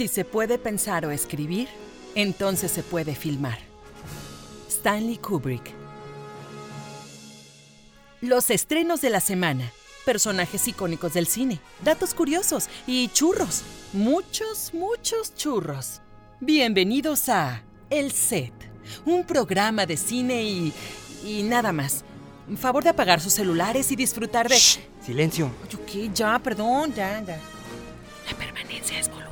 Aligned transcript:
Si 0.00 0.08
se 0.08 0.24
puede 0.24 0.56
pensar 0.56 1.04
o 1.04 1.10
escribir, 1.10 1.68
entonces 2.14 2.70
se 2.70 2.82
puede 2.82 3.14
filmar. 3.14 3.58
Stanley 4.66 5.18
Kubrick. 5.18 5.74
Los 8.22 8.48
estrenos 8.48 9.02
de 9.02 9.10
la 9.10 9.20
semana. 9.20 9.70
Personajes 10.06 10.66
icónicos 10.68 11.12
del 11.12 11.26
cine, 11.26 11.60
datos 11.84 12.14
curiosos 12.14 12.70
y 12.86 13.08
churros. 13.08 13.60
Muchos, 13.92 14.72
muchos 14.72 15.34
churros. 15.34 16.00
Bienvenidos 16.40 17.28
a 17.28 17.62
El 17.90 18.10
Set, 18.10 18.54
un 19.04 19.24
programa 19.24 19.84
de 19.84 19.98
cine 19.98 20.42
y... 20.44 20.72
y 21.26 21.42
nada 21.42 21.72
más. 21.72 22.04
Favor 22.56 22.82
de 22.82 22.88
apagar 22.88 23.20
sus 23.20 23.34
celulares 23.34 23.92
y 23.92 23.96
disfrutar 23.96 24.48
de... 24.48 24.56
Shh, 24.56 24.78
silencio. 25.04 25.50
Ay, 25.92 26.10
ya, 26.14 26.38
perdón, 26.38 26.94
ya, 26.94 27.22
ya. 27.22 27.38
La 28.30 28.38
permanencia 28.38 28.98
es 28.98 29.10
voluntaria. 29.10 29.29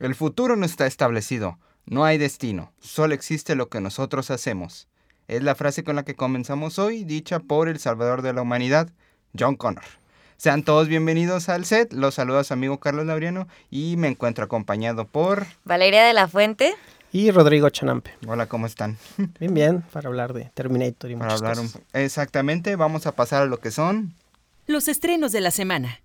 El 0.00 0.14
futuro 0.14 0.56
no 0.56 0.66
está 0.66 0.86
establecido. 0.86 1.58
No 1.86 2.04
hay 2.04 2.18
destino. 2.18 2.72
Solo 2.80 3.14
existe 3.14 3.54
lo 3.54 3.68
que 3.68 3.80
nosotros 3.80 4.30
hacemos. 4.30 4.88
Es 5.28 5.42
la 5.42 5.54
frase 5.54 5.84
con 5.84 5.96
la 5.96 6.04
que 6.04 6.16
comenzamos 6.16 6.78
hoy, 6.78 7.04
dicha 7.04 7.38
por 7.38 7.68
el 7.68 7.78
salvador 7.78 8.22
de 8.22 8.32
la 8.32 8.42
humanidad, 8.42 8.88
John 9.38 9.56
Connor. 9.56 9.84
Sean 10.36 10.64
todos 10.64 10.88
bienvenidos 10.88 11.48
al 11.48 11.64
set. 11.64 11.92
Los 11.92 12.16
saluda 12.16 12.42
su 12.44 12.52
amigo 12.52 12.80
Carlos 12.80 13.06
Laureano 13.06 13.46
y 13.70 13.96
me 13.96 14.08
encuentro 14.08 14.44
acompañado 14.44 15.06
por... 15.06 15.46
Valeria 15.64 16.04
de 16.04 16.12
la 16.12 16.26
Fuente. 16.26 16.74
Y 17.12 17.30
Rodrigo 17.30 17.70
Chanampe. 17.70 18.10
Hola, 18.26 18.46
¿cómo 18.46 18.66
están? 18.66 18.98
Bien, 19.38 19.54
bien, 19.54 19.82
para 19.92 20.08
hablar 20.08 20.32
de 20.32 20.50
Terminator 20.54 21.10
y 21.10 21.14
Para 21.14 21.26
muchas 21.26 21.40
hablar 21.42 21.58
un... 21.60 21.66
cosas. 21.66 21.82
Exactamente, 21.92 22.74
vamos 22.74 23.06
a 23.06 23.12
pasar 23.12 23.42
a 23.42 23.46
lo 23.46 23.60
que 23.60 23.70
son 23.70 24.14
Los 24.66 24.88
estrenos 24.88 25.30
de 25.30 25.40
la 25.40 25.52
semana. 25.52 26.00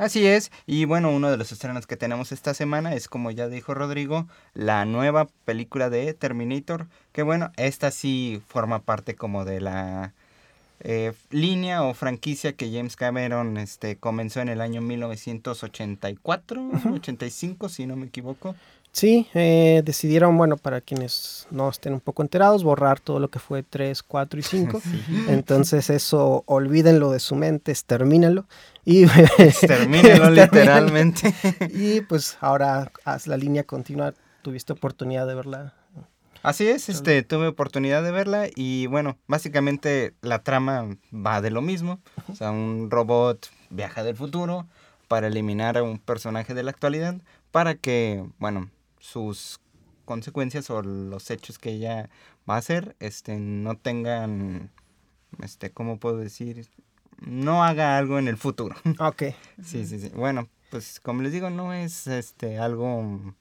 Así 0.00 0.26
es, 0.26 0.50
y 0.64 0.86
bueno, 0.86 1.10
uno 1.10 1.30
de 1.30 1.36
los 1.36 1.52
estrenos 1.52 1.86
que 1.86 1.94
tenemos 1.94 2.32
esta 2.32 2.54
semana 2.54 2.94
es, 2.94 3.06
como 3.06 3.30
ya 3.30 3.48
dijo 3.48 3.74
Rodrigo, 3.74 4.26
la 4.54 4.86
nueva 4.86 5.28
película 5.44 5.90
de 5.90 6.14
Terminator, 6.14 6.86
que 7.12 7.22
bueno, 7.22 7.52
esta 7.58 7.90
sí 7.90 8.40
forma 8.48 8.78
parte 8.78 9.14
como 9.14 9.44
de 9.44 9.60
la 9.60 10.14
eh, 10.80 11.12
línea 11.28 11.82
o 11.82 11.92
franquicia 11.92 12.54
que 12.54 12.72
James 12.72 12.96
Cameron 12.96 13.58
este, 13.58 13.96
comenzó 13.96 14.40
en 14.40 14.48
el 14.48 14.62
año 14.62 14.80
1984, 14.80 16.70
85, 16.94 17.68
si 17.68 17.84
no 17.84 17.94
me 17.96 18.06
equivoco. 18.06 18.56
Sí, 18.92 19.28
eh, 19.34 19.82
decidieron, 19.84 20.36
bueno, 20.36 20.56
para 20.56 20.80
quienes 20.80 21.46
no 21.50 21.68
estén 21.68 21.92
un 21.92 22.00
poco 22.00 22.22
enterados, 22.22 22.64
borrar 22.64 22.98
todo 22.98 23.20
lo 23.20 23.28
que 23.28 23.38
fue 23.38 23.62
3, 23.62 24.02
4 24.02 24.40
y 24.40 24.42
5. 24.42 24.82
Entonces 25.28 25.90
eso, 25.90 26.42
olvídenlo 26.46 27.10
de 27.12 27.20
su 27.20 27.36
mente, 27.36 27.70
extermínalo. 27.70 28.46
Y, 28.84 29.06
Termínelo 29.60 30.30
literalmente. 30.30 31.32
y 31.72 32.00
pues 32.00 32.36
ahora 32.40 32.90
haz 33.04 33.26
la 33.26 33.36
línea 33.36 33.64
continua. 33.64 34.14
¿Tuviste 34.42 34.72
oportunidad 34.72 35.26
de 35.26 35.34
verla? 35.34 35.74
Así 36.42 36.66
es, 36.66 36.88
este, 36.88 37.22
tuve 37.22 37.48
oportunidad 37.48 38.02
de 38.02 38.12
verla 38.12 38.46
y 38.56 38.86
bueno, 38.86 39.18
básicamente 39.26 40.14
la 40.22 40.42
trama 40.42 40.96
va 41.14 41.42
de 41.42 41.50
lo 41.50 41.60
mismo. 41.60 42.00
O 42.28 42.34
sea, 42.34 42.50
un 42.50 42.90
robot 42.90 43.50
viaja 43.68 44.02
del 44.02 44.16
futuro 44.16 44.66
para 45.06 45.26
eliminar 45.26 45.76
a 45.76 45.82
un 45.82 45.98
personaje 45.98 46.54
de 46.54 46.62
la 46.62 46.70
actualidad 46.70 47.16
para 47.50 47.74
que, 47.74 48.24
bueno, 48.38 48.70
sus 49.00 49.60
consecuencias 50.04 50.70
o 50.70 50.82
los 50.82 51.30
hechos 51.30 51.58
que 51.58 51.70
ella 51.70 52.08
va 52.48 52.54
a 52.54 52.58
hacer, 52.58 52.96
este, 53.00 53.36
no 53.38 53.76
tengan, 53.76 54.70
este, 55.42 55.70
¿cómo 55.70 55.98
puedo 55.98 56.18
decir? 56.18 56.68
No 57.20 57.64
haga 57.64 57.98
algo 57.98 58.18
en 58.18 58.28
el 58.28 58.36
futuro. 58.36 58.76
Ok. 59.00 59.22
Sí, 59.62 59.84
sí, 59.86 59.98
sí. 59.98 60.10
Bueno, 60.14 60.48
pues 60.70 61.00
como 61.00 61.22
les 61.22 61.32
digo, 61.32 61.50
no 61.50 61.72
es 61.72 62.06
este 62.06 62.58
algo 62.58 63.34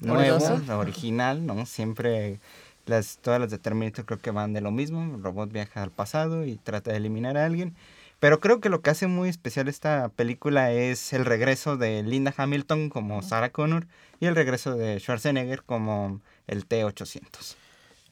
nuevo, 0.00 0.38
original, 0.78 1.46
¿no? 1.46 1.66
Siempre 1.66 2.40
las, 2.86 3.18
todas 3.18 3.40
las 3.40 3.50
de 3.50 3.58
Terminator 3.58 4.04
creo 4.04 4.20
que 4.20 4.30
van 4.30 4.52
de 4.52 4.60
lo 4.60 4.70
mismo. 4.70 5.02
El 5.16 5.22
robot 5.22 5.50
viaja 5.52 5.82
al 5.82 5.90
pasado 5.90 6.44
y 6.44 6.56
trata 6.56 6.90
de 6.90 6.98
eliminar 6.98 7.36
a 7.36 7.46
alguien. 7.46 7.74
Pero 8.20 8.40
creo 8.40 8.60
que 8.60 8.68
lo 8.68 8.80
que 8.80 8.90
hace 8.90 9.06
muy 9.06 9.28
especial 9.28 9.68
esta 9.68 10.08
película 10.08 10.72
es 10.72 11.12
el 11.12 11.24
regreso 11.24 11.76
de 11.76 12.02
Linda 12.02 12.34
Hamilton 12.36 12.90
como 12.90 13.22
Sarah 13.22 13.50
Connor 13.50 13.86
y 14.18 14.26
el 14.26 14.34
regreso 14.34 14.74
de 14.74 14.98
Schwarzenegger 14.98 15.62
como 15.62 16.20
el 16.48 16.66
T-800. 16.66 17.56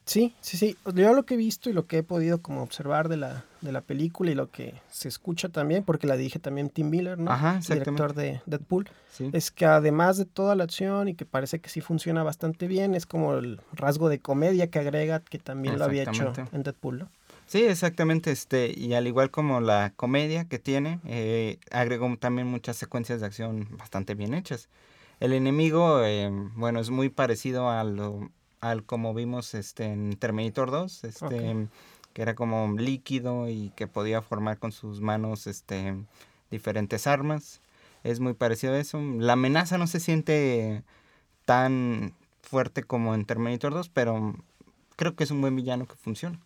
Sí, 0.05 0.37
sí, 0.41 0.57
sí. 0.57 0.77
Yo 0.95 1.15
lo 1.15 1.25
que 1.25 1.35
he 1.35 1.37
visto 1.37 1.69
y 1.69 1.73
lo 1.73 1.87
que 1.89 1.99
he 1.99 2.03
podido 2.05 2.41
como 2.41 2.63
observar 2.63 3.09
de 3.09 3.17
la, 3.17 3.45
de 3.61 3.73
la 3.73 3.81
película 3.81 4.31
y 4.31 4.37
lo 4.37 4.53
que 4.53 4.81
se 4.89 5.09
escucha 5.09 5.49
también, 5.49 5.83
porque 5.83 6.07
la 6.07 6.17
dije 6.17 6.39
también 6.39 6.71
Tim 6.71 6.89
Miller, 6.89 7.19
¿no? 7.19 7.33
Ajá. 7.33 7.59
Director 7.69 8.15
de 8.15 8.41
Deadpool. 8.47 8.89
Sí. 9.11 9.31
es 9.33 9.51
que 9.51 9.65
además 9.65 10.19
de 10.19 10.27
toda 10.27 10.55
la 10.55 10.63
acción 10.63 11.09
y 11.09 11.15
que 11.15 11.25
parece 11.25 11.59
que 11.59 11.71
sí 11.71 11.81
funciona 11.81 12.23
bastante 12.23 12.69
bien, 12.69 12.95
es 12.95 13.07
como 13.07 13.35
el 13.35 13.61
rasgo 13.73 14.09
de 14.09 14.21
comedia 14.21 14.71
que 14.71 14.79
agrega 14.79 15.21
que 15.21 15.39
también 15.39 15.79
lo 15.79 15.87
había 15.87 16.05
hecho 16.05 16.33
en 16.53 16.63
Deadpool, 16.63 16.99
¿no? 17.01 17.11
Sí, 17.47 17.63
exactamente, 17.63 18.33
este, 18.33 18.73
y 18.77 18.95
al 18.95 19.07
igual 19.07 19.31
como 19.31 19.61
la 19.61 19.93
comedia 19.95 20.47
que 20.49 20.59
tiene, 20.59 20.99
eh, 21.05 21.59
agregó 21.71 22.17
también 22.17 22.49
muchas 22.49 22.77
secuencias 22.77 23.21
de 23.21 23.27
acción 23.27 23.69
bastante 23.79 24.15
bien 24.15 24.35
hechas. 24.35 24.69
El 25.21 25.33
enemigo, 25.33 26.03
eh, 26.05 26.29
bueno, 26.57 26.81
es 26.81 26.91
muy 26.91 27.09
parecido 27.09 27.71
a 27.71 27.85
lo- 27.85 28.31
al 28.61 28.83
como 28.85 29.15
vimos 29.15 29.55
este, 29.55 29.85
en 29.85 30.17
Terminator 30.17 30.71
2, 30.73 31.05
este, 31.05 31.69
que 32.13 32.23
era 32.23 32.35
como 32.35 32.75
líquido 32.77 33.49
y 33.49 33.71
que 33.77 33.87
podía 33.87 34.23
formar 34.23 34.59
con 34.59 34.73
sus 34.73 35.01
manos 35.01 35.47
este, 35.47 35.95
diferentes 36.51 37.07
armas. 37.07 37.61
Es 38.03 38.19
muy 38.21 38.35
parecido 38.35 38.73
a 38.75 38.79
eso. 38.79 39.01
La 39.01 39.35
amenaza 39.35 39.79
no 39.79 39.87
se 39.87 40.01
siente 40.01 40.83
tan 41.45 42.15
fuerte 42.43 42.83
como 42.83 43.15
en 43.15 43.25
Terminator 43.25 43.73
2, 43.73 43.89
pero 43.89 44.35
creo 44.97 45.15
que 45.15 45.25
es 45.25 45.31
un 45.31 45.41
buen 45.41 45.55
villano 45.57 45.87
que 45.87 45.95
funciona. 45.95 46.41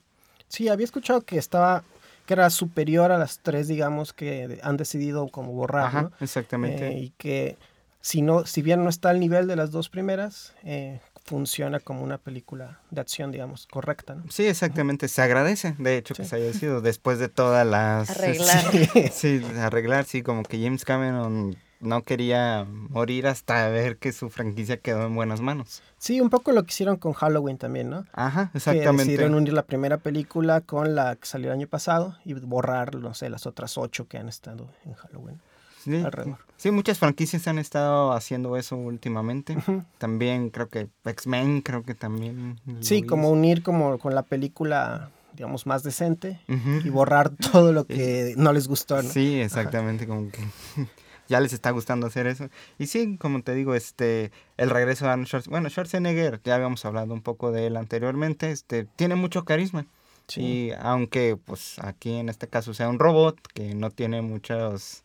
Sí, 0.50 0.68
había 0.68 0.84
escuchado 0.84 1.22
que 1.22 1.38
estaba, 1.38 1.84
que 2.26 2.34
era 2.34 2.50
superior 2.50 3.12
a 3.12 3.18
las 3.18 3.38
tres, 3.38 3.68
digamos, 3.68 4.12
que 4.12 4.58
han 4.62 4.76
decidido 4.76 5.28
como 5.28 5.52
borrar, 5.52 5.86
Ajá, 5.86 6.02
¿no? 6.02 6.12
exactamente. 6.20 6.88
Eh, 6.88 6.98
y 6.98 7.10
que 7.16 7.56
si 8.00 8.20
no, 8.20 8.44
si 8.44 8.60
bien 8.60 8.82
no 8.82 8.90
está 8.90 9.10
al 9.10 9.20
nivel 9.20 9.46
de 9.46 9.54
las 9.56 9.70
dos 9.70 9.88
primeras, 9.88 10.52
eh, 10.64 11.00
funciona 11.24 11.78
como 11.78 12.02
una 12.02 12.18
película 12.18 12.80
de 12.90 13.00
acción, 13.00 13.30
digamos, 13.30 13.68
correcta, 13.68 14.16
¿no? 14.16 14.24
Sí, 14.28 14.46
exactamente. 14.46 15.06
Se 15.06 15.22
agradece, 15.22 15.76
de 15.78 15.98
hecho, 15.98 16.14
que 16.14 16.24
se 16.24 16.34
haya 16.36 16.52
sido 16.52 16.80
después 16.80 17.20
de 17.20 17.28
todas 17.28 17.64
las... 17.66 18.10
Arreglar. 18.10 18.64
Sí, 19.12 19.40
arreglar, 19.60 20.04
sí, 20.04 20.22
como 20.22 20.42
que 20.42 20.60
James 20.60 20.84
Cameron 20.84 21.56
no 21.80 22.02
quería 22.02 22.66
morir 22.68 23.26
hasta 23.26 23.68
ver 23.68 23.96
que 23.96 24.12
su 24.12 24.28
franquicia 24.30 24.76
quedó 24.78 25.06
en 25.06 25.14
buenas 25.14 25.40
manos. 25.40 25.82
Sí, 25.98 26.20
un 26.20 26.30
poco 26.30 26.52
lo 26.52 26.62
que 26.64 26.70
hicieron 26.70 26.96
con 26.96 27.12
Halloween 27.14 27.58
también, 27.58 27.90
¿no? 27.90 28.04
Ajá, 28.12 28.50
Que 28.52 28.58
exactamente. 28.58 29.02
decidieron 29.04 29.34
unir 29.34 29.52
la 29.52 29.62
primera 29.62 29.96
película 29.98 30.60
con 30.60 30.94
la 30.94 31.16
que 31.16 31.26
salió 31.26 31.48
el 31.48 31.58
año 31.58 31.66
pasado 31.68 32.16
y 32.24 32.34
borrar, 32.34 32.94
no 32.96 33.14
sé, 33.14 33.30
las 33.30 33.46
otras 33.46 33.76
ocho 33.78 34.06
que 34.08 34.18
han 34.18 34.28
estado 34.28 34.68
en 34.84 34.94
Halloween. 34.94 35.40
Sí, 35.82 35.96
alrededor. 35.96 36.36
sí, 36.58 36.70
muchas 36.70 36.98
franquicias 36.98 37.48
han 37.48 37.58
estado 37.58 38.12
haciendo 38.12 38.58
eso 38.58 38.76
últimamente. 38.76 39.56
También 39.96 40.50
creo 40.50 40.68
que 40.68 40.88
X-Men, 41.06 41.62
creo 41.62 41.82
que 41.82 41.94
también. 41.94 42.60
Sí, 42.80 43.02
como 43.02 43.30
unir 43.30 43.62
como 43.62 43.98
con 43.98 44.14
la 44.14 44.22
película, 44.22 45.08
digamos, 45.34 45.64
más 45.66 45.82
decente 45.82 46.38
y 46.84 46.90
borrar 46.90 47.30
todo 47.52 47.72
lo 47.72 47.86
que 47.86 48.34
no 48.36 48.52
les 48.52 48.68
gustó, 48.68 49.02
¿no? 49.02 49.08
Sí, 49.08 49.40
exactamente, 49.40 50.06
como 50.06 50.30
que 50.30 50.40
ya 51.30 51.40
les 51.40 51.52
está 51.52 51.70
gustando 51.70 52.08
hacer 52.08 52.26
eso. 52.26 52.48
Y 52.76 52.88
sí, 52.88 53.16
como 53.16 53.42
te 53.42 53.54
digo, 53.54 53.74
este, 53.74 54.32
el 54.56 54.68
regreso 54.68 55.04
de 55.04 55.12
Arnold 55.12 55.28
Schwarzenegger, 55.28 55.50
bueno, 55.50 55.70
Schwarzenegger, 55.70 56.40
ya 56.42 56.56
habíamos 56.56 56.84
hablado 56.84 57.14
un 57.14 57.22
poco 57.22 57.52
de 57.52 57.68
él 57.68 57.76
anteriormente, 57.76 58.50
este, 58.50 58.84
tiene 58.96 59.14
mucho 59.14 59.44
carisma. 59.44 59.86
Sí. 60.26 60.40
Y 60.42 60.72
aunque, 60.80 61.36
pues, 61.36 61.78
aquí 61.78 62.16
en 62.16 62.28
este 62.28 62.48
caso 62.48 62.74
sea 62.74 62.88
un 62.88 62.98
robot 62.98 63.40
que 63.54 63.74
no 63.76 63.90
tiene 63.90 64.22
muchos, 64.22 65.04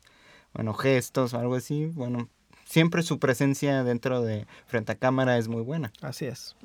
bueno, 0.53 0.73
gestos 0.73 1.35
o 1.35 1.39
algo 1.39 1.55
así, 1.55 1.85
bueno, 1.93 2.27
siempre 2.65 3.03
su 3.03 3.19
presencia 3.19 3.83
dentro 3.83 4.23
de 4.23 4.47
frente 4.65 4.93
a 4.93 4.95
cámara 4.95 5.37
es 5.37 5.47
muy 5.47 5.61
buena. 5.61 5.93
Así 6.01 6.25
es. 6.25 6.55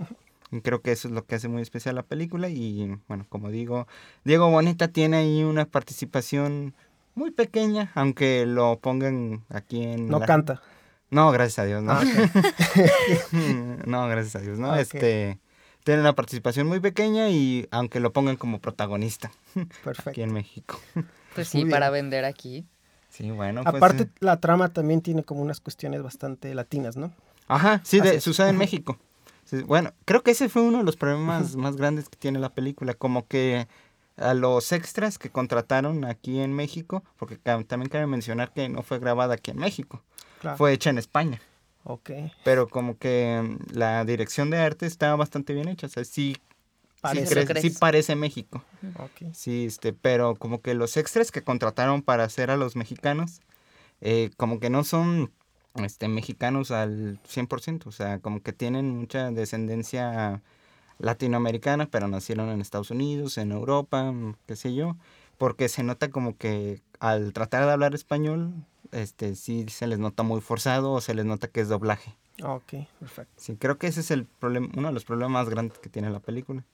Y 0.53 0.63
creo 0.63 0.81
que 0.81 0.93
eso 0.93 1.09
es 1.09 1.15
lo 1.15 1.27
que 1.27 1.35
hace 1.35 1.49
muy 1.49 1.61
especial 1.63 1.95
la 1.95 2.03
película 2.03 2.49
y 2.49 2.97
bueno, 3.09 3.27
como 3.29 3.51
digo, 3.51 3.87
Diego 4.25 4.51
Boneta 4.51 4.89
tiene 4.89 5.19
ahí 5.19 5.45
una 5.45 5.67
participación 5.67 6.75
muy 7.15 7.31
pequeña, 7.31 7.91
aunque 7.95 8.47
lo 8.47 8.79
pongan 8.81 9.45
aquí 9.49 9.83
en... 9.83 10.09
No 10.09 10.19
la- 10.21 10.27
canta. 10.27 10.63
No, 11.11 11.31
gracias 11.33 11.59
a 11.61 11.65
Dios, 11.65 11.83
no. 11.83 11.93
Ah, 11.93 12.03
no, 13.87 14.09
gracias 14.09 14.37
a 14.37 14.41
Dios, 14.41 14.59
no. 14.59 14.75
Este, 14.77 15.39
tiene 15.85 16.01
una 16.01 16.15
participación 16.15 16.67
muy 16.69 16.81
pequeña 16.81 17.29
y 17.31 17.67
aunque 17.71 18.01
lo 18.01 18.13
pongan 18.13 18.37
como 18.37 18.61
protagonista 18.61 19.31
aquí 19.55 19.69
Perfecto. 19.85 20.21
en 20.21 20.33
México. 20.33 20.79
Pues 21.33 21.55
Muy 21.55 21.61
sí, 21.61 21.65
bien. 21.67 21.71
para 21.71 21.91
vender 21.91 22.25
aquí. 22.25 22.67
Sí, 23.09 23.31
bueno. 23.31 23.63
Pues, 23.63 23.77
Aparte, 23.77 24.03
eh, 24.03 24.09
la 24.19 24.41
trama 24.41 24.73
también 24.73 25.01
tiene 25.01 25.23
como 25.23 25.43
unas 25.43 25.61
cuestiones 25.61 26.03
bastante 26.03 26.53
latinas, 26.57 26.97
¿no? 26.97 27.13
Ajá, 27.47 27.81
sí, 27.85 28.01
de, 28.01 28.21
sucede 28.21 28.49
en 28.51 28.59
México. 28.59 28.99
Sí, 29.45 29.63
bueno, 29.63 29.93
creo 30.07 30.25
que 30.25 30.33
ese 30.33 30.49
fue 30.49 30.63
uno 30.63 30.79
de 30.79 30.85
los 30.85 30.97
problemas 30.97 31.55
más 31.55 31.77
grandes 31.77 32.09
que 32.09 32.17
tiene 32.17 32.41
la 32.41 32.49
película, 32.53 32.95
como 32.95 33.29
que 33.29 33.69
a 34.17 34.35
los 34.35 34.73
extras 34.73 35.19
que 35.19 35.31
contrataron 35.31 36.05
aquí 36.05 36.41
en 36.41 36.53
México, 36.55 37.03
porque 37.17 37.37
también 37.37 37.89
cabe 37.89 38.07
mencionar 38.07 38.53
que 38.53 38.69
no 38.69 38.83
fue 38.83 38.99
grabada 38.99 39.35
aquí 39.35 39.51
en 39.51 39.59
México, 39.59 40.03
Claro. 40.41 40.57
fue 40.57 40.73
hecha 40.73 40.91
en 40.91 40.99
España, 40.99 41.41
Ok. 41.85 42.11
pero 42.45 42.69
como 42.69 42.99
que 42.99 43.41
mm, 43.43 43.77
la 43.77 44.05
dirección 44.05 44.51
de 44.51 44.59
arte 44.59 44.87
está 44.87 45.15
bastante 45.17 45.53
bien 45.55 45.69
hecha, 45.69 45.87
o 45.87 45.91
sea, 45.91 46.05
sí, 46.05 46.37
sí, 46.37 46.41
Parece. 47.01 47.61
sí 47.63 47.71
parece 47.71 48.15
México, 48.17 48.63
Ok. 48.97 49.33
sí, 49.33 49.65
este, 49.67 49.93
pero 49.95 50.35
como 50.35 50.61
que 50.61 50.75
los 50.75 50.97
extras 50.99 51.31
que 51.33 51.43
contrataron 51.43 52.03
para 52.03 52.25
hacer 52.25 52.51
a 52.51 52.57
los 52.59 52.77
mexicanos, 52.77 53.41
eh, 54.03 54.31
como 54.37 54.61
que 54.61 54.69
no 54.71 54.85
son 54.85 55.31
este, 55.77 56.09
mexicanos 56.09 56.71
al 56.73 57.19
100%, 57.27 57.87
o 57.89 57.93
sea, 57.93 58.19
como 58.19 58.43
que 58.43 58.53
tienen 58.53 58.91
mucha 58.91 59.31
descendencia 59.31 60.43
latinoamericana, 61.01 61.87
pero 61.87 62.09
nacieron 62.09 62.49
en 62.51 62.61
Estados 62.61 62.91
Unidos, 62.91 63.39
en 63.39 63.53
Europa, 63.53 64.13
qué 64.47 64.57
sé 64.57 64.75
yo, 64.75 64.97
porque 65.39 65.69
se 65.69 65.83
nota 65.83 66.11
como 66.11 66.37
que 66.37 66.83
al 66.99 67.33
tratar 67.33 67.67
de 67.67 67.73
hablar 67.73 67.95
español, 67.95 68.53
este, 68.93 69.35
sí 69.37 69.67
se 69.69 69.87
les 69.87 69.99
nota 69.99 70.23
muy 70.23 70.41
forzado 70.41 70.93
o 70.93 71.01
se 71.01 71.15
les 71.15 71.25
nota 71.25 71.49
que 71.49 71.61
es 71.61 71.69
doblaje. 71.69 72.15
Ok, 72.43 72.75
perfecto. 72.99 73.33
Sí, 73.37 73.57
creo 73.57 73.79
que 73.79 73.87
ese 73.87 74.01
es 74.01 74.11
el 74.11 74.25
problema, 74.25 74.69
uno 74.77 74.89
de 74.89 74.95
los 74.95 75.05
problemas 75.05 75.33
más 75.45 75.49
grandes 75.51 75.79
que 75.79 75.89
tiene 75.89 76.11
la 76.11 76.21
película. 76.21 76.65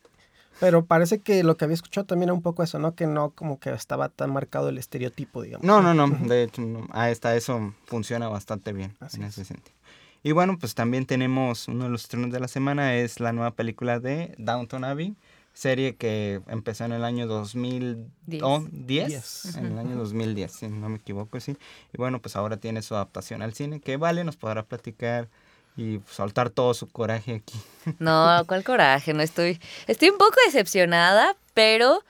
Pero 0.58 0.86
parece 0.86 1.20
que 1.20 1.42
lo 1.44 1.56
que 1.56 1.66
había 1.66 1.74
escuchado 1.74 2.06
también 2.06 2.28
era 2.30 2.34
un 2.34 2.40
poco 2.42 2.62
eso, 2.62 2.78
¿no? 2.78 2.94
Que 2.94 3.06
no 3.06 3.30
como 3.30 3.60
que 3.60 3.70
estaba 3.70 4.08
tan 4.08 4.32
marcado 4.32 4.70
el 4.70 4.78
estereotipo, 4.78 5.42
digamos. 5.42 5.66
No, 5.66 5.82
no, 5.82 5.92
no, 5.92 6.08
de 6.26 6.44
hecho, 6.44 6.62
no, 6.62 6.86
hasta 6.92 7.36
eso 7.36 7.74
funciona 7.84 8.28
bastante 8.28 8.72
bien 8.72 8.96
Así 9.00 9.18
en 9.18 9.24
es. 9.24 9.36
ese 9.36 9.44
sentido. 9.44 9.75
Y 10.22 10.32
bueno, 10.32 10.58
pues 10.58 10.74
también 10.74 11.06
tenemos 11.06 11.68
uno 11.68 11.84
de 11.84 11.90
los 11.90 12.02
estrenos 12.02 12.30
de 12.32 12.40
la 12.40 12.48
semana, 12.48 12.94
es 12.96 13.20
la 13.20 13.32
nueva 13.32 13.52
película 13.52 14.00
de 14.00 14.34
Downton 14.38 14.84
Abbey, 14.84 15.14
serie 15.52 15.94
que 15.96 16.40
empezó 16.48 16.84
en 16.84 16.92
el 16.92 17.04
año 17.04 17.26
2010, 17.26 18.70
Diez. 18.86 19.54
en 19.56 19.66
el 19.66 19.78
año 19.78 19.96
2010, 19.96 20.52
si 20.52 20.68
no 20.68 20.88
me 20.88 20.96
equivoco, 20.96 21.38
sí. 21.40 21.56
Y 21.92 21.96
bueno, 21.96 22.20
pues 22.20 22.36
ahora 22.36 22.56
tiene 22.56 22.82
su 22.82 22.94
adaptación 22.94 23.40
al 23.42 23.54
cine, 23.54 23.80
que 23.80 23.96
vale, 23.96 24.24
nos 24.24 24.36
podrá 24.36 24.64
platicar 24.64 25.28
y 25.76 26.00
soltar 26.10 26.50
todo 26.50 26.74
su 26.74 26.88
coraje 26.88 27.36
aquí. 27.36 27.58
No, 28.00 28.42
cuál 28.46 28.64
coraje, 28.64 29.14
no 29.14 29.22
estoy. 29.22 29.60
Estoy 29.86 30.10
un 30.10 30.18
poco 30.18 30.34
decepcionada, 30.46 31.36
pero 31.54 32.02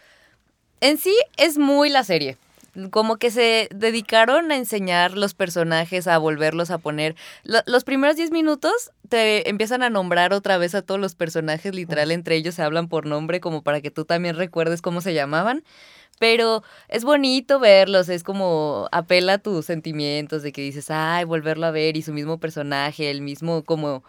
en 0.80 0.96
sí 0.98 1.14
es 1.36 1.58
muy 1.58 1.90
la 1.90 2.02
serie. 2.02 2.38
Como 2.90 3.16
que 3.16 3.30
se 3.30 3.68
dedicaron 3.74 4.50
a 4.52 4.56
enseñar 4.56 5.16
los 5.16 5.34
personajes, 5.34 6.06
a 6.06 6.18
volverlos 6.18 6.70
a 6.70 6.78
poner. 6.78 7.16
Lo- 7.42 7.62
los 7.66 7.84
primeros 7.84 8.16
10 8.16 8.30
minutos 8.30 8.90
te 9.08 9.48
empiezan 9.48 9.82
a 9.82 9.90
nombrar 9.90 10.32
otra 10.32 10.58
vez 10.58 10.74
a 10.74 10.82
todos 10.82 11.00
los 11.00 11.14
personajes, 11.14 11.74
literal, 11.74 12.10
entre 12.10 12.36
ellos 12.36 12.54
se 12.54 12.62
hablan 12.62 12.88
por 12.88 13.06
nombre, 13.06 13.40
como 13.40 13.62
para 13.62 13.80
que 13.80 13.90
tú 13.90 14.04
también 14.04 14.36
recuerdes 14.36 14.82
cómo 14.82 15.00
se 15.00 15.14
llamaban. 15.14 15.64
Pero 16.18 16.62
es 16.88 17.04
bonito 17.04 17.58
verlos, 17.60 18.08
es 18.08 18.22
como 18.22 18.88
apela 18.90 19.34
a 19.34 19.38
tus 19.38 19.66
sentimientos 19.66 20.42
de 20.42 20.52
que 20.52 20.62
dices, 20.62 20.90
ay, 20.90 21.24
volverlo 21.24 21.66
a 21.66 21.70
ver 21.70 21.96
y 21.96 22.02
su 22.02 22.12
mismo 22.12 22.38
personaje, 22.38 23.10
el 23.10 23.20
mismo 23.20 23.64
como 23.64 24.02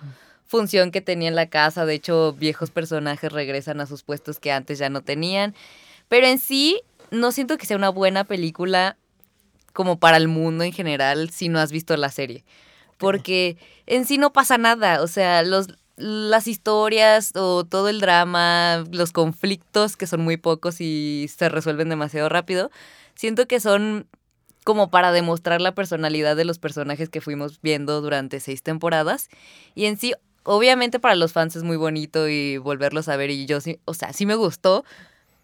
función 0.45 0.91
que 0.91 1.01
tenía 1.01 1.27
en 1.27 1.35
la 1.35 1.47
casa. 1.49 1.85
De 1.85 1.93
hecho, 1.95 2.33
viejos 2.33 2.71
personajes 2.71 3.31
regresan 3.31 3.81
a 3.81 3.85
sus 3.85 4.03
puestos 4.03 4.39
que 4.39 4.51
antes 4.53 4.79
ya 4.79 4.89
no 4.89 5.01
tenían. 5.01 5.53
Pero 6.07 6.27
en 6.27 6.39
sí, 6.39 6.81
no 7.11 7.31
siento 7.31 7.57
que 7.57 7.65
sea 7.65 7.77
una 7.77 7.89
buena 7.89 8.23
película 8.23 8.97
como 9.73 9.99
para 9.99 10.17
el 10.17 10.27
mundo 10.27 10.63
en 10.63 10.73
general 10.73 11.29
si 11.29 11.49
no 11.49 11.59
has 11.59 11.71
visto 11.71 11.95
la 11.97 12.09
serie. 12.09 12.43
Porque 12.97 13.57
en 13.85 14.05
sí 14.05 14.17
no 14.17 14.33
pasa 14.33 14.57
nada. 14.57 15.03
O 15.03 15.07
sea, 15.07 15.43
los, 15.43 15.67
las 15.97 16.47
historias 16.47 17.31
o 17.35 17.63
todo 17.63 17.89
el 17.89 17.99
drama, 17.99 18.83
los 18.91 19.11
conflictos, 19.11 19.95
que 19.95 20.07
son 20.07 20.21
muy 20.21 20.37
pocos 20.37 20.81
y 20.81 21.27
se 21.35 21.49
resuelven 21.49 21.89
demasiado 21.89 22.29
rápido, 22.29 22.71
siento 23.13 23.47
que 23.47 23.59
son 23.59 24.07
como 24.63 24.89
para 24.89 25.11
demostrar 25.11 25.61
la 25.61 25.73
personalidad 25.73 26.35
de 26.35 26.43
los 26.43 26.59
personajes 26.59 27.09
que 27.09 27.21
fuimos 27.21 27.61
viendo 27.61 28.01
durante 28.01 28.39
seis 28.39 28.63
temporadas. 28.63 29.29
Y 29.75 29.85
en 29.85 29.97
sí, 29.97 30.13
obviamente 30.43 30.99
para 30.99 31.15
los 31.15 31.33
fans 31.33 31.55
es 31.55 31.63
muy 31.63 31.77
bonito 31.77 32.27
y 32.27 32.57
volverlos 32.57 33.07
a 33.09 33.15
ver 33.15 33.29
y 33.29 33.45
yo 33.45 33.61
sí, 33.61 33.79
o 33.85 33.93
sea, 33.93 34.11
sí 34.11 34.25
me 34.25 34.35
gustó, 34.35 34.83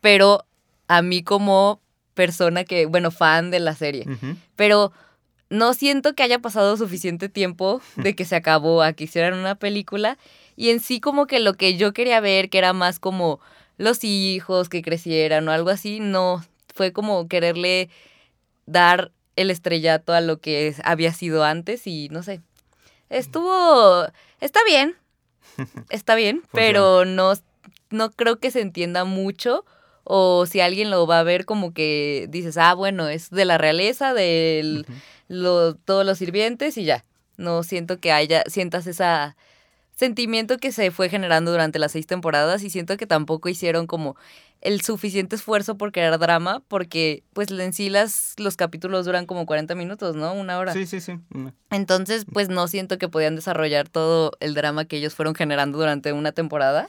pero 0.01 0.45
a 0.94 1.01
mí 1.01 1.24
como 1.24 1.81
persona 2.13 2.66
que, 2.66 2.86
bueno, 2.86 3.10
fan 3.10 3.50
de 3.50 3.60
la 3.60 3.74
serie, 3.74 4.06
pero 4.56 4.92
no 5.50 5.74
siento 5.74 6.13
que 6.13 6.22
haya 6.22 6.38
pasado 6.38 6.78
suficiente 6.78 7.30
tiempo 7.30 7.81
de 7.95 8.16
que 8.16 8.25
se 8.25 8.36
acabó 8.36 8.84
a 8.84 8.94
que 8.94 9.06
hicieran 9.06 9.34
una 9.34 9.56
película. 9.56 10.19
Y 10.56 10.69
en 10.69 10.80
sí 10.80 11.00
como 11.00 11.25
que 11.25 11.40
lo 11.40 11.56
que 11.56 11.78
yo 11.78 11.94
quería 11.94 12.19
ver, 12.19 12.51
que 12.51 12.60
era 12.60 12.74
más 12.74 13.00
como 13.00 13.40
los 13.78 14.04
hijos 14.04 14.69
que 14.69 14.84
crecieran 14.84 15.48
o 15.48 15.51
algo 15.51 15.72
así, 15.72 16.00
no, 16.00 16.45
fue 16.75 16.94
como 16.94 17.28
quererle 17.28 17.89
dar 18.68 19.12
el 19.36 19.50
estrellato 19.50 20.13
a 20.13 20.22
lo 20.22 20.39
que 20.39 20.75
había 20.84 21.12
sido 21.12 21.44
antes 21.44 21.88
y 21.88 22.10
no 22.10 22.22
sé. 22.22 22.39
Estuvo, 23.10 24.06
está 24.42 24.60
bien, 24.68 24.96
está 25.89 26.13
bien, 26.13 26.44
pero 26.51 27.04
no, 27.04 27.34
no 27.89 28.12
creo 28.12 28.38
que 28.38 28.51
se 28.51 28.62
entienda 28.62 29.06
mucho 29.06 29.66
o 30.03 30.45
si 30.45 30.59
alguien 30.59 30.89
lo 30.89 31.07
va 31.07 31.19
a 31.19 31.23
ver 31.23 31.45
como 31.45 31.73
que 31.73 32.27
dices, 32.29 32.57
ah, 32.57 32.73
bueno, 32.73 33.07
es 33.09 33.29
de 33.29 33.45
la 33.45 33.57
realeza, 33.57 34.13
de 34.13 34.83
lo, 35.27 35.75
todos 35.75 36.05
los 36.05 36.17
sirvientes 36.17 36.77
y 36.77 36.83
ya. 36.83 37.03
No 37.38 37.63
siento 37.63 38.00
que 38.00 38.11
haya, 38.11 38.44
sientas 38.47 38.85
esa 38.88 39.35
sentimiento 39.95 40.57
que 40.57 40.71
se 40.71 40.91
fue 40.91 41.07
generando 41.09 41.51
durante 41.51 41.79
las 41.79 41.91
seis 41.91 42.07
temporadas 42.07 42.63
y 42.63 42.69
siento 42.69 42.97
que 42.97 43.05
tampoco 43.07 43.47
hicieron 43.47 43.85
como 43.88 44.15
el 44.61 44.81
suficiente 44.81 45.35
esfuerzo 45.35 45.77
por 45.77 45.91
crear 45.91 46.17
drama 46.19 46.61
porque 46.67 47.23
pues 47.33 47.51
en 47.51 47.73
sí 47.73 47.89
las, 47.89 48.33
los 48.38 48.55
capítulos 48.55 49.05
duran 49.05 49.25
como 49.25 49.45
40 49.45 49.75
minutos, 49.75 50.15
¿no? 50.15 50.33
Una 50.33 50.57
hora. 50.57 50.74
Sí, 50.74 50.86
sí, 50.86 51.00
sí. 51.00 51.13
una- 51.33 51.53
Entonces, 51.69 52.25
pues 52.31 52.50
no 52.50 52.67
siento 52.67 52.98
que 52.98 53.07
podían 53.07 53.36
desarrollar 53.36 53.88
todo 53.88 54.31
el 54.39 54.53
drama 54.55 54.86
que 54.86 54.98
ellos 54.98 55.13
fueron 55.15 55.36
generando 55.36 55.77
durante 55.77 56.12
una 56.12 56.31
temporada 56.31 56.88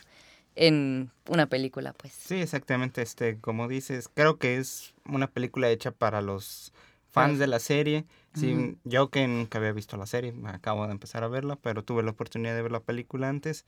en 0.57 1.11
una 1.29 1.47
película, 1.47 1.93
pues. 1.93 2.13
Sí, 2.13 2.37
exactamente. 2.37 3.03
Este, 3.03 3.39
como 3.39 3.69
dices, 3.69 4.09
creo 4.13 4.39
que 4.39 4.57
es 4.57 4.95
una 5.07 5.29
película 5.29 5.71
hecha 5.71 5.91
para 5.91 6.23
los 6.23 6.73
fans 7.11 7.39
de 7.39 7.47
la 7.47 7.61
serie. 7.61 8.05
Sí, 8.35 8.77
yo 8.83 9.11
que 9.11 9.29
nunca 9.29 9.59
había 9.59 9.71
visto 9.71 9.97
la 9.97 10.07
serie, 10.07 10.35
acabo 10.47 10.87
de 10.87 10.93
empezar 10.93 11.23
a 11.23 11.29
verla, 11.29 11.55
pero 11.55 11.85
tuve 11.85 12.03
la 12.03 12.11
oportunidad 12.11 12.57
de 12.57 12.63
ver 12.63 12.73
la 12.73 12.81
película 12.81 13.29
antes. 13.29 13.65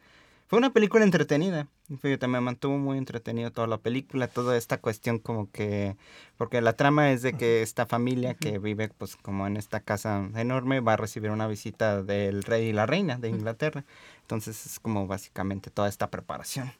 Fue 0.48 0.58
una 0.58 0.72
película 0.72 1.02
entretenida. 1.02 1.66
Fíjate, 2.00 2.28
me 2.28 2.40
mantuvo 2.40 2.78
muy 2.78 2.98
entretenido 2.98 3.50
toda 3.50 3.66
la 3.66 3.78
película, 3.78 4.28
toda 4.28 4.56
esta 4.56 4.78
cuestión 4.78 5.18
como 5.18 5.50
que, 5.50 5.96
porque 6.36 6.60
la 6.60 6.74
trama 6.74 7.10
es 7.10 7.22
de 7.22 7.32
que 7.32 7.62
esta 7.62 7.86
familia 7.86 8.34
que 8.34 8.58
vive 8.58 8.88
pues 8.96 9.16
como 9.16 9.46
en 9.48 9.56
esta 9.56 9.80
casa 9.80 10.28
enorme 10.36 10.80
va 10.80 10.92
a 10.92 10.96
recibir 10.96 11.30
una 11.30 11.48
visita 11.48 12.02
del 12.02 12.44
rey 12.44 12.68
y 12.68 12.72
la 12.72 12.86
reina 12.86 13.18
de 13.18 13.28
Inglaterra. 13.28 13.84
Entonces 14.22 14.66
es 14.66 14.78
como 14.78 15.08
básicamente 15.08 15.70
toda 15.70 15.88
esta 15.88 16.10
preparación. 16.10 16.72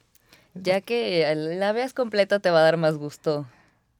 Ya 0.53 0.79
que 0.79 1.33
la 1.35 1.73
veas 1.73 1.93
completa 1.93 2.39
te 2.39 2.49
va 2.51 2.59
a 2.59 2.63
dar 2.63 2.77
más 2.77 2.97
gusto 2.97 3.45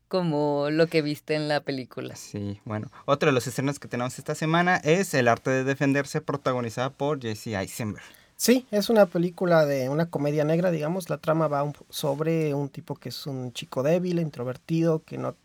como 0.07 0.69
lo 0.69 0.87
que 0.87 1.01
viste 1.01 1.35
en 1.35 1.49
la 1.49 1.59
película. 1.59 2.15
Sí, 2.15 2.61
bueno. 2.63 2.89
Otro 3.05 3.27
de 3.27 3.33
los 3.33 3.47
estrenos 3.47 3.79
que 3.79 3.89
tenemos 3.89 4.17
esta 4.17 4.33
semana 4.33 4.77
es 4.77 5.13
El 5.13 5.27
arte 5.27 5.49
de 5.51 5.65
defenderse, 5.65 6.21
protagonizada 6.21 6.89
por 6.89 7.21
Jesse 7.21 7.47
Eisenberg. 7.47 8.16
Sí, 8.37 8.65
es 8.71 8.89
una 8.89 9.07
película 9.07 9.65
de 9.65 9.89
una 9.89 10.05
comedia 10.05 10.43
negra, 10.45 10.69
digamos. 10.71 11.09
La 11.09 11.17
trama 11.17 11.47
va 11.47 11.63
un- 11.63 11.73
sobre 11.89 12.53
un 12.53 12.69
tipo 12.69 12.95
que 12.95 13.09
es 13.09 13.25
un 13.27 13.51
chico 13.51 13.81
débil, 13.83 14.19
introvertido, 14.19 15.01
que 15.03 15.17
no 15.17 15.35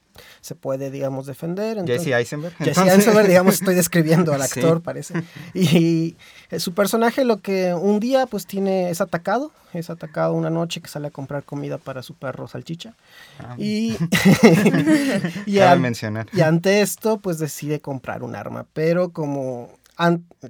se 0.42 0.54
puede, 0.54 0.90
digamos, 0.90 1.24
defender. 1.24 1.78
entonces- 1.78 2.04
Jesse 2.04 2.14
Eisenberg. 2.18 2.54
Jesse 2.58 2.68
entonces- 2.76 2.98
Eisenberg, 2.98 3.28
digamos, 3.28 3.54
estoy 3.54 3.74
describiendo 3.74 4.34
al 4.34 4.42
Sí. 4.46 4.60
actor, 4.60 4.82
parece. 4.82 5.14
Y 5.54 6.16
eh, 6.50 6.60
su 6.60 6.74
personaje 6.74 7.24
lo 7.24 7.38
que 7.40 7.72
un 7.72 7.98
día 7.98 8.26
pues 8.26 8.46
tiene, 8.46 8.90
es 8.90 9.00
atacado, 9.00 9.52
es 9.72 9.88
atacado 9.88 10.34
una 10.34 10.50
noche 10.50 10.82
que 10.82 10.88
sale 10.88 11.08
a 11.08 11.10
comprar 11.10 11.44
comida 11.44 11.78
para 11.78 12.02
su 12.02 12.12
perro 12.12 12.46
salchicha. 12.46 12.92
Ah, 13.38 13.54
Y, 13.56 13.96
y, 15.46 15.58
an- 15.60 15.80
mencionar. 15.80 16.26
y 16.34 16.42
ante 16.42 16.82
esto 16.82 17.18
pues 17.18 17.38
decide 17.38 17.80
comprar 17.80 18.22
un 18.22 18.36
arma, 18.36 18.66
pero 18.74 19.12
como, 19.12 19.70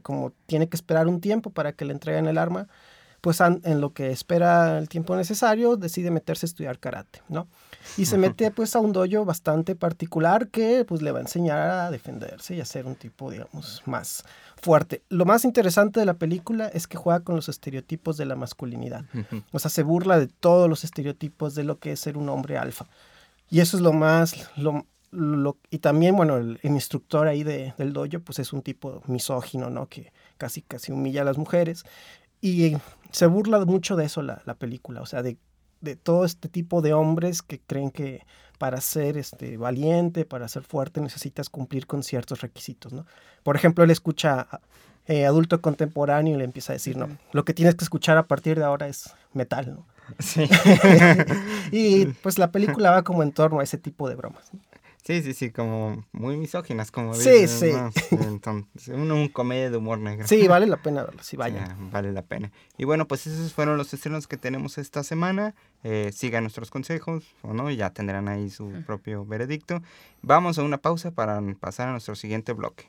como 0.03 0.33
tiene 0.47 0.69
que 0.69 0.77
esperar 0.77 1.09
un 1.09 1.21
tiempo 1.21 1.51
para 1.51 1.73
que 1.73 1.85
le 1.85 1.93
entreguen 1.93 2.27
el 2.27 2.39
arma, 2.39 2.69
pues 3.23 3.41
en 3.41 3.81
lo 3.81 3.93
que 3.93 4.11
espera 4.11 4.79
el 4.79 4.89
tiempo 4.89 5.15
necesario 5.15 5.77
decide 5.77 6.11
meterse 6.11 6.45
a 6.45 6.49
estudiar 6.49 6.81
karate, 6.81 7.23
¿no? 7.29 7.47
Y 7.97 8.07
se 8.07 8.19
mete 8.19 8.51
pues 8.57 8.75
a 8.75 8.81
un 8.81 8.93
dojo 8.93 9.25
bastante 9.25 9.77
particular 9.77 10.49
que 10.49 10.85
pues 10.85 11.03
le 11.03 11.13
va 11.13 11.21
a 11.21 11.23
enseñar 11.23 11.71
a 11.71 11.91
defenderse 11.93 12.57
y 12.57 12.61
a 12.61 12.65
ser 12.65 12.85
un 12.85 12.97
tipo, 12.97 13.31
digamos, 13.31 13.81
más 13.87 14.25
fuerte. 14.61 15.05
Lo 15.09 15.25
más 15.25 15.45
interesante 15.45 16.01
de 16.01 16.07
la 16.07 16.15
película 16.15 16.67
es 16.67 16.89
que 16.89 16.97
juega 16.97 17.21
con 17.21 17.37
los 17.37 17.49
estereotipos 17.49 18.17
de 18.17 18.27
la 18.27 18.35
masculinidad. 18.35 19.05
O 19.53 19.59
sea, 19.61 19.71
se 19.71 19.85
burla 19.85 20.19
de 20.19 20.27
todos 20.27 20.69
los 20.69 20.83
estereotipos 20.83 21.55
de 21.55 21.63
lo 21.63 21.79
que 21.79 21.93
es 21.93 22.01
ser 22.01 22.17
un 22.17 22.29
hombre 22.29 22.59
alfa. 22.59 22.87
Y 23.51 23.61
eso 23.61 23.77
es 23.77 23.83
lo 23.83 23.93
más, 23.93 24.49
lo, 24.57 24.87
lo, 25.13 25.59
y 25.71 25.79
también, 25.79 26.17
bueno, 26.17 26.39
el, 26.39 26.59
instructor 26.63 27.29
ahí 27.29 27.45
de, 27.45 27.75
del 27.77 27.93
dojo, 27.93 28.21
pues 28.25 28.39
es 28.39 28.53
un 28.53 28.63
tipo 28.63 29.03
misógino, 29.07 29.71
¿no? 29.71 29.87
Que 29.89 30.13
casi, 30.39 30.63
casi 30.63 30.91
humilla 30.91 31.23
a 31.23 31.25
las 31.25 31.39
mujeres. 31.39 31.85
Y 32.41 32.77
se 33.11 33.27
burla 33.27 33.65
mucho 33.65 33.95
de 33.95 34.07
eso 34.07 34.23
la, 34.23 34.43
la 34.47 34.55
película, 34.55 35.03
o 35.03 35.07
sea, 35.07 35.23
de, 35.23 35.37
de, 35.81 35.97
todo 35.97 36.25
este 36.25 36.49
tipo 36.49 36.81
de 36.81 36.95
hombres 36.95 37.43
que 37.43 37.61
creen 37.61 37.91
que 37.91 38.25
para 38.59 38.81
ser 38.81 39.19
este, 39.19 39.59
valiente, 39.59 40.25
para 40.25 40.49
ser 40.49 40.63
fuerte, 40.63 41.01
necesitas 41.01 41.51
cumplir 41.51 41.87
con 41.87 42.03
ciertos 42.03 42.41
requisitos, 42.41 42.93
¿no? 42.93 43.07
Por 43.43 43.55
ejemplo, 43.55 43.85
él 43.85 43.91
escucha 43.91 44.49
eh, 45.07 45.27
adulto 45.27 45.61
contemporáneo 45.61 46.35
y 46.35 46.39
le 46.39 46.45
empieza 46.45 46.73
a 46.73 46.75
decir, 46.75 46.97
no, 46.97 47.09
lo 47.33 47.45
que 47.45 47.55
tienes 47.55 47.75
que 47.75 47.85
escuchar 47.85 48.17
a 48.17 48.27
partir 48.27 48.59
de 48.59 48.65
ahora 48.65 48.89
es 48.89 49.15
metal, 49.35 49.75
¿no? 49.75 49.87
Sí. 50.19 50.49
y 51.73 52.07
pues 52.07 52.39
la 52.39 52.51
película 52.51 52.91
va 52.91 53.03
como 53.03 53.23
en 53.23 53.33
torno 53.33 53.61
a 53.61 53.65
ese 53.65 53.79
tipo 53.79 54.09
de 54.09 54.15
bromas. 54.15 54.53
¿no? 54.53 54.61
Sí, 55.03 55.21
sí, 55.21 55.35
sí, 55.35 55.51
como 55.51 56.05
muy 56.13 56.37
misóginas, 56.37 56.93
como 56.93 57.15
sí, 57.15 57.49
sí. 57.49 57.73
¿no? 57.73 57.91
Entonces, 58.23 58.89
un, 58.89 59.11
un, 59.11 59.29
comedia 59.29 59.69
de 59.69 59.77
humor 59.77 59.99
negro. 59.99 60.29
Sí, 60.29 60.47
vale 60.47 60.67
la 60.67 60.77
pena 60.83 61.03
verlo, 61.03 61.21
sí, 61.25 61.37
vaya. 61.37 61.67
Sí, 61.67 61.73
vale 61.91 62.13
la 62.13 62.23
pena. 62.23 62.53
Y 62.79 62.85
bueno, 62.85 63.09
pues 63.09 63.27
esos 63.27 63.53
fueron 63.53 63.77
los 63.77 63.93
estrenos 63.93 64.29
que 64.29 64.37
tenemos 64.37 64.79
esta 64.79 65.03
semana. 65.03 65.57
Eh, 65.83 66.11
sigan 66.15 66.45
nuestros 66.45 66.71
consejos, 66.71 67.25
o 67.43 67.53
no, 67.53 67.69
ya 67.71 67.91
tendrán 67.91 68.29
ahí 68.29 68.49
su 68.49 68.71
propio 68.87 69.27
veredicto. 69.27 69.83
Vamos 70.23 70.59
a 70.59 70.63
una 70.63 70.79
pausa 70.79 71.11
para 71.11 71.43
pasar 71.59 71.89
a 71.89 71.91
nuestro 71.91 72.15
siguiente 72.15 72.53
bloque. 72.53 72.89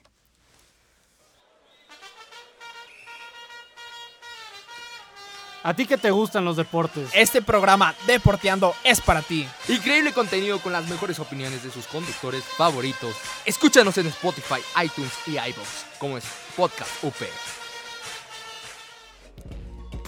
¿A 5.66 5.74
ti 5.74 5.86
que 5.86 5.98
te 5.98 6.12
gustan 6.12 6.44
los 6.44 6.58
deportes? 6.58 7.10
Este 7.14 7.42
programa 7.42 7.96
Deporteando 8.06 8.74
es 8.84 9.00
para 9.00 9.22
ti. 9.22 9.48
Increíble 9.70 10.12
contenido 10.12 10.60
con 10.60 10.74
las 10.74 10.90
mejores 10.90 11.20
opiniones 11.20 11.64
de 11.64 11.72
sus 11.72 11.88
conductores 11.88 12.44
favoritos. 12.44 13.16
Escúchanos 13.46 13.98
en 13.98 14.08
Spotify, 14.08 14.60
iTunes 14.84 15.14
y 15.26 15.32
iVoox, 15.32 15.86
como 16.00 16.18
es 16.18 16.26
Podcast 16.58 17.02
UP. 17.02 17.16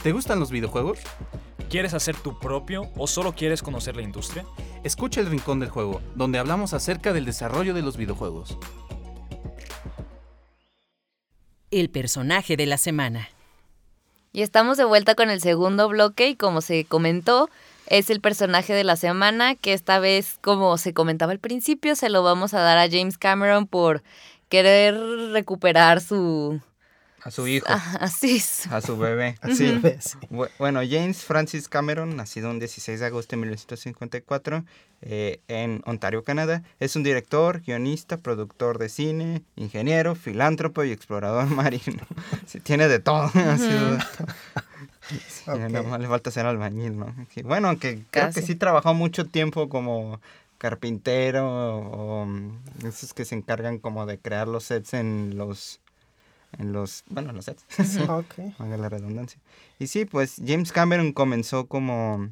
¿Te 0.03 0.11
gustan 0.11 0.41
los 0.41 0.51
videojuegos? 0.51 0.99
¿Quieres 1.69 1.93
hacer 1.93 2.17
tu 2.17 2.37
propio 2.37 2.91
o 2.97 3.07
solo 3.07 3.33
quieres 3.33 3.63
conocer 3.63 3.95
la 3.95 4.01
industria? 4.01 4.45
Escucha 4.83 5.21
El 5.21 5.27
Rincón 5.27 5.61
del 5.61 5.69
Juego, 5.69 6.01
donde 6.15 6.37
hablamos 6.37 6.73
acerca 6.73 7.13
del 7.13 7.23
desarrollo 7.23 7.73
de 7.73 7.81
los 7.81 7.95
videojuegos. 7.95 8.57
El 11.71 11.89
personaje 11.89 12.57
de 12.57 12.65
la 12.65 12.77
semana. 12.77 13.29
Y 14.35 14.41
estamos 14.41 14.75
de 14.75 14.83
vuelta 14.83 15.15
con 15.15 15.29
el 15.29 15.39
segundo 15.39 15.87
bloque 15.87 16.27
y 16.27 16.35
como 16.35 16.59
se 16.59 16.83
comentó, 16.83 17.49
es 17.87 18.09
el 18.09 18.19
personaje 18.19 18.73
de 18.73 18.83
la 18.83 18.97
semana 18.97 19.55
que 19.55 19.71
esta 19.71 19.97
vez, 19.97 20.39
como 20.41 20.77
se 20.77 20.93
comentaba 20.93 21.31
al 21.31 21.39
principio, 21.39 21.95
se 21.95 22.09
lo 22.09 22.21
vamos 22.21 22.53
a 22.53 22.59
dar 22.59 22.77
a 22.77 22.89
James 22.89 23.17
Cameron 23.17 23.65
por 23.65 24.03
querer 24.49 24.93
recuperar 25.31 26.01
su... 26.01 26.59
A 27.25 27.31
su 27.31 27.47
hijo. 27.47 27.65
Así 27.67 28.39
A 28.69 28.81
su 28.81 28.97
bebé. 28.99 29.35
Sí. 29.55 29.81
Bueno, 30.59 30.81
James 30.87 31.23
Francis 31.23 31.67
Cameron, 31.67 32.15
nacido 32.15 32.51
un 32.51 32.59
16 32.59 32.99
de 32.99 33.05
agosto 33.07 33.35
de 33.35 33.37
1954 33.37 34.63
eh, 35.01 35.39
en 35.47 35.81
Ontario, 35.87 36.23
Canadá, 36.23 36.61
es 36.79 36.95
un 36.95 37.01
director, 37.01 37.61
guionista, 37.61 38.17
productor 38.17 38.77
de 38.77 38.89
cine, 38.89 39.41
ingeniero, 39.55 40.13
filántropo 40.13 40.83
y 40.83 40.91
explorador 40.91 41.47
marino. 41.49 42.03
Se 42.45 42.59
tiene 42.59 42.87
de 42.87 42.99
todo. 42.99 43.31
Sí, 45.07 45.43
okay. 45.47 45.71
Nada 45.71 45.83
más 45.83 45.99
le 45.99 46.07
falta 46.07 46.31
ser 46.31 46.47
albañil, 46.47 46.97
¿no? 46.97 47.13
Bueno, 47.43 47.67
aunque 47.67 48.05
creo 48.09 48.31
que 48.31 48.41
sí 48.41 48.55
trabajó 48.55 48.95
mucho 48.95 49.27
tiempo 49.27 49.69
como 49.69 50.19
carpintero 50.57 51.47
o 51.47 52.27
esos 52.83 53.13
que 53.13 53.23
se 53.23 53.35
encargan 53.35 53.77
como 53.77 54.07
de 54.07 54.17
crear 54.17 54.47
los 54.47 54.63
sets 54.63 54.95
en 54.95 55.37
los 55.37 55.79
en 56.57 56.73
los, 56.73 57.03
bueno, 57.09 57.29
en 57.29 57.35
los 57.35 57.45
sets. 57.45 57.65
okay. 58.09 58.55
Haga 58.59 58.77
la 58.77 58.89
redundancia. 58.89 59.39
Y 59.79 59.87
sí, 59.87 60.05
pues 60.05 60.41
James 60.45 60.71
Cameron 60.71 61.13
comenzó 61.13 61.67
como 61.67 62.29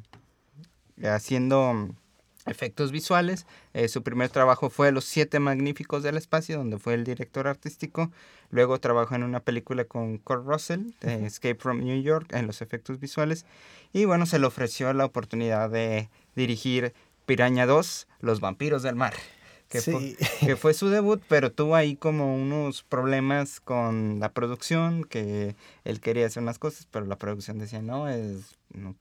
haciendo 1.02 1.94
efectos 2.46 2.92
visuales. 2.92 3.46
Eh, 3.72 3.88
su 3.88 4.02
primer 4.02 4.28
trabajo 4.28 4.70
fue 4.70 4.92
Los 4.92 5.04
Siete 5.04 5.40
Magníficos 5.40 6.02
del 6.02 6.16
Espacio, 6.16 6.58
donde 6.58 6.78
fue 6.78 6.94
el 6.94 7.04
director 7.04 7.46
artístico. 7.48 8.10
Luego 8.50 8.78
trabajó 8.80 9.14
en 9.14 9.22
una 9.22 9.40
película 9.40 9.84
con 9.84 10.18
Kurt 10.18 10.46
Russell, 10.46 10.92
Escape 11.00 11.56
from 11.56 11.80
New 11.80 12.02
York, 12.02 12.32
en 12.32 12.46
los 12.46 12.62
efectos 12.62 13.00
visuales. 13.00 13.46
Y 13.92 14.04
bueno, 14.04 14.26
se 14.26 14.38
le 14.38 14.46
ofreció 14.46 14.92
la 14.92 15.04
oportunidad 15.04 15.70
de 15.70 16.08
dirigir 16.34 16.94
Piraña 17.26 17.66
2, 17.66 18.06
Los 18.20 18.40
Vampiros 18.40 18.82
del 18.82 18.96
Mar. 18.96 19.14
Que, 19.74 19.80
sí. 19.80 19.90
fue, 19.90 20.46
que 20.46 20.54
fue 20.54 20.72
su 20.72 20.88
debut, 20.88 21.20
pero 21.26 21.50
tuvo 21.50 21.74
ahí 21.74 21.96
como 21.96 22.32
unos 22.32 22.84
problemas 22.84 23.58
con 23.58 24.20
la 24.20 24.30
producción, 24.30 25.02
que 25.02 25.56
él 25.82 26.00
quería 26.00 26.26
hacer 26.26 26.44
unas 26.44 26.60
cosas, 26.60 26.86
pero 26.88 27.06
la 27.06 27.16
producción 27.16 27.58
decía, 27.58 27.82
no, 27.82 28.08
es, 28.08 28.56
no, 28.72 28.94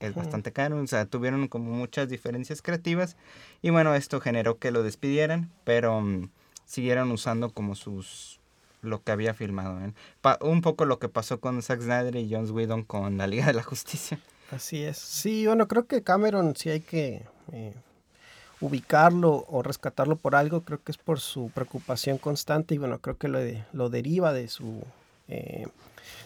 es 0.00 0.14
bastante 0.14 0.52
caro, 0.52 0.82
o 0.82 0.86
sea, 0.86 1.06
tuvieron 1.06 1.48
como 1.48 1.70
muchas 1.70 2.10
diferencias 2.10 2.60
creativas 2.60 3.16
y 3.62 3.70
bueno, 3.70 3.94
esto 3.94 4.20
generó 4.20 4.58
que 4.58 4.70
lo 4.70 4.82
despidieran, 4.82 5.50
pero 5.64 5.96
um, 5.96 6.28
siguieron 6.66 7.10
usando 7.10 7.48
como 7.48 7.74
sus 7.74 8.38
lo 8.82 9.02
que 9.02 9.12
había 9.12 9.32
filmado. 9.32 9.80
¿eh? 9.82 9.94
Un 10.42 10.60
poco 10.60 10.84
lo 10.84 10.98
que 10.98 11.08
pasó 11.08 11.40
con 11.40 11.62
Zack 11.62 11.80
Snyder 11.80 12.16
y 12.16 12.30
Joss 12.30 12.50
Whedon 12.50 12.84
con 12.84 13.16
la 13.16 13.26
Liga 13.26 13.46
de 13.46 13.54
la 13.54 13.62
Justicia. 13.62 14.20
Así 14.50 14.82
es. 14.82 14.98
Sí, 14.98 15.46
bueno, 15.46 15.68
creo 15.68 15.86
que 15.86 16.02
Cameron 16.02 16.54
sí 16.54 16.68
hay 16.68 16.80
que 16.80 17.24
eh, 17.52 17.74
ubicarlo 18.60 19.46
o 19.48 19.62
rescatarlo 19.62 20.16
por 20.16 20.34
algo, 20.34 20.62
creo 20.62 20.82
que 20.82 20.92
es 20.92 20.98
por 20.98 21.20
su 21.20 21.50
preocupación 21.50 22.18
constante 22.18 22.74
y 22.74 22.78
bueno, 22.78 22.98
creo 22.98 23.16
que 23.16 23.28
lo, 23.28 23.38
de, 23.38 23.64
lo 23.72 23.88
deriva 23.88 24.32
de 24.32 24.48
su 24.48 24.82
eh, 25.28 25.66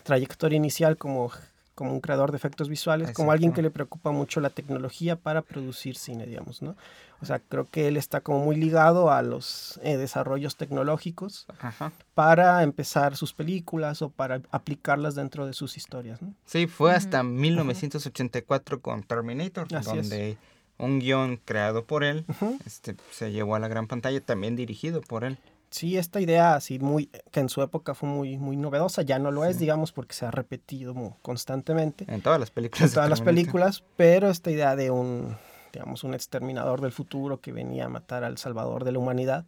trayectoria 0.05 0.57
inicial 0.57 0.97
como 0.97 1.31
como 1.75 1.93
un 1.93 2.01
creador 2.01 2.31
de 2.31 2.37
efectos 2.37 2.69
visuales, 2.69 3.07
Exacto. 3.07 3.17
como 3.23 3.33
alguien 3.33 3.53
que 3.53 3.63
le 3.63 3.71
preocupa 3.71 4.11
mucho 4.11 4.41
la 4.41 4.51
tecnología 4.51 5.17
para 5.17 5.41
producir 5.43 5.97
cine, 5.97 6.27
digamos, 6.27 6.61
¿no? 6.61 6.77
O 7.21 7.25
sea, 7.25 7.39
creo 7.39 7.69
que 7.71 7.89
él 7.89 7.97
está 7.97 8.21
como 8.21 8.41
muy 8.45 8.57
ligado 8.57 9.11
a 9.11 9.23
los 9.23 9.81
eh, 9.83 9.97
desarrollos 9.97 10.57
tecnológicos 10.57 11.47
Ajá. 11.61 11.93
para 12.15 12.63
empezar 12.63 13.17
sus 13.17 13.33
películas 13.33 14.03
o 14.03 14.11
para 14.11 14.43
aplicarlas 14.51 15.15
dentro 15.15 15.47
de 15.47 15.55
sus 15.55 15.77
historias, 15.77 16.21
¿no? 16.21 16.35
Sí, 16.45 16.67
fue 16.67 16.93
hasta 16.93 17.21
uh 17.23 17.25
-huh. 17.25 17.31
1984 17.31 18.81
con 18.81 19.03
Terminator, 19.05 19.67
Así 19.75 19.97
donde 19.97 20.31
es. 20.33 20.37
Un 20.83 20.99
guion 20.99 21.39
creado 21.45 21.85
por 21.85 22.05
él 22.05 22.25
uh 22.29 22.33
-huh. 22.33 22.59
este, 22.67 22.97
se 23.11 23.33
llevó 23.33 23.55
a 23.55 23.59
la 23.59 23.69
gran 23.69 23.87
pantalla, 23.87 24.21
también 24.21 24.57
dirigido 24.57 25.01
por 25.01 25.25
él 25.25 25.39
sí, 25.73 25.97
esta 25.97 26.21
idea 26.21 26.55
así 26.55 26.79
muy, 26.79 27.07
que 27.31 27.41
en 27.41 27.49
su 27.49 27.63
época 27.63 27.95
fue 27.95 28.09
muy, 28.09 28.39
muy 28.39 28.57
novedosa, 28.57 29.03
ya 29.03 29.19
no 29.19 29.31
lo 29.31 29.43
sí. 29.43 29.51
es, 29.51 29.59
digamos, 29.59 29.93
porque 29.93 30.15
se 30.15 30.27
ha 30.27 30.31
repetido 30.31 30.95
muy 30.95 31.11
constantemente. 31.23 32.05
En 32.09 32.21
todas 32.21 32.39
las 32.39 32.51
películas. 32.51 32.91
En 32.91 32.95
todas 32.95 33.11
las 33.11 33.21
películas, 33.21 33.83
pero 33.97 34.31
esta 34.31 34.51
idea 34.51 34.77
de 34.77 34.91
un, 34.91 35.37
digamos, 35.73 36.05
un 36.05 36.15
exterminador 36.15 36.81
del 36.81 36.93
futuro 36.93 37.41
que 37.41 37.53
venía 37.53 37.87
a 37.87 37.89
matar 37.89 38.23
al 38.23 38.39
salvador 38.39 38.85
de 38.85 38.93
la 38.93 38.99
humanidad. 38.99 39.47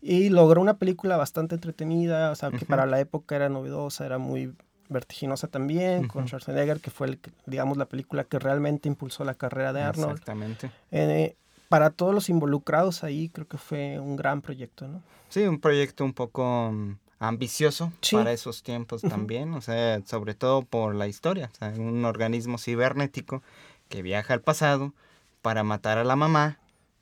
Y 0.00 0.28
logró 0.30 0.60
una 0.60 0.78
película 0.78 1.16
bastante 1.16 1.54
entretenida, 1.54 2.30
o 2.30 2.34
sea, 2.34 2.50
que 2.50 2.56
uh 2.56 2.60
-huh. 2.60 2.66
para 2.66 2.86
la 2.86 3.00
época 3.00 3.36
era 3.36 3.48
novedosa, 3.48 4.04
era 4.04 4.18
muy 4.18 4.52
vertiginosa 4.92 5.48
también, 5.48 6.00
uh 6.00 6.02
-huh. 6.04 6.08
con 6.08 6.26
Schwarzenegger, 6.26 6.80
que 6.80 6.90
fue, 6.90 7.08
el, 7.08 7.20
digamos, 7.46 7.76
la 7.76 7.86
película 7.86 8.24
que 8.24 8.38
realmente 8.38 8.88
impulsó 8.88 9.24
la 9.24 9.34
carrera 9.34 9.72
de 9.72 9.82
Arnold. 9.82 10.12
Exactamente. 10.12 10.70
Eh, 10.90 11.36
para 11.68 11.90
todos 11.90 12.14
los 12.14 12.28
involucrados 12.28 13.02
ahí 13.02 13.30
creo 13.30 13.48
que 13.48 13.56
fue 13.56 13.98
un 13.98 14.14
gran 14.14 14.42
proyecto, 14.42 14.86
¿no? 14.88 15.02
Sí, 15.30 15.40
un 15.46 15.58
proyecto 15.58 16.04
un 16.04 16.12
poco 16.12 16.68
um, 16.68 16.96
ambicioso 17.18 17.90
sí. 18.02 18.16
para 18.16 18.32
esos 18.32 18.62
tiempos 18.62 19.00
también, 19.00 19.54
o 19.54 19.62
sea, 19.62 20.02
sobre 20.04 20.34
todo 20.34 20.62
por 20.62 20.94
la 20.94 21.06
historia, 21.06 21.48
o 21.50 21.56
sea, 21.56 21.68
un 21.68 22.04
organismo 22.04 22.58
cibernético 22.58 23.42
que 23.88 24.02
viaja 24.02 24.34
al 24.34 24.42
pasado 24.42 24.92
para 25.40 25.62
matar 25.62 25.96
a 25.96 26.04
la 26.04 26.16
mamá 26.16 26.58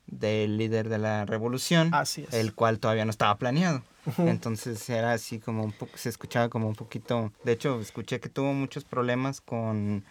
del 0.07 0.57
líder 0.57 0.87
de 0.87 0.99
la 0.99 1.25
revolución, 1.25 1.93
Así 1.93 2.23
es. 2.23 2.33
el 2.33 2.53
cual 2.53 2.79
todavía 2.79 3.03
no 3.03 3.11
estaba 3.11 3.37
planeado. 3.37 3.83
Uh 4.05 4.09
-huh. 4.11 4.29
Entonces 4.29 4.89
era 4.89 5.13
así 5.13 5.39
como 5.39 5.63
un 5.63 5.71
poco, 5.71 5.97
se 5.97 6.09
escuchaba 6.09 6.49
como 6.49 6.67
un 6.67 6.75
poquito, 6.75 7.31
de 7.43 7.51
hecho 7.51 7.79
escuché 7.79 8.19
que 8.19 8.29
tuvo 8.29 8.53
muchos 8.53 8.83
problemas 8.83 9.41
con 9.41 10.03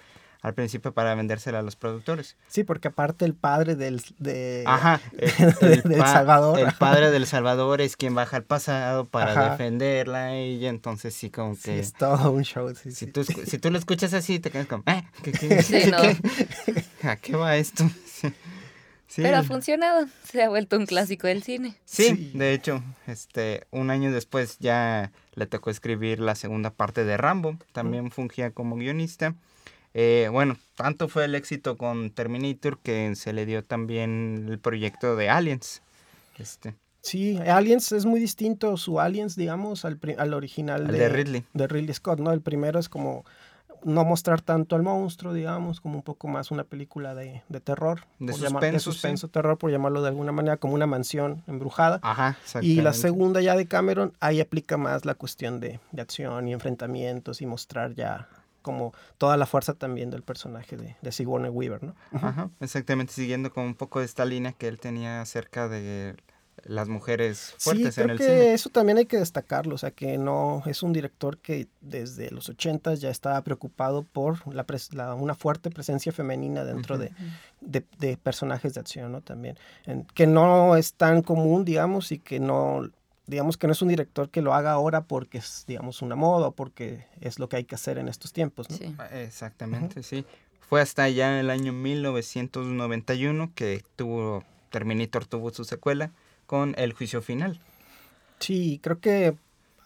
al 0.42 0.54
principio 0.54 0.92
para 0.92 1.14
vendérsela 1.14 1.58
a 1.58 1.62
los 1.62 1.76
productores. 1.76 2.36
Sí, 2.48 2.64
porque 2.64 2.88
aparte 2.88 3.24
el 3.24 3.34
padre 3.34 3.76
del, 3.76 4.02
de, 4.18 4.64
Ajá, 4.66 5.00
el, 5.18 5.30
el 5.60 5.82
del 5.82 5.98
pa 5.98 6.06
Salvador. 6.06 6.58
El 6.58 6.72
padre 6.72 7.10
del 7.10 7.26
Salvador 7.26 7.80
es 7.80 7.96
quien 7.96 8.14
baja 8.14 8.38
al 8.38 8.44
pasado 8.44 9.04
para 9.04 9.32
Ajá. 9.32 9.50
defenderla 9.50 10.38
y 10.38 10.66
entonces 10.66 11.14
sí 11.14 11.30
como 11.30 11.54
que... 11.54 11.60
Sí, 11.60 11.70
es 11.72 11.92
todo 11.92 12.30
un 12.30 12.42
show. 12.42 12.74
Sí, 12.74 12.90
si, 12.90 13.06
sí. 13.06 13.06
Tú, 13.06 13.24
si 13.24 13.58
tú 13.58 13.70
lo 13.70 13.78
escuchas 13.78 14.14
así 14.14 14.40
te 14.40 14.50
quedas 14.50 14.66
como, 14.66 14.82
¿eh? 14.86 15.04
¿Qué, 15.22 15.32
qué, 15.38 15.62
sí, 15.62 15.72
¿qué, 15.74 15.90
no. 15.90 16.00
qué? 16.00 17.08
¿A 17.08 17.16
qué 17.16 17.36
va 17.36 17.56
esto? 17.56 17.84
Sí, 19.10 19.22
Pero 19.22 19.38
ha 19.38 19.42
funcionado. 19.42 20.06
Se 20.22 20.40
ha 20.40 20.48
vuelto 20.48 20.78
un 20.78 20.86
clásico 20.86 21.26
del 21.26 21.42
cine. 21.42 21.74
Sí, 21.84 22.04
Sí. 22.04 22.30
de 22.32 22.52
hecho, 22.52 22.80
este, 23.08 23.66
un 23.72 23.90
año 23.90 24.12
después 24.12 24.58
ya 24.60 25.10
le 25.34 25.46
tocó 25.46 25.70
escribir 25.70 26.20
la 26.20 26.36
segunda 26.36 26.70
parte 26.70 27.04
de 27.04 27.16
Rambo, 27.16 27.56
también 27.72 28.12
fungía 28.12 28.52
como 28.52 28.76
guionista. 28.76 29.34
Eh, 29.94 30.28
bueno, 30.30 30.56
tanto 30.76 31.08
fue 31.08 31.24
el 31.24 31.34
éxito 31.34 31.76
con 31.76 32.10
Terminator 32.10 32.78
que 32.78 33.16
se 33.16 33.32
le 33.32 33.46
dio 33.46 33.64
también 33.64 34.46
el 34.48 34.60
proyecto 34.60 35.16
de 35.16 35.28
Aliens. 35.28 35.82
Este, 36.38 36.74
Sí, 37.02 37.36
Aliens 37.38 37.90
es 37.92 38.04
muy 38.04 38.20
distinto 38.20 38.76
su 38.76 39.00
Aliens, 39.00 39.34
digamos, 39.34 39.84
al, 39.86 39.96
pri- 39.96 40.14
al 40.18 40.34
original 40.34 40.82
el 40.82 40.92
de 40.98 41.08
Ridley. 41.08 41.44
de 41.54 41.66
Ridley 41.66 41.94
Scott, 41.94 42.20
¿no? 42.20 42.30
El 42.30 42.42
primero 42.42 42.78
es 42.78 42.88
como 42.90 43.24
no 43.84 44.04
mostrar 44.04 44.40
tanto 44.42 44.76
al 44.76 44.82
monstruo, 44.82 45.32
digamos, 45.32 45.80
como 45.80 45.96
un 45.96 46.02
poco 46.02 46.28
más 46.28 46.50
una 46.50 46.64
película 46.64 47.14
de, 47.14 47.42
de 47.48 47.60
terror. 47.60 48.00
De 48.18 48.32
por 48.32 48.40
llamar- 48.40 48.60
de 48.62 48.78
suspenso, 48.78 48.78
sí. 48.78 48.94
suspenso, 48.94 49.28
terror, 49.28 49.58
por 49.58 49.70
llamarlo 49.70 50.02
de 50.02 50.08
alguna 50.08 50.32
manera, 50.32 50.56
como 50.56 50.74
una 50.74 50.86
mansión 50.86 51.42
embrujada. 51.46 51.98
Ajá, 52.02 52.36
Y 52.62 52.80
la 52.82 52.92
segunda 52.92 53.40
ya 53.40 53.56
de 53.56 53.66
Cameron, 53.66 54.12
ahí 54.20 54.40
aplica 54.40 54.76
más 54.76 55.04
la 55.04 55.14
cuestión 55.14 55.60
de, 55.60 55.80
de 55.92 56.02
acción 56.02 56.48
y 56.48 56.52
enfrentamientos 56.52 57.40
y 57.42 57.46
mostrar 57.46 57.94
ya 57.94 58.28
como 58.62 58.92
toda 59.16 59.38
la 59.38 59.46
fuerza 59.46 59.72
también 59.72 60.10
del 60.10 60.22
personaje 60.22 60.76
de, 60.76 60.96
de 61.00 61.12
Sigourney 61.12 61.50
Weaver, 61.50 61.82
¿no? 61.82 61.94
Ajá, 62.12 62.50
exactamente, 62.60 63.12
siguiendo 63.14 63.50
con 63.52 63.64
un 63.64 63.74
poco 63.74 64.00
de 64.00 64.04
esta 64.04 64.26
línea 64.26 64.52
que 64.52 64.68
él 64.68 64.78
tenía 64.78 65.22
acerca 65.22 65.66
de 65.68 66.14
las 66.64 66.88
mujeres 66.88 67.54
fuertes 67.58 67.94
sí, 67.94 68.00
en 68.00 68.06
creo 68.06 68.12
el 68.12 68.18
que 68.18 68.24
cine. 68.26 68.52
eso 68.54 68.70
también 68.70 68.98
hay 68.98 69.06
que 69.06 69.18
destacarlo, 69.18 69.74
o 69.74 69.78
sea 69.78 69.90
que 69.90 70.18
no 70.18 70.62
es 70.66 70.82
un 70.82 70.92
director 70.92 71.38
que 71.38 71.68
desde 71.80 72.30
los 72.30 72.48
80 72.48 72.94
ya 72.94 73.10
estaba 73.10 73.40
preocupado 73.42 74.02
por 74.02 74.52
la, 74.54 74.66
pres- 74.66 74.92
la- 74.94 75.14
una 75.14 75.34
fuerte 75.34 75.70
presencia 75.70 76.12
femenina 76.12 76.64
dentro 76.64 76.98
de, 76.98 77.12
de- 77.60 77.84
de 77.98 78.16
personajes 78.16 78.74
de 78.74 78.80
acción, 78.80 79.12
¿no? 79.12 79.20
También, 79.20 79.56
En- 79.86 80.04
que 80.04 80.26
no 80.26 80.76
es 80.76 80.94
tan 80.94 81.22
común, 81.22 81.64
digamos, 81.64 82.12
y 82.12 82.18
que 82.18 82.40
no, 82.40 82.88
digamos 83.26 83.56
que 83.56 83.66
no 83.66 83.72
es 83.72 83.82
un 83.82 83.88
director 83.88 84.28
que 84.30 84.42
lo 84.42 84.54
haga 84.54 84.72
ahora 84.72 85.02
porque 85.02 85.38
es, 85.38 85.64
digamos, 85.66 86.02
una 86.02 86.16
moda 86.16 86.48
o 86.48 86.52
porque 86.52 87.06
es 87.20 87.38
lo 87.38 87.48
que 87.48 87.56
hay 87.56 87.64
que 87.64 87.74
hacer 87.76 87.98
en 87.98 88.08
estos 88.08 88.32
tiempos, 88.32 88.68
¿no? 88.70 88.76
Sí. 88.76 88.94
Ah, 88.98 89.08
Exactamente, 89.20 90.02
sí. 90.02 90.24
Fue 90.68 90.80
hasta 90.80 91.08
ya 91.08 91.40
el 91.40 91.50
año 91.50 91.72
1991 91.72 93.52
que 93.54 93.82
tuvo 93.96 94.44
Terminator 94.70 95.26
tuvo 95.26 95.50
su 95.50 95.64
secuela 95.64 96.12
con 96.50 96.74
El 96.76 96.92
juicio 96.94 97.22
final. 97.22 97.60
Sí, 98.40 98.80
creo 98.82 98.98
que 98.98 99.36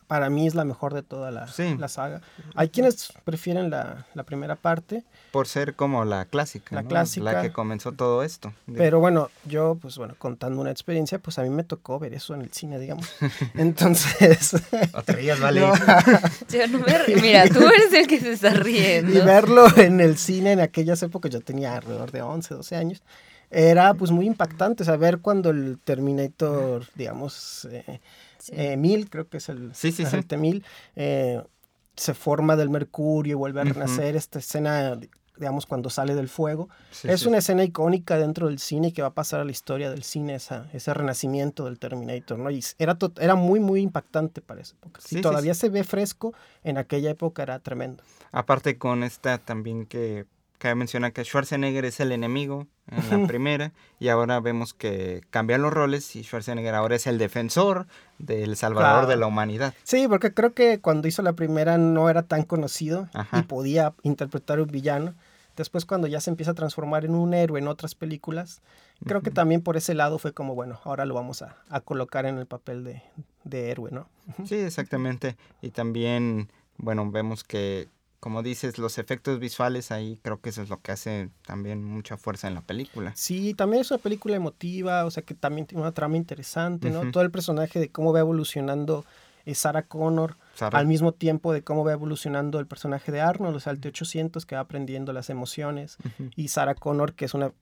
para 0.06 0.30
mí 0.30 0.47
es 0.47 0.54
la 0.54 0.64
mejor 0.64 0.94
de 0.94 1.02
toda 1.02 1.30
la, 1.30 1.47
Sí. 1.49 1.76
la 1.78 1.88
saga. 1.88 2.23
Hay 2.54 2.71
quienes 2.71 3.12
prefieren 3.25 3.68
la, 3.68 4.06
la 4.14 4.23
primera 4.23 4.56
parte, 4.56 5.02
Por 5.30 5.47
ser 5.47 5.75
como 5.75 6.06
la 6.06 6.25
clásica, 6.25 6.75
La 6.76 6.83
¿no? 6.83 6.88
clásica. 6.88 7.25
La 7.33 7.42
que 7.42 7.52
comenzó 7.52 7.92
todo 7.92 8.23
esto. 8.23 8.54
Pero 8.75 8.99
bueno, 9.00 9.28
yo, 9.44 9.76
pues 9.80 9.99
bueno, 9.99 10.14
contando 10.16 10.59
una 10.62 10.71
experiencia, 10.71 11.18
pues 11.18 11.38
a 11.38 11.42
mí 11.42 11.50
me 11.50 11.64
tocó 11.64 11.99
ver 11.99 12.14
eso 12.14 12.33
en 12.35 12.40
el 12.40 12.50
cine, 12.52 12.78
digamos. 12.78 13.06
Entonces, 13.54 14.54
Otra 14.94 15.16
días, 15.16 15.38
vale. 15.40 15.61
no, 15.61 15.73
Yo 16.49 16.66
no 16.68 16.78
me 16.78 17.21
Mira, 17.21 17.47
tú 17.49 17.61
eres 17.61 17.92
el 17.92 18.06
que 18.06 18.21
se 18.21 18.33
está 18.33 18.50
y 18.54 18.56
riendo. 18.56 19.25
verlo 19.25 19.66
en 19.76 20.00
el 20.00 20.16
cine 20.16 20.52
en 20.52 20.61
aquellas 20.61 21.02
épocas, 21.02 21.30
yo 21.30 21.40
tenía 21.42 21.75
alrededor 21.76 22.11
de 22.11 22.23
11, 22.23 22.54
12 22.54 22.76
años, 22.76 23.02
era 23.55 23.95
pues 23.95 24.11
muy 24.11 24.27
impactante, 24.27 24.85
saber 24.85 25.19
cuando 25.21 25.51
el 25.51 25.79
Terminator, 25.83 26.85
digamos, 26.95 27.67
eh, 27.71 28.01
Sí. 28.39 28.53
eh, 28.57 28.77
1000, 28.77 29.09
creo 29.09 29.29
que 29.29 29.39
es 29.39 29.49
el, 29.49 29.75
Sí, 29.75 29.91
sí, 29.91 30.05
T-1000, 30.05 30.63
eh, 30.97 31.43
se 31.97 32.13
forma 32.13 32.57
del 32.57 32.69
mercurio 32.69 33.33
y 33.33 33.35
vuelve 33.35 33.63
a 33.63 33.65
renacer, 33.65 34.17
esta 34.17 34.39
escena, 34.39 34.99
digamos, 35.39 35.65
cuando 35.65 35.89
sale 35.89 36.15
del 36.15 36.29
fuego. 36.29 36.69
Sí, 36.91 37.09
es 37.09 37.21
sí. 37.21 37.29
una 37.29 37.39
escena 37.39 37.65
icónica 37.65 38.19
dentro 38.19 38.49
del 38.49 38.59
cine 38.59 38.93
que 38.93 39.01
va 39.01 39.09
a 39.09 39.15
pasar 39.15 39.41
a 39.41 39.45
la 39.45 39.51
historia 39.53 39.89
del 39.91 40.03
cine, 40.03 40.35
esa, 40.35 40.69
ese 40.75 40.93
renacimiento 40.93 41.65
del 41.65 41.79
Terminator, 41.79 42.39
¿no? 42.39 42.51
Y 42.51 42.63
era, 42.79 42.99
era 43.19 43.35
muy, 43.35 43.61
muy 43.61 43.81
impactante 43.81 44.43
para 44.43 44.61
esa 44.61 44.75
época. 44.75 45.01
Si 45.01 45.15
sí, 45.17 45.21
todavía 45.23 45.55
se 45.55 45.71
ve 45.71 45.83
fresco, 45.85 46.35
en 46.65 46.77
aquella 46.77 47.11
época 47.11 47.45
era 47.45 47.61
tremendo. 47.61 48.03
Aparte 48.31 48.77
con 48.77 49.05
esta 49.05 49.38
también 49.38 49.87
que 49.87 50.27
cabe 50.59 50.75
mencionar 50.77 51.12
que 51.12 51.25
Schwarzenegger 51.25 51.85
es 51.85 52.01
el 52.01 52.12
enemigo 52.12 52.67
en 52.90 53.23
la 53.23 53.27
primera 53.27 53.73
y 53.99 54.09
ahora 54.09 54.40
vemos 54.40 54.73
que 54.75 55.23
cambian 55.31 55.62
los 55.62 55.73
roles 55.73 56.14
y 56.17 56.23
Schwarzenegger 56.23 56.75
ahora 56.75 56.97
es 56.97 57.07
el 57.07 57.19
defensor 57.19 57.87
del 58.19 58.57
salvador 58.57 58.90
Claro. 58.93 59.07
de 59.09 59.17
la 59.17 59.27
humanidad. 59.27 59.75
Sí, 59.83 60.07
porque 60.09 60.33
creo 60.33 60.55
que 60.55 60.81
cuando 60.81 61.09
hizo 61.09 61.23
la 61.23 61.33
primera 61.35 61.77
no 61.79 62.09
era 62.11 62.23
tan 62.23 62.45
conocido 62.45 63.09
Ajá. 63.14 63.38
y 63.40 63.43
podía 63.43 63.95
interpretar 64.03 64.61
un 64.61 64.69
villano. 64.69 65.14
Después 65.57 65.85
cuando 65.87 66.09
ya 66.09 66.21
se 66.21 66.31
empieza 66.31 66.51
a 66.51 66.55
transformar 66.55 67.05
en 67.05 67.14
un 67.14 67.33
héroe 67.33 67.61
en 67.61 67.69
otras 67.69 67.95
películas, 67.95 68.61
creo 69.07 69.23
que 69.23 69.31
también 69.31 69.61
por 69.62 69.77
ese 69.77 69.95
lado 69.95 70.19
fue 70.19 70.33
como, 70.33 70.55
bueno, 70.57 70.81
ahora 70.83 71.05
lo 71.05 71.14
vamos 71.14 71.43
a, 71.43 71.57
a 71.69 71.81
colocar 71.81 72.27
en 72.27 72.38
el 72.38 72.47
papel 72.47 72.83
de, 72.83 73.03
de 73.45 73.71
héroe, 73.71 73.90
¿no? 73.93 74.09
Sí, 74.47 74.57
exactamente. 74.57 75.37
Y 75.62 75.71
también, 75.71 76.51
bueno, 76.77 77.09
vemos 77.09 77.45
que, 77.45 77.88
como 78.25 78.43
dices, 78.43 78.79
los 78.79 78.97
efectos 78.97 79.39
visuales 79.39 79.91
ahí 79.91 80.19
creo 80.23 80.41
que 80.41 80.49
eso 80.49 80.63
es 80.63 80.71
lo 80.71 80.81
que 80.81 80.93
hace 80.93 81.29
también 81.47 81.85
mucha 81.85 82.17
fuerza 82.17 82.49
en 82.49 82.55
la 82.55 82.63
película. 82.63 83.13
Sí, 83.15 83.53
también 83.53 83.83
es 83.83 83.91
una 83.91 83.99
película 83.99 84.35
emotiva, 84.35 85.05
o 85.05 85.11
sea 85.11 85.23
que 85.23 85.35
también 85.35 85.67
tiene 85.67 85.83
una 85.83 85.93
trama 85.93 86.17
interesante, 86.17 86.89
¿no? 86.89 87.11
Todo 87.11 87.23
el 87.23 87.31
personaje 87.31 87.79
de 87.79 87.91
cómo 87.91 88.15
va 88.15 88.21
evolucionando 88.21 89.05
eh, 89.45 89.55
Sarah 89.55 89.83
Connor, 89.83 90.39
Sarah- 90.55 90.79
al 90.79 90.87
mismo 90.87 91.13
tiempo 91.13 91.53
de 91.53 91.63
cómo 91.63 91.85
va 91.85 91.93
evolucionando 91.93 92.59
el 92.61 92.67
personaje 92.67 93.13
de 93.13 93.21
Arnold, 93.21 93.57
o 93.57 93.61
sea, 93.61 93.75
el 93.75 93.81
T-800 93.81 94.47
que 94.47 94.55
va 94.55 94.63
aprendiendo 94.63 95.13
las 95.13 95.29
emociones, 95.29 95.99
y 96.35 96.49
Sarah 96.49 96.77
Connor, 96.77 97.13
que 97.13 97.27
es 97.27 97.35
una, 97.35 97.53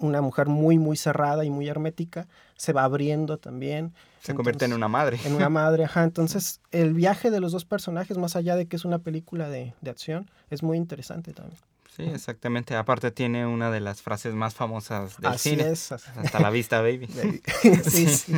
una 0.00 0.20
mujer 0.20 0.48
muy, 0.48 0.78
muy 0.78 0.96
cerrada 0.96 1.44
y 1.44 1.50
muy 1.50 1.68
hermética, 1.68 2.26
se 2.56 2.72
va 2.72 2.84
abriendo 2.84 3.38
también. 3.38 3.92
Se 4.22 4.34
convierte 4.34 4.64
en 4.66 4.72
una 4.74 4.88
madre. 4.88 5.18
En 5.24 5.34
una 5.34 5.48
madre, 5.48 5.84
ajá. 5.84 6.02
Entonces, 6.10 6.60
el 6.72 6.92
viaje 6.94 7.30
de 7.30 7.40
los 7.40 7.52
dos 7.52 7.64
personajes, 7.64 8.18
más 8.18 8.36
allá 8.36 8.56
de 8.56 8.66
que 8.66 8.76
es 8.76 8.84
una 8.84 8.98
película 8.98 9.48
de, 9.48 9.72
de 9.80 9.90
acción, 9.90 10.28
es 10.50 10.62
muy 10.62 10.76
interesante 10.76 11.32
también. 11.32 11.58
Sí, 11.96 12.02
exactamente. 12.04 12.76
Aparte 12.76 13.10
tiene 13.10 13.46
una 13.46 13.70
de 13.70 13.80
las 13.80 14.00
frases 14.02 14.32
más 14.34 14.54
famosas 14.54 15.16
del 15.18 15.32
Así 15.32 15.50
cine. 15.50 15.70
es. 15.70 15.90
así- 15.92 16.08
Hasta 16.16 16.40
la 16.40 16.50
vista, 16.58 16.80
baby. 16.80 17.06
sí, 17.84 18.06
sí. 18.06 18.36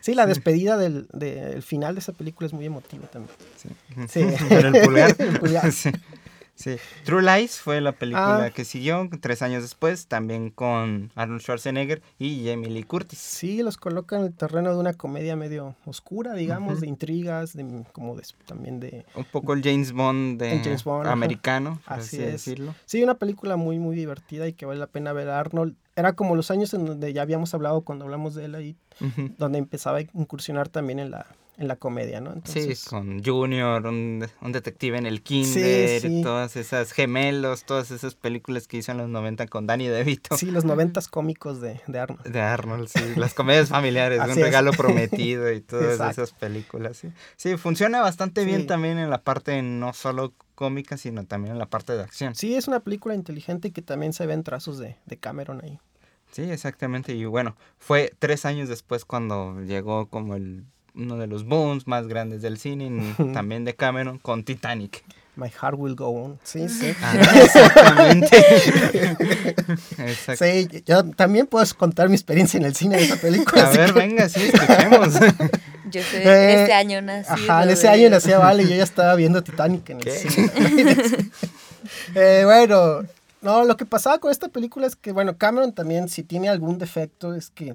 Sí, 0.00 0.14
la 0.14 0.26
despedida 0.26 0.76
del, 0.76 1.06
del 1.12 1.62
final 1.62 1.94
de 1.94 2.00
esa 2.00 2.12
película 2.12 2.46
es 2.48 2.52
muy 2.52 2.66
emotiva 2.66 3.06
también. 3.08 3.34
Sí. 3.56 3.68
Sí. 4.08 4.26
Pero 4.48 4.68
el 4.68 4.82
pulgar. 4.84 5.14
El 5.18 5.38
pulgar. 5.38 5.70
Sí. 5.72 5.90
Sí. 6.54 6.76
True 7.04 7.22
Lies 7.22 7.58
fue 7.60 7.80
la 7.80 7.92
película 7.92 8.44
Ah. 8.44 8.50
que 8.50 8.64
siguió 8.64 9.08
tres 9.20 9.42
años 9.42 9.62
después, 9.62 10.06
también 10.06 10.50
con 10.50 11.10
Arnold 11.14 11.40
Schwarzenegger 11.40 12.02
y 12.18 12.46
Jamie 12.46 12.70
Lee 12.70 12.82
Curtis. 12.84 13.18
Sí, 13.18 13.62
los 13.62 13.76
coloca 13.76 14.16
en 14.16 14.24
el 14.26 14.34
terreno 14.34 14.70
de 14.72 14.76
una 14.78 14.92
comedia 14.94 15.34
medio 15.34 15.74
oscura, 15.86 16.34
digamos, 16.34 16.80
de 16.80 16.86
intrigas, 16.88 17.54
de, 17.54 17.84
como 17.92 18.16
de- 18.16 18.22
también 18.46 18.80
de... 18.80 19.04
Un 19.14 19.24
poco 19.24 19.54
el 19.54 19.62
James 19.62 19.92
Bond 19.92 20.38
de 20.40 20.52
El 20.52 20.62
James 20.62 20.84
Bond, 20.84 21.06
americano, 21.08 21.80
por 21.86 21.94
Así 21.98 22.16
así, 22.16 22.24
es. 22.24 22.32
decirlo. 22.32 22.74
Sí, 22.84 23.02
una 23.02 23.14
película 23.14 23.56
muy, 23.56 23.78
muy 23.78 23.96
divertida 23.96 24.46
y 24.46 24.52
que 24.52 24.66
vale 24.66 24.78
la 24.78 24.86
pena 24.86 25.12
ver 25.12 25.28
a 25.30 25.40
Arnold. 25.40 25.74
Era 25.96 26.14
como 26.14 26.36
los 26.36 26.50
años 26.50 26.72
en 26.74 26.86
donde 26.86 27.12
ya 27.12 27.22
habíamos 27.22 27.52
hablado 27.54 27.82
cuando 27.82 28.04
hablamos 28.04 28.34
de 28.34 28.44
él 28.46 28.54
ahí, 28.54 28.76
donde 29.38 29.58
empezaba 29.58 29.98
a 29.98 30.00
incursionar 30.00 30.68
también 30.68 30.98
en 30.98 31.10
la, 31.10 31.26
en 31.58 31.68
la 31.68 31.76
comedia, 31.76 32.20
¿no? 32.20 32.32
Entonces, 32.32 32.78
sí, 32.80 32.88
con 32.88 33.22
Junior, 33.22 33.86
un, 33.86 34.20
de- 34.20 34.30
un 34.40 34.52
detective 34.52 34.96
en 34.96 35.06
el 35.06 35.22
kinder, 35.22 36.00
sí. 36.00 36.20
todas 36.22 36.56
esas 36.56 36.92
gemelos, 36.92 37.64
todas 37.64 37.90
esas 37.90 38.14
películas 38.14 38.66
que 38.66 38.78
hizo 38.78 38.90
en 38.92 38.98
los 38.98 39.08
90 39.08 39.46
con 39.48 39.66
Danny 39.66 39.86
DeVito. 39.86 40.36
sí, 40.36 40.50
los 40.50 40.64
noventas 40.64 41.08
cómicos 41.08 41.60
de, 41.60 41.80
de 41.86 41.98
Arnold. 41.98 42.26
De 42.26 42.40
Arnold, 42.40 42.88
sí, 42.88 43.00
las 43.16 43.34
comedias 43.34 43.68
familiares, 43.68 44.18
un 44.24 44.30
es. 44.30 44.36
regalo 44.38 44.72
prometido 44.72 45.52
y 45.52 45.60
todas 45.62 46.00
esas 46.12 46.32
películas, 46.32 46.96
sí. 46.96 47.08
Sí, 47.36 47.56
funciona 47.58 48.00
bastante 48.00 48.44
bien 48.44 48.66
también 48.66 48.98
en 48.98 49.10
la 49.10 49.22
parte 49.22 49.60
no 49.62 49.92
solo 49.92 50.32
cómica, 50.54 50.96
sino 50.96 51.24
también 51.26 51.52
en 51.52 51.58
la 51.58 51.66
parte 51.66 51.92
de 51.94 52.02
acción. 52.02 52.34
Sí, 52.34 52.54
es 52.54 52.66
una 52.66 52.80
película 52.80 53.14
inteligente 53.14 53.68
y 53.68 53.70
que 53.72 53.82
también 53.82 54.12
se 54.14 54.26
ven 54.26 54.42
trazos 54.42 54.78
de, 54.78 54.96
de 55.06 55.16
Cameron 55.18 55.60
ahí. 55.62 55.78
Sí, 56.30 56.42
exactamente. 56.50 57.14
Y 57.14 57.26
bueno, 57.26 57.56
fue 57.78 58.12
tres 58.18 58.46
años 58.46 58.68
después 58.70 59.04
cuando 59.04 59.60
llegó 59.60 60.06
como 60.08 60.34
el 60.34 60.64
uno 60.94 61.16
de 61.16 61.26
los 61.26 61.44
booms 61.44 61.86
más 61.86 62.06
grandes 62.06 62.42
del 62.42 62.58
cine, 62.58 63.14
y 63.18 63.24
también 63.32 63.64
de 63.64 63.74
Cameron, 63.74 64.18
con 64.18 64.44
Titanic. 64.44 65.02
My 65.34 65.48
Heart 65.48 65.76
Will 65.78 65.94
Go 65.94 66.08
On. 66.08 66.38
Sí, 66.44 66.68
sí. 66.68 66.92
Ah, 67.02 67.14
exactamente. 67.42 68.36
Exacto. 69.98 70.44
Sí, 70.44 70.68
yo 70.86 71.04
también 71.10 71.46
puedo 71.46 71.64
contar 71.76 72.08
mi 72.10 72.14
experiencia 72.16 72.58
en 72.58 72.66
el 72.66 72.74
cine 72.74 72.96
de 72.98 73.04
esa 73.04 73.16
película. 73.16 73.66
A 73.66 73.70
ver, 73.70 73.94
que- 73.94 73.98
venga, 73.98 74.28
sí, 74.28 74.42
escuchemos. 74.52 75.14
Yo 75.90 76.02
soy 76.02 76.20
Eh, 76.22 76.64
ese 76.64 76.72
año 76.74 77.00
nacido. 77.00 77.34
Ajá, 77.50 77.62
en 77.64 77.70
ese 77.70 77.82
de- 77.86 77.88
año 77.94 78.10
nacía 78.10 78.38
Vale 78.38 78.62
y 78.64 78.68
yo 78.68 78.76
ya 78.76 78.82
estaba 78.84 79.14
viendo 79.14 79.42
Titanic 79.42 79.88
en 79.90 79.96
el 79.98 80.04
¿Qué? 80.04 80.10
cine. 80.10 80.50
Eh, 82.14 82.42
bueno, 82.44 83.02
no, 83.40 83.64
lo 83.64 83.76
que 83.76 83.86
pasaba 83.86 84.18
con 84.18 84.30
esta 84.30 84.48
película 84.48 84.86
es 84.86 84.96
que, 84.96 85.12
bueno, 85.12 85.36
Cameron 85.36 85.72
también, 85.72 86.08
si 86.08 86.22
tiene 86.22 86.48
algún 86.48 86.78
defecto, 86.78 87.34
es 87.34 87.50
que 87.50 87.74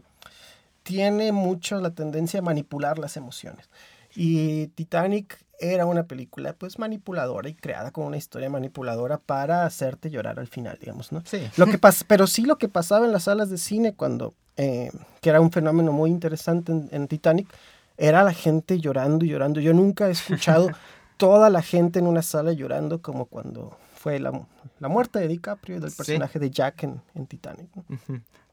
tiene 0.87 1.33
mucho 1.33 1.81
la 1.81 1.91
tendencia 1.91 2.39
a 2.39 2.43
manipular 2.43 2.97
las 2.97 3.17
emociones. 3.17 3.69
Y 4.15 4.67
Titanic 4.67 5.37
era 5.59 5.85
una 5.85 6.03
película 6.03 6.53
pues 6.53 6.79
manipuladora 6.79 7.49
y 7.49 7.55
creada 7.55 7.91
con 7.91 8.05
una 8.05 8.15
historia 8.15 8.49
manipuladora 8.49 9.17
para 9.17 9.65
hacerte 9.65 10.09
llorar 10.09 10.39
al 10.39 10.47
final, 10.47 10.77
digamos, 10.79 11.11
¿no? 11.11 11.23
Sí. 11.25 11.41
Lo 11.57 11.65
que 11.65 11.77
pas 11.77 12.05
pero 12.05 12.25
sí 12.25 12.43
lo 12.43 12.57
que 12.57 12.69
pasaba 12.69 13.05
en 13.05 13.11
las 13.11 13.23
salas 13.23 13.49
de 13.49 13.57
cine 13.57 13.95
cuando, 13.95 14.33
eh, 14.55 14.89
que 15.19 15.29
era 15.29 15.41
un 15.41 15.51
fenómeno 15.51 15.91
muy 15.91 16.09
interesante 16.09 16.71
en, 16.71 16.87
en 16.93 17.09
Titanic, 17.09 17.49
era 17.97 18.23
la 18.23 18.33
gente 18.33 18.79
llorando 18.79 19.25
y 19.25 19.29
llorando. 19.29 19.59
Yo 19.59 19.73
nunca 19.73 20.07
he 20.07 20.11
escuchado 20.11 20.69
toda 21.17 21.49
la 21.49 21.61
gente 21.61 21.99
en 21.99 22.07
una 22.07 22.21
sala 22.21 22.53
llorando 22.53 23.01
como 23.01 23.25
cuando 23.25 23.77
fue 24.07 24.19
la, 24.19 24.47
la 24.79 24.87
muerte 24.87 25.19
de 25.19 25.27
DiCaprio 25.27 25.75
y 25.77 25.79
del 25.81 25.91
Sí. 25.91 25.97
personaje 25.97 26.39
de 26.39 26.49
Jack 26.49 26.83
en, 26.83 27.01
en 27.13 27.27
Titanic. 27.27 27.67
¿no? 27.75 27.83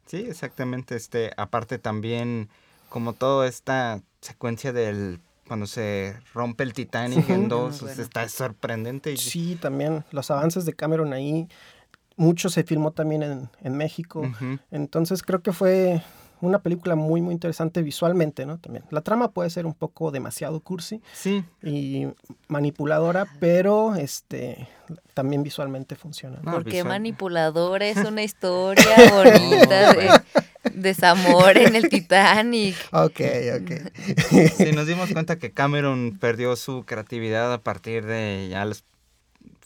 Sí, 0.06 0.16
exactamente. 0.28 0.96
Este, 0.96 1.30
aparte 1.36 1.78
también, 1.78 2.48
como 2.88 3.12
toda 3.12 3.46
esta 3.46 4.02
secuencia 4.20 4.72
del 4.72 5.20
cuando 5.46 5.66
se 5.66 6.16
rompe 6.32 6.64
el 6.64 6.72
Titanic 6.72 7.28
en 7.30 7.48
dos, 7.48 7.82
bueno. 7.82 8.02
está 8.02 8.28
sorprendente. 8.28 9.12
y- 9.12 9.16
Sí, 9.16 9.56
también 9.60 10.04
los 10.10 10.30
avances 10.32 10.64
de 10.64 10.72
Cameron 10.72 11.12
ahí, 11.12 11.46
mucho 12.16 12.48
se 12.48 12.64
filmó 12.64 12.90
también 12.90 13.22
en, 13.22 13.48
en 13.62 13.76
México. 13.76 14.22
Entonces 14.72 15.22
creo 15.22 15.40
que 15.42 15.52
fue 15.52 16.02
una 16.40 16.58
película 16.60 16.94
muy, 16.94 17.22
muy 17.22 17.32
interesante 17.32 17.82
visualmente, 17.82 18.44
¿no? 18.46 18.58
También. 18.58 18.84
La 18.90 19.00
trama 19.00 19.30
puede 19.30 19.50
ser 19.50 19.66
un 19.66 19.74
poco 19.74 20.10
demasiado 20.10 20.60
cursi 20.60 21.00
Sí, 21.12 21.44
y 21.62 22.06
manipuladora, 22.48 23.26
pero 23.40 23.94
este 23.94 24.68
también 25.14 25.42
visualmente 25.42 25.96
funciona. 25.96 26.38
No, 26.42 26.52
Porque 26.52 26.70
visual. 26.72 26.88
manipulador 26.88 27.82
es 27.82 27.96
una 27.96 28.22
historia 28.24 28.96
bonita 29.10 29.92
de 29.94 30.10
desamor 30.74 31.56
en 31.56 31.76
el 31.76 31.88
Titanic. 31.88 32.76
Ok, 32.92 33.20
ok. 33.60 33.72
sí, 34.56 34.72
nos 34.72 34.86
dimos 34.86 35.10
cuenta 35.12 35.38
que 35.38 35.50
Cameron 35.52 36.16
perdió 36.20 36.56
su 36.56 36.84
creatividad 36.84 37.52
a 37.52 37.58
partir 37.58 38.04
de 38.04 38.48
ya 38.50 38.64
los 38.64 38.84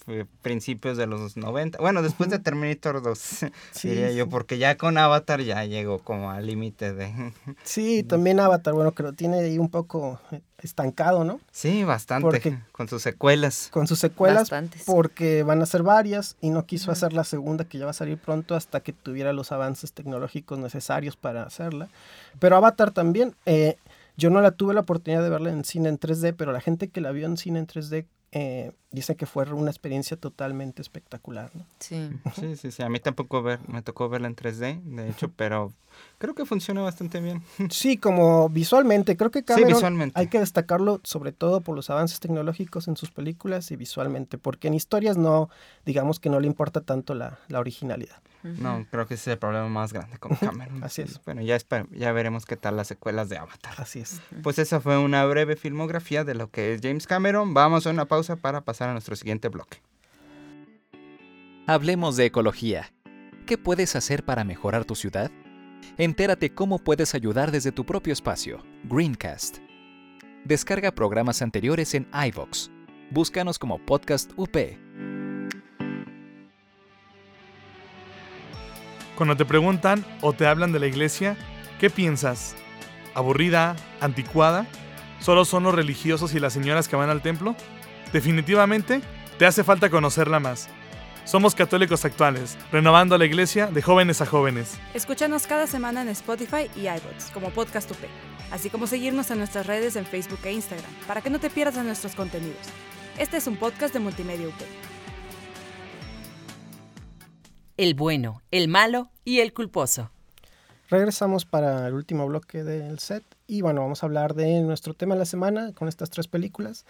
eh, 0.09 0.25
principios 0.43 0.97
de 0.97 1.07
los 1.07 1.37
90. 1.37 1.79
Bueno, 1.79 2.03
después 2.03 2.31
de 2.31 2.39
Terminator 2.39 3.03
2, 3.03 3.19
Sí, 3.73 3.89
diría 3.89 4.11
yo, 4.13 4.29
porque 4.29 4.59
ya 4.59 4.77
con 4.77 4.99
Avatar 4.99 5.41
ya 5.43 5.65
llegó 5.65 5.99
como 6.01 6.31
al 6.31 6.47
límite 6.47 6.93
de... 6.93 7.33
Sí, 7.65 8.03
también 8.03 8.41
Avatar, 8.41 8.75
bueno, 8.75 8.93
que 8.93 9.03
lo 9.03 9.13
tiene 9.13 9.39
ahí 9.41 9.59
un 9.59 9.69
poco 9.69 10.21
estancado, 10.61 11.23
¿no? 11.25 11.41
Sí, 11.53 11.85
bastante, 11.85 12.23
Porque- 12.25 12.59
con 12.73 12.89
sus 12.89 13.03
secuelas. 13.03 13.69
Con 13.71 13.87
sus 13.87 13.99
secuelas, 13.99 14.51
Bastantes. 14.51 14.83
porque 14.87 15.43
van 15.45 15.63
a 15.63 15.67
ser 15.67 15.83
varias 15.83 16.37
y 16.41 16.51
no 16.51 16.67
quiso 16.67 16.91
hacer 16.91 17.13
la 17.13 17.25
segunda 17.25 17.65
que 17.65 17.79
ya 17.79 17.85
va 17.85 17.93
a 17.93 17.95
salir 17.95 18.19
pronto 18.19 18.55
hasta 18.57 18.81
que 18.81 18.93
tuviera 18.93 19.33
los 19.33 19.53
avances 19.53 19.93
tecnológicos 19.93 20.59
necesarios 20.59 21.17
para 21.17 21.45
hacerla. 21.45 21.89
Pero 22.41 22.57
Avatar 22.57 22.91
también, 22.91 23.37
eh, 23.47 23.77
yo 24.17 24.31
no 24.31 24.41
la 24.41 24.51
tuve 24.51 24.75
la 24.75 24.81
oportunidad 24.81 25.23
de 25.23 25.31
verla 25.31 25.51
en 25.51 25.65
cine 25.65 25.89
en 25.91 25.99
3D, 26.01 26.35
pero 26.37 26.51
la 26.51 26.61
gente 26.61 26.89
que 26.89 27.01
la 27.01 27.13
vio 27.13 27.27
en 27.27 27.37
cine 27.37 27.61
en 27.61 27.67
3D 27.69 28.07
eh, 28.33 28.73
dice 28.91 29.17
que 29.17 29.27
fue 29.27 29.45
una 29.53 29.71
experiencia 29.71 30.17
totalmente 30.17 30.81
espectacular. 30.83 31.51
¿no? 31.55 31.65
Sí. 31.79 32.11
Sí, 32.35 32.57
sí, 32.57 32.71
sí. 32.71 32.83
A 32.83 32.89
mí 32.89 33.01
tampoco 33.01 33.43
ver, 33.43 33.61
me 33.69 33.83
tocó 33.83 34.09
verla 34.09 34.29
en 34.29 34.37
3D, 34.37 34.83
de 34.83 35.11
hecho, 35.11 35.31
pero 35.37 35.73
creo 36.19 36.35
que 36.35 36.47
funciona 36.47 36.81
bastante 36.83 37.21
bien. 37.21 37.43
Sí, 37.71 37.99
como 37.99 38.49
visualmente, 38.49 39.17
creo 39.17 39.31
que 39.31 39.45
Cameron 39.45 39.73
visualmente. 39.73 40.19
hay 40.19 40.29
que 40.29 40.39
destacarlo 40.39 41.01
sobre 41.05 41.33
todo 41.33 41.61
por 41.61 41.77
los 41.77 41.91
avances 41.91 42.21
tecnológicos 42.21 42.89
en 42.89 42.97
sus 42.97 43.11
películas 43.11 43.71
y 43.71 43.77
visualmente, 43.77 44.39
porque 44.39 44.69
en 44.69 44.75
historias 44.75 45.17
no, 45.17 45.51
digamos 45.85 46.19
que 46.19 46.31
no 46.31 46.41
le 46.41 46.47
importa 46.47 46.81
tanto 46.81 47.15
la, 47.15 47.39
la 47.49 47.61
originalidad. 47.61 48.21
No, 48.43 48.87
creo 48.91 49.07
que 49.07 49.15
ese 49.15 49.31
es 49.31 49.35
el 49.35 49.39
problema 49.39 49.69
más 49.69 49.93
grande 49.93 50.19
con 50.19 50.37
Cameron. 50.37 50.83
Así 50.85 51.03
es. 51.03 51.21
Bueno, 51.25 51.43
ya, 51.43 51.59
ya 51.91 52.13
veremos 52.13 52.47
qué 52.47 52.57
tal 52.57 52.77
las 52.77 52.87
secuelas 52.87 53.29
de 53.29 53.37
Avatar. 53.37 53.75
Así 53.79 54.01
es. 54.01 54.21
Pues 54.43 54.59
esa 54.59 54.81
fue 54.81 54.97
una 54.99 55.25
breve 55.27 55.57
filmografía 55.57 56.25
de 56.25 56.35
lo 56.35 56.51
que 56.51 56.75
es 56.75 56.81
James 56.83 57.07
Cameron. 57.07 57.53
Vamos 57.53 57.87
a 57.87 57.91
una 57.91 58.07
pausa 58.07 58.37
para 58.37 58.61
pasar 58.61 58.78
a 58.87 58.93
nuestro 58.93 59.17
siguiente 59.17 59.49
bloque. 59.49 59.83
Hablemos 61.67 62.17
de 62.17 62.27
ecología. 62.27 62.93
¿Qué 63.47 63.59
puedes 63.59 63.97
hacer 63.97 64.25
para 64.25 64.45
mejorar 64.45 64.85
tu 64.85 64.95
ciudad? 64.95 65.31
Entérate 65.97 66.55
cómo 66.55 66.79
puedes 66.79 67.15
ayudar 67.15 67.51
desde 67.51 67.73
tu 67.73 67.85
propio 67.85 68.13
espacio. 68.13 68.63
Greencast. 68.85 69.59
Descarga 70.45 70.93
programas 70.93 71.43
anteriores 71.43 71.95
en 71.95 72.09
iVoox. 72.13 72.71
Búscanos 73.11 73.59
como 73.59 73.85
Podcast 73.85 74.31
UP. 74.37 74.57
Cuando 79.17 79.37
te 79.37 79.45
preguntan 79.45 80.05
o 80.21 80.33
te 80.33 80.47
hablan 80.47 80.73
de 80.73 80.79
la 80.79 80.87
iglesia, 80.87 81.37
¿qué 81.81 81.91
piensas? 81.91 82.55
¿Aburrida? 83.15 83.75
¿Anticuada? 84.01 84.67
¿Solo 85.21 85.45
son 85.45 85.65
los 85.65 85.75
religiosos 85.75 86.35
y 86.35 86.39
las 86.39 86.53
señoras 86.53 86.87
que 86.87 86.97
van 86.97 87.11
al 87.11 87.21
templo? 87.21 87.57
Definitivamente, 88.13 89.03
te 89.39 89.47
hace 89.47 89.65
falta 89.65 89.91
conocerla 89.91 90.41
más. 90.41 90.69
Somos 91.25 91.55
católicos 91.55 92.07
actuales, 92.07 92.57
renovando 92.73 93.19
la 93.19 93.27
iglesia 93.27 93.67
de 93.67 93.83
jóvenes 93.83 94.23
a 94.23 94.27
jóvenes. 94.27 94.79
Escúchanos 94.95 95.47
cada 95.47 95.67
semana 95.67 96.01
en 96.01 96.09
Spotify 96.09 96.71
y 96.75 96.89
iBots 96.89 97.31
como 97.35 97.51
Podcast 97.51 97.91
UP, 97.91 97.99
así 98.51 98.71
como 98.71 98.87
seguirnos 98.87 99.31
en 99.31 99.37
nuestras 99.37 99.67
redes 99.67 99.97
en 99.97 100.07
Facebook 100.07 100.39
e 100.45 100.53
Instagram 100.53 100.91
para 101.07 101.21
que 101.21 101.29
no 101.29 101.39
te 101.39 101.51
pierdas 101.51 101.75
de 101.75 101.85
nuestros 101.85 102.15
contenidos. 102.15 102.57
Este 103.19 103.37
es 103.37 103.47
un 103.47 103.57
podcast 103.57 103.93
de 103.93 104.01
Multimedia 104.01 104.49
UP. 104.49 104.55
El 107.77 107.93
bueno, 107.93 108.41
el 108.51 108.69
malo 108.69 109.11
y 109.23 109.41
el 109.41 109.53
culposo. 109.53 110.11
Regresamos 110.89 111.45
para 111.45 111.87
el 111.89 111.93
último 111.93 112.27
bloque 112.27 112.65
del 112.65 112.99
set 113.01 113.23
y 113.47 113.61
bueno, 113.61 113.83
vamos 113.83 114.03
a 114.03 114.07
hablar 114.07 114.35
de 114.35 114.63
nuestro 114.63 114.95
tema 114.95 115.15
de 115.15 115.19
la 115.19 115.27
semana 115.27 115.73
con 115.75 115.89
estas 115.89 116.09
tres 116.09 116.27
películas. 116.27 116.87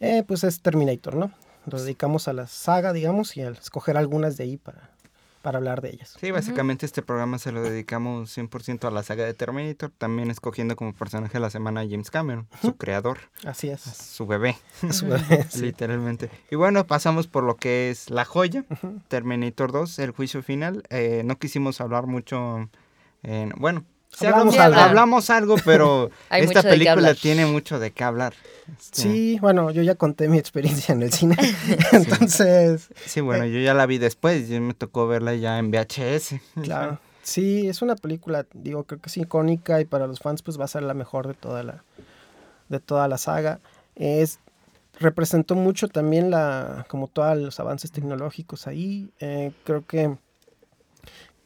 Eh, 0.00 0.24
pues 0.26 0.44
es 0.44 0.60
Terminator, 0.62 1.14
¿no? 1.14 1.30
Nos 1.66 1.82
dedicamos 1.82 2.26
a 2.28 2.32
la 2.32 2.46
saga, 2.46 2.92
digamos, 2.92 3.36
y 3.36 3.42
a 3.42 3.50
escoger 3.50 3.96
algunas 3.98 4.36
de 4.38 4.44
ahí 4.44 4.56
para, 4.56 4.90
para 5.42 5.58
hablar 5.58 5.82
de 5.82 5.90
ellas. 5.90 6.16
Sí, 6.18 6.30
básicamente 6.30 6.86
este 6.86 7.02
programa 7.02 7.38
se 7.38 7.52
lo 7.52 7.62
dedicamos 7.62 8.34
100% 8.36 8.88
a 8.88 8.90
la 8.90 9.02
saga 9.02 9.24
de 9.26 9.34
Terminator, 9.34 9.90
también 9.98 10.30
escogiendo 10.30 10.74
como 10.74 10.94
personaje 10.94 11.34
de 11.34 11.40
la 11.40 11.50
semana 11.50 11.82
a 11.82 11.84
James 11.88 12.10
Cameron, 12.10 12.48
su 12.62 12.76
creador, 12.76 13.18
Así 13.44 13.68
es. 13.68 13.82
su 13.82 14.26
bebé, 14.26 14.56
A 14.88 14.92
su 14.92 15.06
sí. 15.50 15.60
literalmente. 15.60 16.30
Y 16.50 16.56
bueno, 16.56 16.86
pasamos 16.86 17.26
por 17.26 17.44
lo 17.44 17.56
que 17.56 17.90
es 17.90 18.08
la 18.08 18.24
joya, 18.24 18.64
Terminator 19.08 19.70
2, 19.70 19.98
el 19.98 20.12
juicio 20.12 20.42
final. 20.42 20.82
Eh, 20.88 21.22
no 21.26 21.38
quisimos 21.38 21.82
hablar 21.82 22.06
mucho, 22.06 22.70
en- 23.22 23.52
bueno, 23.58 23.84
sí 24.10 24.26
Hablamos 24.26 24.58
algo. 24.58 24.80
hablamos 24.80 25.30
algo, 25.30 25.56
pero 25.64 26.10
esta 26.30 26.62
película 26.62 27.14
tiene 27.14 27.46
mucho 27.46 27.78
de 27.78 27.90
qué 27.92 28.04
hablar. 28.04 28.34
Este, 28.78 29.02
Sí, 29.02 29.38
bueno, 29.40 29.70
yo 29.70 29.82
ya 29.82 29.94
conté 29.94 30.28
mi 30.28 30.38
experiencia 30.38 30.92
en 30.92 31.02
el 31.02 31.12
cine. 31.12 31.36
Entonces, 31.92 32.88
Sí, 33.06 33.20
bueno, 33.20 33.44
yo 33.46 33.58
ya 33.60 33.74
la 33.74 33.86
vi 33.86 33.98
después, 33.98 34.48
yo 34.48 34.60
me 34.60 34.74
tocó 34.74 35.06
verla 35.06 35.34
ya 35.34 35.58
en 35.58 35.70
VHS. 35.70 36.34
claro. 36.62 36.98
Sí, 37.22 37.68
es 37.68 37.82
una 37.82 37.96
película, 37.96 38.46
digo, 38.54 38.84
creo 38.84 39.00
que 39.00 39.08
es 39.08 39.16
icónica 39.16 39.80
y 39.80 39.84
para 39.84 40.06
los 40.06 40.20
fans 40.20 40.42
pues 40.42 40.58
va 40.58 40.64
a 40.64 40.68
ser 40.68 40.82
la 40.82 40.94
mejor 40.94 41.28
de 41.28 41.34
toda 41.34 41.62
la, 41.62 41.84
de 42.68 42.80
toda 42.80 43.08
la 43.08 43.18
saga. 43.18 43.60
Es, 43.94 44.40
representó 44.98 45.54
mucho 45.54 45.88
también 45.88 46.30
la, 46.30 46.86
como 46.88 47.08
todos 47.08 47.36
los 47.36 47.60
avances 47.60 47.92
tecnológicos 47.92 48.66
ahí. 48.66 49.10
Eh, 49.20 49.52
creo 49.64 49.86
que 49.86 50.16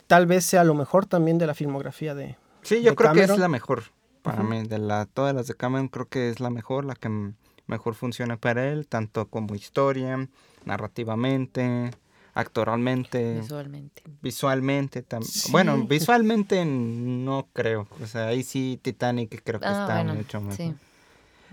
tal 0.06 0.26
vez 0.26 0.44
sea 0.44 0.64
lo 0.64 0.74
mejor 0.74 1.06
también 1.06 1.38
de 1.38 1.46
la 1.46 1.54
filmografía 1.54 2.14
de, 2.14 2.36
Sí, 2.64 2.82
yo 2.82 2.94
creo 2.96 3.12
que 3.12 3.22
es 3.22 3.38
la 3.38 3.48
mejor 3.48 3.84
para 4.22 4.40
Ujú. 4.42 4.50
mí. 4.50 4.62
De 4.66 4.78
la, 4.78 5.06
todas 5.06 5.34
las 5.34 5.46
de 5.46 5.54
Cameron 5.54 5.88
creo 5.88 6.08
que 6.08 6.30
es 6.30 6.40
la 6.40 6.50
mejor, 6.50 6.84
la 6.84 6.94
que 6.94 7.08
mejor 7.66 7.94
funciona 7.94 8.36
para 8.36 8.68
él, 8.68 8.86
tanto 8.88 9.26
como 9.28 9.54
historia, 9.54 10.28
narrativamente, 10.64 11.90
actoralmente, 12.34 13.34
Visualmente. 13.40 14.02
visualmente 14.22 15.02
también. 15.02 15.30
Sí. 15.30 15.52
Bueno, 15.52 15.86
visualmente 15.86 16.64
no 16.64 17.48
creo. 17.52 17.86
O 18.02 18.06
sea, 18.06 18.28
ahí 18.28 18.42
sí 18.42 18.78
Titanic 18.82 19.42
creo 19.44 19.60
que 19.60 19.66
Ah, 19.66 19.72
está 19.72 19.94
bueno, 19.94 20.14
mucho 20.14 20.40
mejor. 20.40 20.56
sí. 20.56 20.74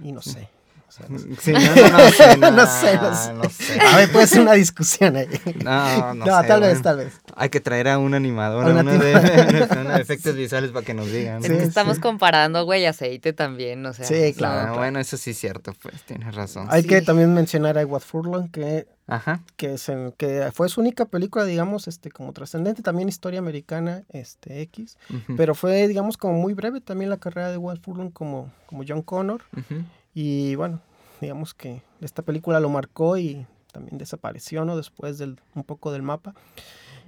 y 0.02 0.12
no 0.12 0.21
sé. 0.21 0.50
O 0.92 0.94
sea, 0.94 1.06
no 1.08 1.18
sé. 1.20 1.28
Sí, 1.40 1.52
no, 1.54 1.60
no, 1.90 1.98
no 1.98 2.12
sé, 2.12 2.38
No 2.38 2.52
no, 2.52 2.68
sé, 2.68 3.34
no 3.34 3.50
sé. 3.50 3.80
A 3.80 3.96
ver, 3.96 4.12
puede 4.12 4.28
ser 4.28 4.42
una 4.42 4.52
discusión 4.54 5.16
ahí. 5.16 5.28
No, 5.64 6.14
no, 6.14 6.26
No, 6.26 6.42
sé, 6.42 6.48
tal 6.48 6.60
vez, 6.62 6.82
tal 6.82 6.98
vez. 6.98 7.14
Hay 7.38 7.48
que 7.50 7.62
traer 7.62 7.88
a 7.88 7.98
un 7.98 8.14
animador, 8.14 8.66
A 8.66 8.72
una 8.72 8.82
uno 8.82 8.92
de, 8.98 9.12
efectos 10.02 10.36
visuales 10.36 10.72
para 10.72 10.86
que 10.86 10.94
nos 10.94 11.10
digan. 11.10 11.44
Es 11.46 11.50
estamos 11.52 12.00
comparando 12.00 12.60
agua 12.60 12.78
y 12.78 12.86
aceite 12.86 13.32
también, 13.32 13.86
o 13.86 13.94
sea. 13.94 14.06
Sí, 14.06 14.16
Ah, 14.16 14.34
claro. 14.38 14.60
claro. 14.64 14.78
bueno, 14.78 15.00
eso 15.00 15.16
sí 15.16 15.30
es 15.32 15.38
cierto, 15.38 15.74
pues 15.82 16.02
tienes 16.04 16.36
razón. 16.36 16.68
Hay 16.70 16.84
que 16.84 17.02
también 17.02 17.34
mencionar 17.34 17.78
a 17.78 17.82
Edward 17.82 18.02
Furlong, 18.04 18.50
que 18.52 18.86
Ajá. 19.08 19.42
que, 19.58 19.78
se- 19.78 20.14
que 20.18 20.50
fue 20.54 20.68
su 20.70 20.82
única 20.82 21.06
película, 21.06 21.44
digamos, 21.46 21.88
este, 21.88 22.12
como 22.12 22.34
trascendente, 22.34 22.82
también 22.82 23.08
historia 23.10 23.40
americana, 23.40 24.04
este, 24.10 24.62
X, 24.62 24.98
pero 25.38 25.56
fue, 25.56 25.88
digamos, 25.88 26.18
como 26.18 26.34
muy 26.36 26.54
breve 26.54 26.82
también 26.82 27.10
la 27.10 27.18
carrera 27.18 27.50
de 27.50 27.58
Walt 27.58 27.82
Furlong 27.84 28.12
como, 28.12 28.52
como 28.68 28.84
John 28.88 29.02
Connor, 29.02 29.42
ujú. 29.56 29.84
Y 30.13 30.56
bueno, 30.56 30.82
digamos 31.19 31.54
que 31.54 31.82
esta 32.02 32.21
película 32.24 32.60
lo 32.60 32.69
marcó 32.69 33.17
y 33.17 33.45
también 33.71 33.97
desapareció, 33.97 34.65
¿no? 34.65 34.76
Después 34.76 35.17
del, 35.17 35.39
un 35.56 35.63
poco 35.63 35.91
del 35.91 36.02
mapa. 36.02 36.34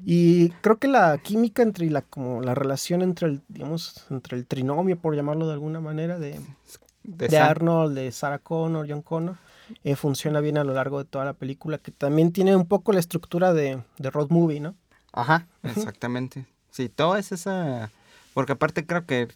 Y 0.06 0.50
creo 0.62 0.78
que 0.80 0.88
la 0.88 1.18
química 1.18 1.64
entre 1.64 1.90
la, 1.90 2.02
como 2.02 2.42
la 2.42 2.56
relación 2.56 3.02
entre 3.02 3.28
el, 3.28 3.42
digamos, 3.48 4.06
entre 4.10 4.38
el 4.38 4.46
trinomio, 4.46 4.98
por 4.98 5.16
llamarlo 5.16 5.48
de 5.48 5.54
alguna 5.54 5.80
manera, 5.80 6.20
de, 6.20 6.40
De 7.04 7.28
de 7.28 7.38
Arnold, 7.38 7.96
de 7.96 8.12
Sarah 8.12 8.40
Connor, 8.40 8.86
John 8.90 9.02
Connor, 9.02 9.38
eh, 9.84 9.96
funciona 9.96 10.42
bien 10.42 10.58
a 10.58 10.64
lo 10.64 10.74
largo 10.74 11.00
de 11.00 11.06
toda 11.06 11.26
la 11.26 11.34
película, 11.34 11.78
que 11.78 11.92
también 11.92 12.32
tiene 12.32 12.56
un 12.56 12.68
poco 12.68 12.92
la 12.92 13.00
estructura 13.00 13.54
de, 13.54 13.82
de 13.98 14.10
road 14.10 14.30
movie, 14.30 14.60
¿no? 14.60 14.76
Ajá, 15.14 15.48
exactamente. 15.64 16.46
Sí, 16.72 16.90
todo 16.90 17.16
es 17.16 17.32
esa... 17.32 17.92
Porque 18.34 18.54
aparte 18.54 18.86
creo 18.86 19.06
que 19.06 19.28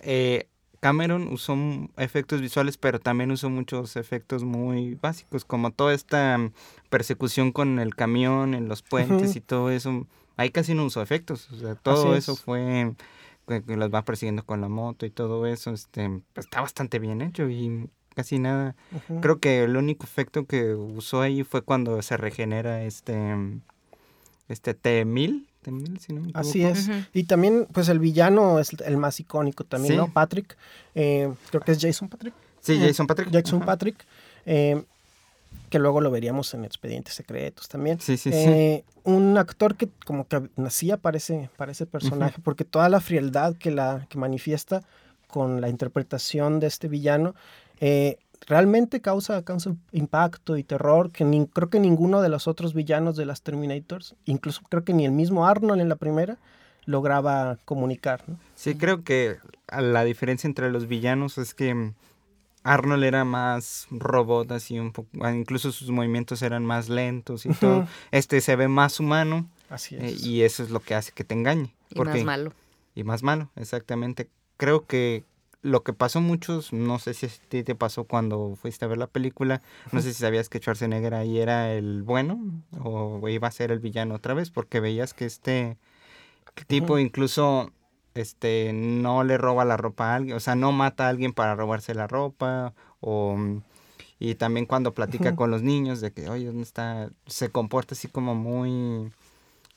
eh, 0.00 0.48
Cameron 0.84 1.32
usó 1.32 1.56
efectos 1.96 2.42
visuales, 2.42 2.76
pero 2.76 3.00
también 3.00 3.30
usó 3.30 3.48
muchos 3.48 3.96
efectos 3.96 4.44
muy 4.44 4.96
básicos, 4.96 5.46
como 5.46 5.70
toda 5.70 5.94
esta 5.94 6.36
mm, 6.36 6.52
persecución 6.90 7.52
con 7.52 7.78
el 7.78 7.94
camión 7.94 8.52
en 8.52 8.68
los 8.68 8.82
puentes 8.82 9.34
y 9.34 9.40
todo 9.40 9.70
eso. 9.70 10.06
Ahí 10.36 10.50
casi 10.50 10.74
no 10.74 10.84
usó 10.84 11.00
efectos, 11.00 11.50
o 11.52 11.56
sea, 11.56 11.74
todo 11.74 12.10
Así 12.10 12.18
eso 12.18 12.32
es. 12.32 12.40
fue 12.42 12.92
que, 13.48 13.62
que 13.62 13.76
los 13.78 13.88
va 13.88 14.04
persiguiendo 14.04 14.44
con 14.44 14.60
la 14.60 14.68
moto 14.68 15.06
y 15.06 15.10
todo 15.10 15.46
eso, 15.46 15.72
este, 15.72 16.20
pues, 16.34 16.44
está 16.44 16.60
bastante 16.60 16.98
bien 16.98 17.22
hecho 17.22 17.48
y 17.48 17.88
casi 18.14 18.38
nada. 18.38 18.76
Creo 19.22 19.38
que 19.40 19.64
el 19.64 19.78
único 19.78 20.04
efecto 20.04 20.44
que 20.44 20.74
usó 20.74 21.22
ahí 21.22 21.44
fue 21.44 21.62
cuando 21.62 22.02
se 22.02 22.18
regenera 22.18 22.84
este, 22.84 23.16
mm, 23.16 23.62
este 24.48 24.74
T-1000, 24.74 25.46
T-1000, 25.64 25.98
si 25.98 26.12
no 26.12 26.20
me 26.20 26.30
Así 26.34 26.62
es. 26.64 26.88
Y 27.12 27.24
también, 27.24 27.66
pues 27.72 27.88
el 27.88 27.98
villano 27.98 28.58
es 28.60 28.70
el 28.84 28.96
más 28.96 29.18
icónico 29.18 29.64
también, 29.64 29.94
Sí. 29.94 29.96
¿no? 29.98 30.12
Patrick. 30.12 30.56
eh, 30.94 31.32
creo 31.50 31.60
que 31.62 31.72
es 31.72 31.78
Jason 31.80 32.08
Patrick. 32.08 32.34
Sí, 32.60 32.74
Eh, 32.74 32.86
Jason 32.88 33.06
Patrick. 33.06 33.30
Jason 33.32 33.56
Ajá. 33.58 33.66
Patrick. 33.66 34.04
eh, 34.46 34.84
que 35.70 35.78
luego 35.80 36.00
lo 36.00 36.10
veríamos 36.12 36.54
en 36.54 36.64
Expedientes 36.64 37.14
Secretos 37.14 37.68
también. 37.68 37.98
Sí, 38.00 38.16
sí, 38.16 38.30
sí. 38.30 38.36
Eh, 38.38 38.84
Un 39.02 39.36
actor 39.38 39.74
que 39.76 39.88
como 40.06 40.26
que 40.28 40.48
nacía 40.56 40.96
para 40.98 41.16
ese, 41.16 41.50
para 41.56 41.72
ese 41.72 41.84
personaje, 41.86 42.40
porque 42.44 42.64
toda 42.64 42.88
la 42.88 43.00
frialdad 43.00 43.56
que, 43.56 43.70
la, 43.72 44.06
que 44.08 44.16
manifiesta 44.18 44.82
con 45.26 45.60
la 45.60 45.68
interpretación 45.68 46.60
de 46.60 46.68
este 46.68 46.86
villano 46.88 47.34
eh, 47.80 48.18
realmente 48.46 49.00
causa, 49.00 49.42
causa 49.42 49.74
impacto 49.92 50.56
y 50.56 50.64
terror 50.64 51.10
que 51.10 51.24
ni- 51.24 51.46
creo 51.46 51.70
que 51.70 51.80
ninguno 51.80 52.20
de 52.20 52.28
los 52.28 52.46
otros 52.48 52.74
villanos 52.74 53.16
de 53.16 53.26
las 53.26 53.42
Terminators, 53.42 54.14
incluso 54.24 54.62
creo 54.68 54.84
que 54.84 54.92
ni 54.92 55.04
el 55.06 55.12
mismo 55.12 55.46
Arnold 55.46 55.80
en 55.80 55.88
la 55.88 55.96
primera, 55.96 56.38
lograba 56.86 57.58
comunicar. 57.64 58.22
¿no? 58.26 58.38
Sí, 58.54 58.74
creo 58.74 59.02
que 59.04 59.36
la 59.78 60.04
diferencia 60.04 60.46
entre 60.46 60.70
los 60.70 60.86
villanos 60.86 61.38
es 61.38 61.54
que 61.54 61.74
mm, 61.74 61.94
Arnold 62.62 63.04
era 63.04 63.24
más 63.24 63.86
robot, 63.90 64.52
así 64.52 64.78
un 64.78 64.92
poco, 64.92 65.08
ah, 65.22 65.32
incluso 65.32 65.72
sus 65.72 65.90
movimientos 65.90 66.42
eran 66.42 66.64
más 66.64 66.88
lentos 66.88 67.46
y 67.46 67.50
todo. 67.54 67.86
Este 68.10 68.40
se 68.40 68.56
ve 68.56 68.68
más 68.68 69.00
humano 69.00 69.46
Así 69.70 69.96
eh, 69.96 70.10
es. 70.14 70.24
y 70.26 70.42
eso 70.42 70.62
es 70.62 70.70
lo 70.70 70.80
que 70.80 70.94
hace 70.94 71.12
que 71.12 71.24
te 71.24 71.34
engañe. 71.34 71.74
Y 71.90 72.00
más 72.00 72.24
malo. 72.24 72.52
Y 72.94 73.04
más 73.04 73.22
malo, 73.22 73.50
exactamente. 73.56 74.28
Creo 74.56 74.86
que 74.86 75.24
lo 75.64 75.82
que 75.82 75.94
pasó 75.94 76.20
muchos, 76.20 76.74
no 76.74 76.98
sé 76.98 77.14
si 77.14 77.24
a 77.24 77.30
ti 77.48 77.64
te 77.64 77.74
pasó 77.74 78.04
cuando 78.04 78.54
fuiste 78.54 78.84
a 78.84 78.88
ver 78.88 78.98
la 78.98 79.06
película, 79.06 79.62
no 79.92 80.02
sé 80.02 80.12
si 80.12 80.20
sabías 80.20 80.50
que 80.50 80.58
Schwarzenegger 80.58 81.14
ahí 81.14 81.38
era 81.38 81.72
el 81.72 82.02
bueno 82.02 82.38
o 82.82 83.26
iba 83.30 83.48
a 83.48 83.50
ser 83.50 83.72
el 83.72 83.78
villano 83.78 84.14
otra 84.14 84.34
vez, 84.34 84.50
porque 84.50 84.80
veías 84.80 85.14
que 85.14 85.24
este 85.24 85.78
tipo 86.66 86.98
incluso 86.98 87.72
este 88.12 88.72
no 88.74 89.24
le 89.24 89.38
roba 89.38 89.64
la 89.64 89.78
ropa 89.78 90.12
a 90.12 90.16
alguien, 90.16 90.36
o 90.36 90.40
sea, 90.40 90.54
no 90.54 90.70
mata 90.70 91.06
a 91.06 91.08
alguien 91.08 91.32
para 91.32 91.54
robarse 91.54 91.94
la 91.94 92.06
ropa 92.06 92.74
o 93.00 93.34
mm, 93.38 93.62
y 94.18 94.34
también 94.34 94.66
cuando 94.66 94.92
platica 94.92 95.34
con 95.34 95.50
los 95.50 95.62
niños 95.62 96.02
de 96.02 96.12
que, 96.12 96.28
oye, 96.28 96.46
¿dónde 96.46 96.62
está? 96.62 97.08
Se 97.26 97.48
comporta 97.48 97.94
así 97.94 98.08
como 98.08 98.34
muy 98.34 99.10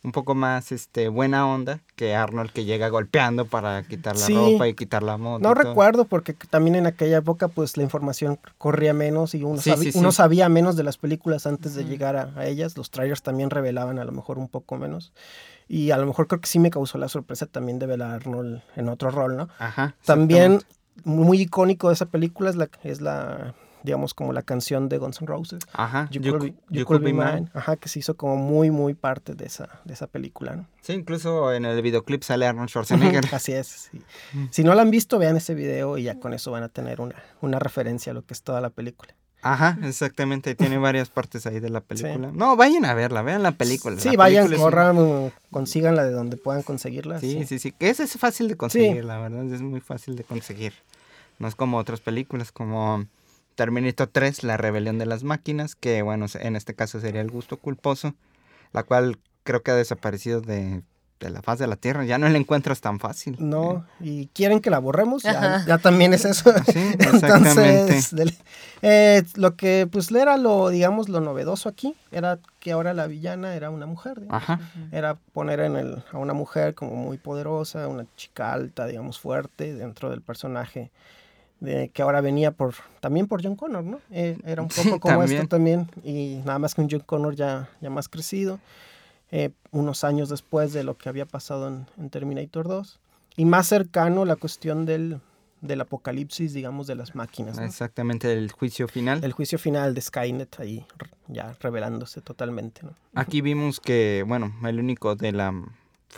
un 0.03 0.12
poco 0.12 0.36
más 0.36 0.71
este 0.71 1.10
buena 1.10 1.47
onda 1.47 1.79
que 1.95 2.15
Arnold 2.15 2.51
que 2.51 2.65
llega 2.65 2.88
golpeando 2.89 3.45
para 3.45 3.83
quitar 3.83 4.15
la 4.15 4.25
Sí. 4.25 4.33
ropa 4.33 4.67
y 4.67 4.73
quitar 4.73 5.03
la 5.03 5.17
moto. 5.17 5.39
No 5.43 5.53
recuerdo 5.53 6.05
porque 6.05 6.33
también 6.33 6.75
en 6.75 6.86
aquella 6.88 7.17
época 7.17 7.47
pues 7.47 7.75
la 7.77 7.83
información 7.83 8.39
corría 8.57 8.93
menos 8.93 9.33
y 9.36 9.43
uno, 9.43 9.60
Sí, 9.60 9.71
sabi- 9.71 9.83
sí, 9.86 9.91
sí. 9.93 9.97
uno 9.99 10.12
sabía 10.12 10.47
menos 10.49 10.75
de 10.75 10.83
las 10.83 10.97
películas 10.97 11.45
antes 11.47 11.73
de 11.75 11.83
llegar 11.86 12.15
a, 12.15 12.31
a 12.36 12.45
ellas. 12.45 12.77
Los 12.77 12.91
trailers 12.91 13.21
también 13.23 13.49
revelaban 13.49 13.99
a 13.99 14.05
lo 14.05 14.12
mejor 14.12 14.38
un 14.38 14.47
poco 14.47 14.77
menos. 14.77 15.12
Y 15.67 15.91
a 15.91 15.97
lo 15.97 16.05
mejor 16.05 16.27
creo 16.27 16.39
que 16.39 16.47
sí 16.47 16.60
me 16.60 16.69
causó 16.69 16.97
la 16.97 17.10
sorpresa 17.10 17.45
también 17.45 17.77
de 17.79 17.88
ver 17.88 18.01
a 18.01 18.13
Arnold 18.13 18.62
en 18.77 18.88
otro 18.89 19.10
rol, 19.12 19.36
¿no? 19.36 19.49
Ajá. 19.60 19.95
También 20.05 20.62
muy 21.03 21.41
icónico 21.41 21.89
de 21.89 21.95
esa 21.95 22.05
película 22.05 22.49
es 22.49 22.55
la, 22.55 22.69
es 22.83 23.01
la 23.01 23.53
digamos 23.88 24.13
como 24.13 24.34
la 24.34 24.43
canción 24.43 24.88
de 24.89 25.00
Guns 25.00 25.19
N' 25.21 25.28
Roses. 25.28 25.63
Ajá. 25.73 26.08
You, 26.12 26.21
You 26.21 26.32
Could 26.34 26.39
Cou- 26.39 26.45
Be, 26.45 26.52
You 26.52 26.80
You 26.82 26.86
Could 26.86 27.00
Could 27.00 27.02
Be 27.02 27.06
Be 27.13 27.13
Mine. 27.13 27.34
Mine. 27.41 27.52
Ajá, 27.56 27.76
que 27.78 27.89
se 27.89 27.97
hizo 28.00 28.15
como 28.15 28.36
muy, 28.36 28.69
muy 28.69 28.93
parte 28.93 29.34
de 29.34 29.45
esa, 29.45 29.67
de 29.86 29.93
esa 29.95 30.06
película, 30.08 30.56
¿no? 30.56 30.67
Sí, 30.82 30.93
incluso 30.93 31.52
en 31.54 31.65
el 31.65 31.82
videoclip 31.82 32.21
sale 32.21 32.45
Arnold 32.45 32.69
Schwarzenegger. 32.69 33.26
Así 33.34 33.54
es. 33.54 33.89
sí. 33.91 34.02
Si 34.52 34.63
no 34.63 34.76
la 34.76 34.84
han 34.84 34.91
visto, 34.91 35.17
vean 35.17 35.36
ese 35.38 35.56
video 35.56 35.97
y 35.97 36.04
ya 36.04 36.19
con 36.19 36.34
eso 36.34 36.52
van 36.52 36.63
a 36.63 36.69
tener 36.69 37.02
una, 37.02 37.15
una 37.41 37.58
referencia 37.60 38.12
a 38.12 38.13
lo 38.13 38.23
que 38.26 38.34
es 38.36 38.43
toda 38.43 38.62
la 38.62 38.69
película. 38.69 39.15
Ajá, 39.43 39.78
exactamente. 39.84 40.56
Tiene 40.56 40.78
varias 40.80 41.10
partes 41.10 41.45
ahí 41.45 41.60
de 41.60 41.69
la 41.69 41.80
película. 41.80 42.32
No, 42.34 42.56
vayan 42.56 42.84
a 42.86 42.93
verla, 42.95 43.21
vean 43.21 43.43
la 43.43 43.52
película. 43.52 43.97
Sí, 44.00 44.10
La 44.10 44.17
vayan, 44.17 44.45
película 44.47 44.65
un- 44.65 44.71
corran, 44.71 44.97
uh, 44.97 45.32
consíganla 45.52 46.04
de 46.04 46.12
donde 46.12 46.38
puedan 46.38 46.63
conseguirla. 46.63 47.19
Sí, 47.19 47.34
sí. 47.41 47.45
sí, 47.45 47.60
sí. 47.60 47.71
Que 47.71 47.89
esa 47.89 48.04
es 48.04 48.17
fácil 48.17 48.47
de 48.50 48.58
conseguir, 48.58 49.06
la 49.06 49.19
verdad. 49.19 49.45
Es 49.54 49.62
muy 49.62 49.80
fácil 49.80 50.15
de 50.15 50.23
conseguir. 50.23 50.73
No 51.39 51.47
es 51.47 51.54
como 51.56 51.78
otras 51.78 52.02
películas 52.02 52.52
como 52.52 53.06
Terminator 53.58 54.08
3, 54.08 54.43
La 54.43 54.56
Rebelión 54.56 55.00
de 55.00 55.08
las 55.08 55.24
Máquinas, 55.24 55.76
que 55.76 56.04
bueno, 56.04 56.28
en 56.39 56.56
este 56.56 56.76
caso 56.76 57.00
sería 57.02 57.22
El 57.22 57.32
Gusto 57.32 57.58
Culposo, 57.58 58.13
la 58.72 58.84
cual 58.84 59.17
creo 59.43 59.63
que 59.63 59.72
ha 59.72 59.76
desaparecido 59.76 60.41
de, 60.41 60.84
de 61.20 61.30
la 61.32 61.41
faz 61.41 61.58
de 61.58 61.65
la 61.65 61.76
Tierra. 61.76 62.06
Ya 62.06 62.20
no 62.20 62.30
la 62.30 62.38
encuentras 62.38 62.82
tan 62.82 63.00
fácil. 63.00 63.36
No, 63.39 63.84
y 64.00 64.28
quieren 64.28 64.60
que 64.60 64.70
la 64.70 64.78
borremos, 64.78 65.24
ya, 65.24 65.65
ya 65.65 65.80
también 65.80 66.13
es 66.13 66.24
eso. 66.26 66.54
Sí, 66.72 66.80
exactamente. 67.00 67.50
Entonces, 67.82 68.15
del- 68.15 68.38
eh, 68.84 69.24
lo 69.34 69.56
que 69.56 69.88
pues 69.91 70.12
era 70.12 70.38
lo, 70.38 70.70
digamos, 70.70 71.10
lo 71.10 71.20
novedoso 71.20 71.67
aquí, 71.67 71.96
era 72.12 72.38
que 72.60 72.72
ahora 72.74 72.93
la 72.93 73.08
villana 73.08 73.56
era 73.56 73.72
una 73.72 73.88
mujer. 73.88 74.22
digamos. 74.22 74.43
Ajá. 74.43 74.60
Era 74.91 75.15
poner 75.34 75.62
en 75.62 75.78
el, 75.78 76.04
a 76.12 76.17
una 76.20 76.34
mujer 76.34 76.76
como 76.76 76.96
muy 76.96 77.17
poderosa, 77.17 77.88
una 77.88 78.06
chica 78.15 78.54
alta, 78.54 78.86
digamos, 78.86 79.20
fuerte 79.20 79.74
dentro 79.74 80.12
del 80.12 80.22
personaje. 80.22 80.91
De, 81.60 81.89
que 81.89 82.04
ahora 82.04 82.22
venía 82.22 82.52
por 82.52 82.76
también 83.00 83.26
por 83.28 83.43
John 83.43 83.56
Connor, 83.56 83.84
¿no? 83.84 84.00
Eh, 84.12 84.38
era 84.46 84.62
un 84.62 84.70
Sí, 84.70 84.82
poco 84.84 85.00
como 85.00 85.20
también. 85.20 85.41
esto 85.41 85.48
también, 85.50 85.89
y 86.04 86.41
nada 86.46 86.60
más 86.60 86.76
que 86.76 86.82
un 86.82 86.88
John 86.89 87.00
Connor 87.06 87.36
ya, 87.36 87.67
ya 87.82 87.89
más 87.89 88.08
crecido, 88.10 88.60
eh, 89.32 89.50
unos 89.72 90.04
años 90.04 90.30
después 90.30 90.72
de 90.74 90.84
lo 90.84 90.98
que 90.98 91.10
había 91.10 91.26
pasado 91.26 91.67
en, 91.67 91.88
en 91.98 92.10
Terminator 92.12 92.67
2, 92.67 93.00
y 93.38 93.46
más 93.46 93.67
cercano 93.67 94.24
la 94.24 94.36
cuestión 94.36 94.86
del, 94.86 95.20
del 95.62 95.82
apocalipsis, 95.82 96.54
digamos, 96.54 96.86
de 96.86 96.93
las 96.96 97.15
máquinas. 97.15 97.58
¿no? 97.58 97.63
Exactamente, 97.63 98.32
el 98.32 98.52
juicio 98.52 98.88
final. 98.88 99.24
El 99.24 99.32
juicio 99.32 99.58
final 99.58 99.96
de 99.96 100.02
Skynet 100.02 100.60
ahí 100.60 100.86
ya 101.28 101.56
revelándose 101.60 102.22
totalmente, 102.22 102.82
¿no? 102.84 102.93
Aquí 103.15 103.41
vimos 103.41 103.80
que, 103.80 104.24
bueno, 104.28 104.54
el 104.63 104.80
único 104.80 105.15
de 105.15 105.32
la 105.32 105.52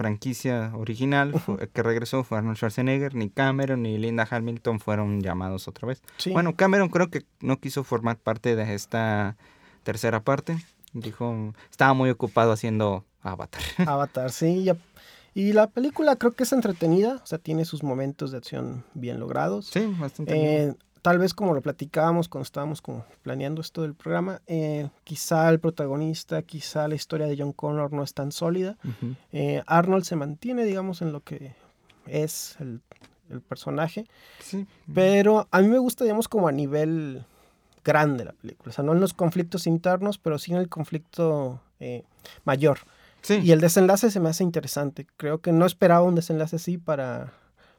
franquicia 0.04 0.72
original 0.78 1.38
fue- 1.42 1.68
que 1.68 1.84
regresó 1.84 2.24
fue 2.24 2.38
Arnold 2.38 2.56
Schwarzenegger, 2.58 3.16
ni 3.16 3.30
Cameron 3.30 3.84
ni 3.84 3.98
Linda 3.98 4.26
Hamilton 4.32 4.80
fueron 4.80 5.20
llamados 5.22 5.68
otra 5.68 5.90
vez. 5.90 6.02
Sí. 6.16 6.32
Bueno, 6.32 6.56
Cameron 6.56 6.88
creo 6.88 7.10
que 7.10 7.26
no 7.42 7.60
quiso 7.60 7.84
formar 7.84 8.16
parte 8.18 8.56
de 8.56 8.74
esta 8.74 9.36
tercera 9.84 10.24
parte. 10.24 10.58
Dijo, 10.94 11.54
estaba 11.70 11.94
muy 11.94 12.10
ocupado 12.10 12.54
haciendo 12.54 13.04
Avatar. 13.22 13.62
Avatar, 13.86 14.32
sí. 14.32 14.64
ya- 14.64 14.78
Y 15.34 15.52
la 15.52 15.68
película 15.68 16.16
creo 16.16 16.32
que 16.32 16.44
es 16.44 16.54
entretenida, 16.54 17.20
o 17.22 17.26
sea, 17.26 17.38
tiene 17.38 17.66
sus 17.66 17.84
momentos 17.84 18.32
de 18.32 18.38
acción 18.38 18.86
bien 18.94 19.20
logrados. 19.20 19.68
Sí, 19.68 19.86
bastante 20.00 20.34
bien. 20.34 20.78
Tal 21.02 21.18
vez 21.18 21.34
como 21.34 21.54
lo 21.54 21.62
platicábamos 21.62 22.28
cuando 22.28 22.44
estábamos 22.44 22.82
como 22.82 23.06
planeando 23.24 23.62
esto 23.62 23.82
del 23.84 23.94
programa, 23.96 24.42
eh, 24.48 24.90
quizá 25.04 25.50
el 25.50 25.60
protagonista, 25.60 26.42
quizá 26.42 26.88
la 26.88 26.96
historia 26.96 27.26
de 27.28 27.38
John 27.38 27.54
Connor 27.54 27.94
no 27.94 28.04
es 28.04 28.14
tan 28.14 28.32
sólida. 28.32 28.78
Eh, 29.32 29.64
Arnold 29.66 30.04
se 30.04 30.16
mantiene, 30.16 30.66
digamos, 30.66 31.02
en 31.02 31.12
lo 31.14 31.22
que 31.22 31.54
es 32.06 32.58
el, 32.60 32.82
el 33.30 33.42
personaje, 33.42 34.06
Sí. 34.40 34.66
pero 34.94 35.48
a 35.52 35.62
mí 35.62 35.68
me 35.68 35.78
gusta, 35.78 36.04
digamos, 36.04 36.28
como 36.28 36.48
a 36.48 36.52
nivel 36.52 37.24
grande 37.86 38.26
la 38.26 38.34
película, 38.34 38.70
o 38.70 38.74
sea, 38.74 38.84
no 38.84 38.92
en 38.94 39.00
los 39.00 39.14
conflictos 39.14 39.68
internos, 39.68 40.18
pero 40.18 40.38
sí 40.38 40.52
en 40.52 40.58
el 40.58 40.68
conflicto 40.70 41.62
eh, 41.80 42.04
mayor. 42.44 42.80
Sí. 43.22 43.36
Y 43.44 43.52
el 43.52 43.62
desenlace 43.62 44.12
se 44.12 44.20
me 44.20 44.30
hace 44.30 44.44
interesante. 44.44 45.08
Creo 45.18 45.40
que 45.40 45.52
no 45.52 45.66
esperaba 45.66 46.02
un 46.04 46.16
desenlace 46.16 46.58
así 46.58 46.78
para, 46.78 47.32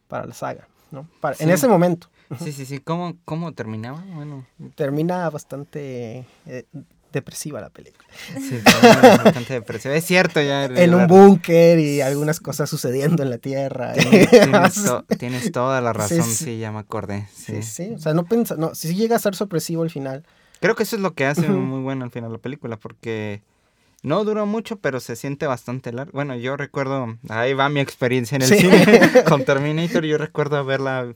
para 0.09 0.27
la 0.27 0.35
saga, 0.35 0.69
¿no? 0.91 1.07
Para- 1.21 1.37
En 1.39 1.51
ese 1.51 1.67
momento. 1.69 2.09
Sí, 2.39 2.53
sí, 2.53 2.65
sí. 2.67 2.79
¿Cómo, 2.79 3.17
cómo 3.25 3.53
terminaba? 3.53 4.05
Bueno, 4.15 4.47
Termina 4.77 5.29
bastante 5.31 6.27
eh, 6.47 6.65
depresiva 7.13 7.61
la 7.61 7.71
película. 7.71 8.07
sí, 8.39 8.61
termina 8.63 9.23
bastante 9.25 9.55
depresivo. 9.55 9.95
Es 9.95 10.05
cierto, 10.05 10.41
ya. 10.41 10.65
En 10.77 10.95
un 10.95 11.07
búnker 11.09 11.79
y 11.79 12.01
algunas 12.01 12.39
cosas 12.41 12.71
sucediendo 12.71 13.23
en 13.23 13.31
la 13.31 13.39
Tierra. 13.39 13.95
Tienes, 13.95 14.31
tienes 14.31 14.85
to- 14.85 15.05
tienes 15.19 15.53
toda 15.53 15.81
la 15.81 15.93
razón, 15.93 16.23
Sí, 16.23 16.35
sí, 16.35 16.45
sí. 16.45 16.59
ya 16.59 16.71
me 16.71 16.79
acordé. 16.79 17.27
Sí. 17.35 17.63
Sí, 17.63 17.63
sí. 17.63 17.93
O 17.95 17.99
sea, 17.99 18.15
no 18.15 18.25
pensa, 18.25 18.55
no, 18.57 18.75
si 18.75 18.95
llega 18.95 19.17
a 19.17 19.19
ser 19.19 19.35
sorpresivo 19.35 19.83
al 19.83 19.91
final. 19.91 20.25
Creo 20.61 20.75
que 20.77 20.83
eso 20.85 20.95
es 20.97 21.03
lo 21.03 21.15
que 21.15 21.25
hace 21.27 21.49
muy 21.49 21.81
bueno 21.83 22.05
al 22.05 22.11
final 22.11 22.31
la 22.33 22.39
película, 22.39 22.77
porque 22.77 23.43
no 24.03 24.23
duró 24.25 24.45
mucho, 24.47 24.77
pero 24.77 25.01
se 25.01 25.17
siente 25.17 25.47
bastante 25.47 25.91
largo. 25.93 26.13
Bueno, 26.13 26.37
yo 26.37 26.57
recuerdo, 26.57 27.17
ahí 27.29 27.55
va 27.55 27.69
mi 27.71 27.81
experiencia 27.81 28.37
en 28.37 28.43
el 28.43 28.49
Sí. 28.49 28.59
cine 28.59 29.25
con 29.27 29.45
Terminator, 29.45 30.05
yo 30.05 30.17
recuerdo 30.19 30.59
haberla 30.59 31.15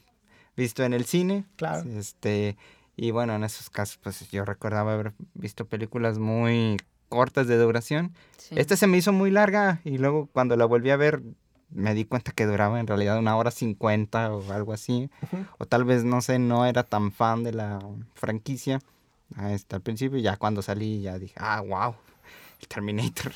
visto 0.57 0.85
en 0.85 0.93
el 0.93 1.05
cine. 1.05 1.45
Claro. 1.57 1.89
Este, 1.91 2.57
Y 2.97 3.11
bueno, 3.11 3.35
en 3.35 3.45
esos 3.45 3.71
casos, 3.71 3.99
pues 4.03 4.31
yo 4.31 4.45
recordaba 4.45 4.93
haber 4.95 5.13
visto 5.35 5.65
películas 5.67 6.19
muy 6.19 6.77
cortas 7.09 7.47
de 7.47 7.57
duración. 7.57 8.13
Sí. 8.39 8.55
Esta 8.59 8.77
se 8.77 8.87
me 8.87 8.97
hizo 8.99 9.13
muy 9.13 9.31
larga 9.31 9.81
y 9.85 9.99
luego 9.99 10.29
cuando 10.33 10.57
la 10.57 10.65
volví 10.65 10.91
a 10.91 10.97
ver 10.97 11.23
me 11.71 11.93
di 11.93 12.05
cuenta 12.05 12.31
que 12.31 12.47
duraba 12.47 12.79
en 12.79 12.87
realidad 12.87 13.19
una 13.19 13.37
hora 13.37 13.51
cincuenta 13.51 14.33
o 14.33 14.53
algo 14.53 14.73
así. 14.73 15.11
Ujú. 15.23 15.45
O 15.59 15.67
tal 15.67 15.85
vez, 15.85 16.05
no 16.05 16.21
sé, 16.21 16.39
no 16.39 16.67
era 16.67 16.85
tan 16.85 17.11
fan 17.11 17.43
de 17.43 17.53
la 17.53 17.81
franquicia 18.15 18.81
hasta 19.37 19.77
el 19.77 19.83
principio. 19.83 20.19
Ya 20.21 20.37
cuando 20.37 20.63
salí 20.63 21.03
ya 21.03 21.19
dije, 21.19 21.35
ah, 21.39 21.61
wow, 21.63 21.97
el 22.61 22.69
Terminator. 22.69 23.33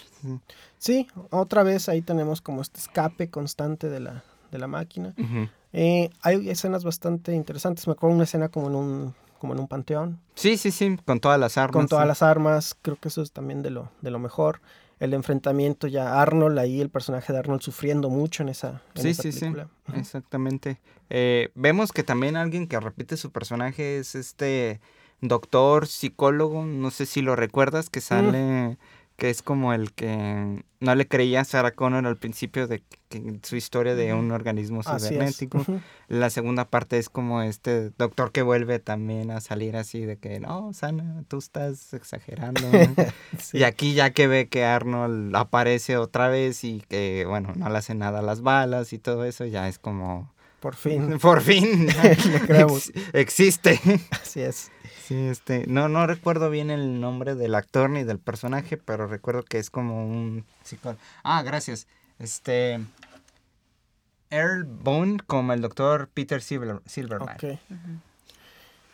Sí, 0.79 1.09
otra 1.31 1.65
vez 1.65 1.89
ahí 1.89 2.01
tenemos 2.01 2.41
como 2.41 2.63
este 2.63 2.79
escape 2.79 3.29
constante 3.29 3.89
de 3.89 4.01
la, 4.01 4.23
de 4.51 4.59
la 4.59 4.67
máquina. 4.67 5.15
Eh, 5.73 6.11
hay 6.23 6.49
escenas 6.51 6.85
bastante 6.85 7.35
interesantes. 7.35 7.87
Me 7.87 7.93
acuerdo 7.93 8.15
una 8.15 8.25
escena 8.25 8.49
como 8.49 8.69
en 8.69 8.75
un, 8.75 9.15
como 9.39 9.53
en 9.55 9.61
un 9.61 9.69
panteón, 9.69 10.19
Sí, 10.35 10.57
sí, 10.57 10.71
sí, 10.71 10.97
con 11.05 11.21
todas 11.21 11.39
las 11.39 11.59
armas. 11.59 11.73
con 11.75 11.89
todas 11.89 12.05
sí. 12.05 12.09
las 12.09 12.23
armas. 12.23 12.77
Creo 12.81 12.97
que 12.97 13.09
eso 13.09 13.23
es 13.23 13.33
también 13.33 13.63
de 13.63 13.71
lo, 13.71 13.91
de 14.01 14.11
lo 14.11 14.19
mejor. 14.19 14.61
El 15.01 15.15
enfrentamiento 15.15 15.87
ya 15.87 16.21
Arnold, 16.21 16.59
ahí 16.59 16.81
el 16.81 16.91
personaje 16.91 17.33
de 17.33 17.39
Arnold 17.39 17.61
sufriendo 17.63 18.11
mucho 18.11 18.43
en 18.43 18.49
esa, 18.49 18.83
en 18.97 19.03
Sí, 19.03 19.09
esa 19.11 19.23
sí, 19.23 19.33
sí, 19.33 19.47
exactamente. 19.95 20.81
Eh, 21.11 21.51
vemos 21.55 21.93
que 21.93 22.03
también 22.03 22.37
alguien 22.37 22.67
que 22.67 22.81
repite 22.81 23.17
su 23.17 23.31
personaje 23.31 23.99
es 23.99 24.15
este 24.15 24.81
doctor 25.21 25.87
psicólogo, 25.87 26.65
no 26.65 26.91
sé 26.91 27.07
si 27.07 27.23
lo 27.23 27.37
recuerdas, 27.37 27.91
que 27.91 28.01
sale, 28.01 28.77
que 29.19 29.31
es 29.31 29.43
como 29.43 29.75
el 29.75 29.93
que 29.93 30.63
no 30.79 30.95
le 30.95 31.09
creía 31.09 31.41
a 31.41 31.45
Sarah 31.45 31.73
Connor 31.73 32.07
al 32.07 32.17
principio 32.17 32.69
de 32.69 32.85
que, 33.09 33.41
su 33.43 33.57
historia 33.57 33.97
de 33.97 34.15
un 34.15 34.31
organismo 34.31 34.85
cibernético. 34.85 35.67
La 36.07 36.31
segunda 36.31 36.67
parte 36.67 36.99
es 36.99 37.09
como 37.09 37.43
este 37.43 37.91
doctor 37.99 38.31
que 38.31 38.43
vuelve 38.43 38.79
también 38.79 39.33
a 39.33 39.41
salir 39.41 39.77
así 39.77 40.03
de 40.03 40.19
que, 40.19 40.39
no, 40.39 40.73
Sana, 40.73 41.25
tú 41.27 41.39
estás 41.39 41.93
exagerando. 41.95 42.61
Sí. 43.41 43.59
Y 43.59 43.63
aquí 43.65 43.95
ya 43.95 44.11
que 44.11 44.29
ve 44.29 44.49
que 44.49 44.65
Arnold 44.65 45.35
aparece 45.35 45.97
otra 45.97 46.29
vez 46.29 46.63
y 46.63 46.83
que, 46.89 47.25
bueno, 47.27 47.53
no 47.57 47.69
le 47.69 47.79
hace 47.79 47.95
nada 47.97 48.21
a 48.21 48.23
las 48.23 48.41
balas 48.41 48.93
y 48.93 48.99
todo 48.99 49.25
eso, 49.25 49.45
ya 49.47 49.69
es 49.69 49.79
como... 49.79 50.33
Por 50.61 50.75
fin. 50.77 51.19
Por 51.21 51.41
fin. 51.41 51.87
Le 52.33 52.41
creemos. 52.41 52.89
ex- 52.91 53.15
existe. 53.15 53.81
Así 54.11 54.41
es. 54.41 54.71
Sí, 55.09 55.17
este, 55.29 55.65
no, 55.67 55.89
no 55.89 56.07
recuerdo 56.07 56.51
bien 56.51 56.71
el 56.71 57.01
nombre 57.01 57.35
del 57.35 57.55
actor 57.55 57.89
ni 57.89 58.05
del 58.05 58.19
personaje, 58.19 58.77
pero 58.77 59.07
recuerdo 59.07 59.43
que 59.43 59.59
es 59.59 59.71
como 59.71 60.07
un 60.07 60.45
psicólogo. 60.65 61.01
Ah, 61.25 61.43
gracias. 61.43 61.87
Este, 62.19 62.79
Earl 64.31 64.65
Bone 64.65 65.19
como 65.27 65.55
el 65.55 65.63
doctor 65.63 66.09
Peter 66.13 66.43
Silver, 66.43 66.81
Silverman. 66.85 67.37
Ok. 67.37 67.59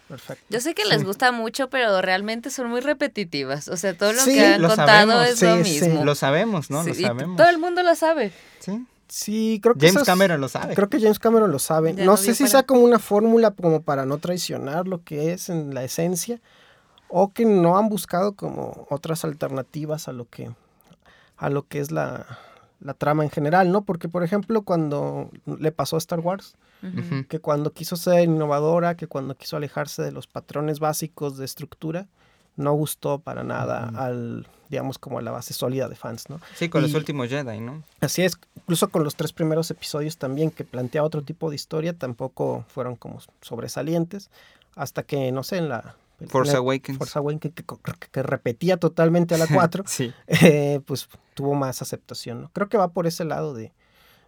Perfecto. 0.09 0.45
Yo 0.51 0.61
sé 0.61 0.75
que 0.75 0.85
les 0.85 1.01
Sí. 1.01 1.07
gusta 1.07 1.33
mucho, 1.33 1.69
pero 1.71 2.01
realmente 2.03 2.51
son 2.51 2.69
muy 2.69 2.81
repetitivas. 2.81 3.69
O 3.69 3.77
sea, 3.77 3.97
todo 3.97 4.13
lo 4.13 4.21
Sí, 4.21 4.35
que 4.35 4.47
han 4.47 4.63
lo 4.63 4.69
contado 4.69 4.87
sabemos. 4.89 5.27
es 5.29 5.43
lo 5.43 5.65
Sí, 5.65 5.81
mismo. 5.83 6.05
Lo 6.05 6.15
sabemos, 6.15 6.71
¿no? 6.71 6.85
Sí, 6.85 6.91
lo 6.91 6.95
sabemos. 7.09 7.37
todo 7.39 7.49
el 7.49 7.59
mundo 7.59 7.83
lo 7.83 7.95
sabe. 7.97 8.31
Sí. 8.61 8.87
Sí, 9.09 9.61
creo 9.63 9.75
que 9.75 9.81
James 9.81 9.97
esas- 9.97 10.07
Cameron 10.07 10.41
lo 10.41 10.49
sabe. 10.49 10.75
Creo 10.75 10.89
que 10.89 11.01
James 11.01 11.19
Cameron 11.19 11.51
lo 11.53 11.59
sabe. 11.59 11.95
Ya 11.95 12.05
no 12.05 12.17
sé 12.17 12.35
si 12.35 12.45
para- 12.45 12.51
sea 12.51 12.63
como 12.65 12.81
una 12.83 12.99
fórmula 12.99 13.51
como 13.53 13.83
para 13.83 14.07
no 14.07 14.19
traicionar 14.19 14.89
lo 14.89 15.03
que 15.03 15.33
es 15.33 15.49
en 15.49 15.75
la 15.75 15.85
esencia 15.85 16.41
o 17.09 17.33
que 17.33 17.45
no 17.45 17.77
han 17.79 17.89
buscado 17.89 18.33
como 18.33 18.87
otras 18.91 19.25
alternativas 19.25 20.09
a 20.09 20.13
lo 20.13 20.29
que 20.29 20.51
a 21.37 21.51
lo 21.51 21.67
que 21.67 21.81
es 21.81 21.91
la, 21.91 22.27
la 22.81 22.95
trama 22.95 23.25
en 23.25 23.31
general, 23.31 23.71
¿no? 23.73 23.83
Porque 23.83 24.09
por 24.09 24.23
ejemplo, 24.25 24.63
cuando 24.63 25.31
le 25.47 25.73
pasó 25.73 25.97
a 25.97 25.99
Star 25.99 26.21
Wars, 26.21 26.57
que 27.29 27.39
cuando 27.41 27.73
quiso 27.73 27.97
ser 27.97 28.25
innovadora, 28.25 28.95
que 28.95 29.07
cuando 29.07 29.35
quiso 29.37 29.57
alejarse 29.57 30.03
de 30.03 30.13
los 30.13 30.27
patrones 30.27 30.81
básicos 30.81 31.39
de 31.39 31.45
estructura, 31.47 32.09
no 32.57 32.73
gustó 32.75 33.19
para 33.21 33.43
nada 33.45 33.91
al 33.97 34.47
digamos 34.71 34.99
como 34.99 35.19
a 35.19 35.23
la 35.23 35.31
base 35.31 35.55
sólida 35.55 35.89
de 35.89 35.95
fans, 35.95 36.29
¿no? 36.31 36.41
Sí, 36.57 36.69
con 36.69 36.83
los 36.83 36.95
últimos 36.95 37.29
Jedi, 37.29 37.61
¿no? 37.61 37.83
Así 38.01 38.23
es, 38.23 38.33
incluso 38.57 38.89
con 38.89 39.05
los 39.05 39.15
tres 39.15 39.33
primeros 39.33 39.71
episodios 39.71 40.17
también 40.17 40.51
que 40.51 40.65
plantea 40.65 41.05
otro 41.05 41.23
tipo 41.23 41.49
de 41.51 41.55
historia, 41.57 41.93
tampoco 41.93 42.65
fueron 42.69 42.97
como 42.97 43.21
sobresalientes, 43.41 44.31
hasta 44.75 45.05
que, 45.05 45.31
no 45.31 45.43
sé, 45.45 45.59
en 45.59 45.69
la... 45.69 45.95
en 46.19 46.29
Force 46.29 46.57
Awakens. 46.57 46.99
Force 46.99 47.19
Awakens, 47.19 47.55
que, 47.55 47.63
que- 47.63 48.09
que 48.11 48.23
repetía 48.23 48.77
totalmente 48.77 49.35
a 49.35 49.39
la 49.39 49.47
4, 49.53 49.85
Sí. 49.87 50.13
eh, 50.27 50.81
pues 50.87 51.09
tuvo 51.35 51.55
más 51.55 51.81
aceptación, 51.83 52.43
¿no? 52.43 52.51
Creo 52.53 52.69
que 52.69 52.79
va 52.79 52.89
por 52.89 53.07
ese 53.07 53.25
lado 53.25 53.55
de, 53.55 53.73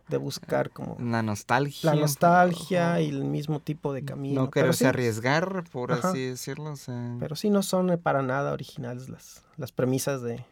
de 0.08 0.16
buscar 0.18 0.70
como 0.70 0.96
La 1.00 1.22
nostalgia. 1.22 1.94
la 1.94 2.00
nostalgia 2.00 3.00
y 3.00 3.08
el 3.08 3.24
mismo 3.24 3.60
tipo 3.60 3.92
de 3.92 4.04
camino. 4.04 4.42
No 4.42 4.50
quererse 4.50 4.80
sí, 4.80 4.84
arriesgar, 4.84 5.64
por 5.70 5.92
Ajá. 5.92 6.10
así 6.10 6.26
decirlo. 6.26 6.72
o 6.72 6.76
sea, 6.76 7.16
pero 7.18 7.36
sí 7.36 7.50
no 7.50 7.62
son 7.62 7.90
eh, 7.90 7.98
para 7.98 8.22
nada 8.22 8.52
originales 8.52 9.08
las, 9.08 9.42
las 9.56 9.72
premisas 9.72 10.22
de, 10.22 10.44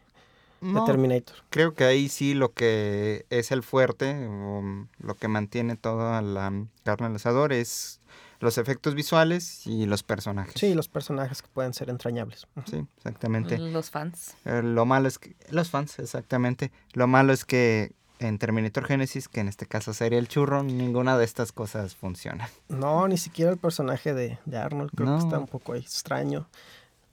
Terminator. 0.85 1.35
creo 1.51 1.75
que 1.75 1.83
ahí 1.83 2.09
sí 2.09 2.33
lo 2.33 2.53
que 2.53 3.25
es 3.29 3.51
el 3.51 3.61
fuerte, 3.61 4.27
o 4.27 4.87
lo 4.99 5.15
que 5.15 5.27
mantiene 5.27 5.75
toda 5.75 6.21
la 6.21 6.51
carne 6.83 7.07
al 7.07 7.15
asador 7.15 7.53
es 7.53 7.99
los 8.39 8.57
efectos 8.57 8.95
visuales 8.95 9.65
y 9.65 9.85
los 9.85 10.03
personajes. 10.03 10.55
Sí, 10.55 10.73
los 10.73 10.87
personajes 10.87 11.41
que 11.41 11.47
pueden 11.49 11.73
ser 11.73 11.89
entrañables. 11.89 12.47
Sí, 12.69 12.85
exactamente. 12.97 13.57
Los 13.57 13.89
fans. 13.89 14.35
Eh, 14.45 14.61
lo 14.63 14.85
malo 14.85 15.07
es 15.07 15.19
que... 15.19 15.35
Los 15.49 15.69
fans, 15.69 15.99
exactamente. 15.99 16.71
Lo 16.93 17.07
malo 17.07 17.31
es 17.31 17.45
que 17.45 17.93
en 18.19 18.37
Terminator 18.37 18.85
Genesis, 18.85 19.27
que 19.27 19.39
en 19.41 19.47
este 19.47 19.65
caso 19.65 19.93
sería 19.93 20.19
el 20.19 20.27
churro, 20.27 20.63
ninguna 20.63 21.17
de 21.17 21.25
estas 21.25 21.51
cosas 21.51 21.95
funciona. 21.95 22.49
No, 22.69 23.07
ni 23.07 23.17
siquiera 23.17 23.51
el 23.51 23.57
personaje 23.57 24.13
de, 24.13 24.39
de 24.45 24.57
Arnold, 24.57 24.91
creo 24.95 25.17
que 25.17 25.23
está 25.23 25.39
un 25.39 25.47
poco 25.47 25.75
extraño. 25.75 26.47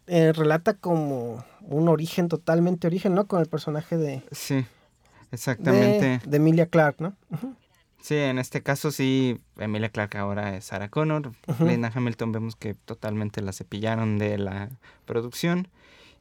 Eh, 0.06 0.32
relata 0.32 0.74
como 0.74 1.44
un 1.60 1.88
origen 1.88 2.28
totalmente 2.28 2.86
origen, 2.86 3.14
¿no? 3.14 3.26
Con 3.26 3.40
el 3.40 3.46
personaje 3.46 3.96
de, 3.96 4.22
Sí, 4.32 4.64
exactamente. 5.30 6.04
de, 6.04 6.20
de 6.24 6.36
Emilia 6.36 6.66
Clark, 6.66 6.96
¿no? 7.00 7.14
Sí, 8.00 8.16
en 8.16 8.40
este 8.40 8.62
caso 8.62 8.90
sí, 8.90 9.40
Emilia 9.58 9.88
Clarke 9.88 10.16
ahora 10.18 10.56
es 10.56 10.64
Sarah 10.66 10.88
Connor. 10.88 11.32
Ujú. 11.46 11.64
Linda 11.66 11.92
Hamilton 11.94 12.32
vemos 12.32 12.56
que 12.56 12.74
totalmente 12.74 13.40
la 13.42 13.52
cepillaron 13.52 14.18
de 14.18 14.38
la 14.38 14.70
producción. 15.04 15.68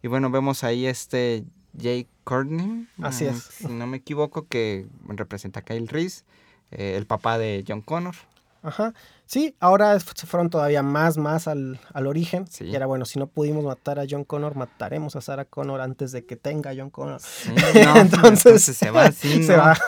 Y 0.03 0.07
bueno, 0.07 0.29
vemos 0.29 0.63
ahí 0.63 0.85
este 0.85 1.43
Jake 1.73 2.07
Courtney. 2.23 2.87
Así 3.01 3.25
ah, 3.25 3.31
es. 3.31 3.43
Si 3.43 3.67
no 3.67 3.87
me 3.87 3.97
equivoco, 3.97 4.47
que 4.47 4.87
representa 5.07 5.61
a 5.61 5.63
Kyle 5.63 5.87
Reese, 5.87 6.23
eh, 6.71 6.95
el 6.97 7.05
papá 7.05 7.37
de 7.37 7.63
John 7.67 7.81
Connor. 7.81 8.15
Ajá. 8.63 8.93
Sí, 9.25 9.55
ahora 9.59 9.99
se 9.99 10.27
fueron 10.27 10.49
todavía 10.49 10.83
más, 10.83 11.17
más 11.17 11.47
al, 11.47 11.79
al 11.93 12.05
origen. 12.05 12.45
Sí. 12.47 12.65
Y 12.65 12.75
era 12.75 12.85
bueno, 12.85 13.05
si 13.05 13.17
no 13.17 13.27
pudimos 13.27 13.63
matar 13.63 13.97
a 13.97 14.05
John 14.07 14.23
Connor, 14.23 14.55
mataremos 14.55 15.15
a 15.15 15.21
Sarah 15.21 15.45
Connor 15.45 15.81
antes 15.81 16.11
de 16.11 16.25
que 16.25 16.35
tenga 16.35 16.71
a 16.71 16.75
John 16.75 16.89
Connor. 16.89 17.19
Sí, 17.21 17.49
no, 17.85 17.97
entonces, 17.97 18.63
se 18.63 18.91
va 18.91 19.05
así, 19.05 19.43
se 19.43 19.55
¿no? 19.55 19.63
va. 19.63 19.77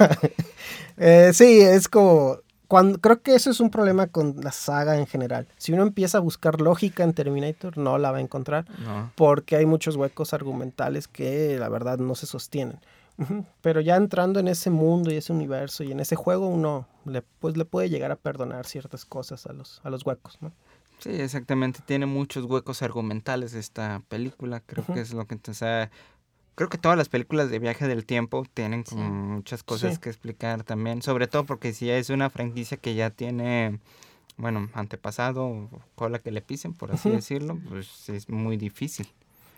Eh, 0.95 1.31
sí, 1.33 1.59
es 1.59 1.87
como. 1.87 2.37
Cuando, 2.73 2.99
creo 2.99 3.21
que 3.21 3.35
eso 3.35 3.51
es 3.51 3.59
un 3.59 3.69
problema 3.69 4.07
con 4.07 4.37
la 4.41 4.51
saga 4.51 4.97
en 4.97 5.05
general. 5.05 5.45
Si 5.57 5.73
uno 5.73 5.83
empieza 5.83 6.17
a 6.17 6.21
buscar 6.21 6.59
lógica 6.59 7.03
en 7.03 7.13
Terminator, 7.13 7.77
no 7.77 7.99
la 7.99 8.11
va 8.11 8.17
a 8.17 8.21
encontrar. 8.21 8.65
No. 8.79 9.11
Porque 9.13 9.55
hay 9.55 9.67
muchos 9.67 9.95
huecos 9.95 10.33
argumentales 10.33 11.07
que 11.07 11.59
la 11.59 11.69
verdad 11.69 11.99
no 11.99 12.15
se 12.15 12.25
sostienen. 12.25 12.79
Pero 13.61 13.79
ya 13.79 13.95
entrando 13.95 14.39
en 14.39 14.47
ese 14.47 14.71
mundo 14.71 15.11
y 15.11 15.17
ese 15.17 15.31
universo 15.31 15.83
y 15.83 15.91
en 15.91 15.99
ese 15.99 16.15
juego, 16.15 16.47
uno 16.47 16.87
le, 17.05 17.21
pues, 17.21 17.57
le 17.57 17.65
puede 17.65 17.91
llegar 17.91 18.11
a 18.11 18.15
perdonar 18.15 18.65
ciertas 18.65 19.05
cosas 19.05 19.45
a 19.45 19.53
los, 19.53 19.79
a 19.83 19.91
los 19.91 20.03
huecos, 20.03 20.39
¿no? 20.41 20.51
Sí, 20.97 21.11
exactamente. 21.11 21.81
Tiene 21.85 22.07
muchos 22.07 22.45
huecos 22.45 22.81
argumentales 22.81 23.53
esta 23.53 24.01
película. 24.09 24.61
Creo 24.61 24.83
que 24.83 25.01
es 25.01 25.13
lo 25.13 25.27
que... 25.27 25.37
O 25.47 25.53
sea, 25.53 25.91
creo 26.55 26.69
que 26.69 26.77
todas 26.77 26.97
las 26.97 27.09
películas 27.09 27.49
de 27.49 27.59
viaje 27.59 27.87
del 27.87 28.05
tiempo 28.05 28.45
tienen 28.53 28.83
como 28.83 29.09
muchas 29.09 29.63
cosas 29.63 29.95
Sí. 29.95 29.99
que 29.99 30.09
explicar 30.09 30.63
también. 30.63 31.01
Sobre 31.01 31.27
todo 31.27 31.45
porque 31.45 31.73
si 31.73 31.89
es 31.89 32.09
una 32.09 32.29
franquicia 32.29 32.77
que 32.77 32.95
ya 32.95 33.09
tiene, 33.09 33.79
bueno, 34.37 34.69
antepasado, 34.73 35.69
cola 35.95 36.19
que 36.19 36.31
le 36.31 36.41
pisen, 36.41 36.73
por 36.73 36.91
así 36.91 37.09
decirlo, 37.09 37.59
pues 37.69 38.09
es 38.09 38.29
muy 38.29 38.57
difícil. 38.57 39.07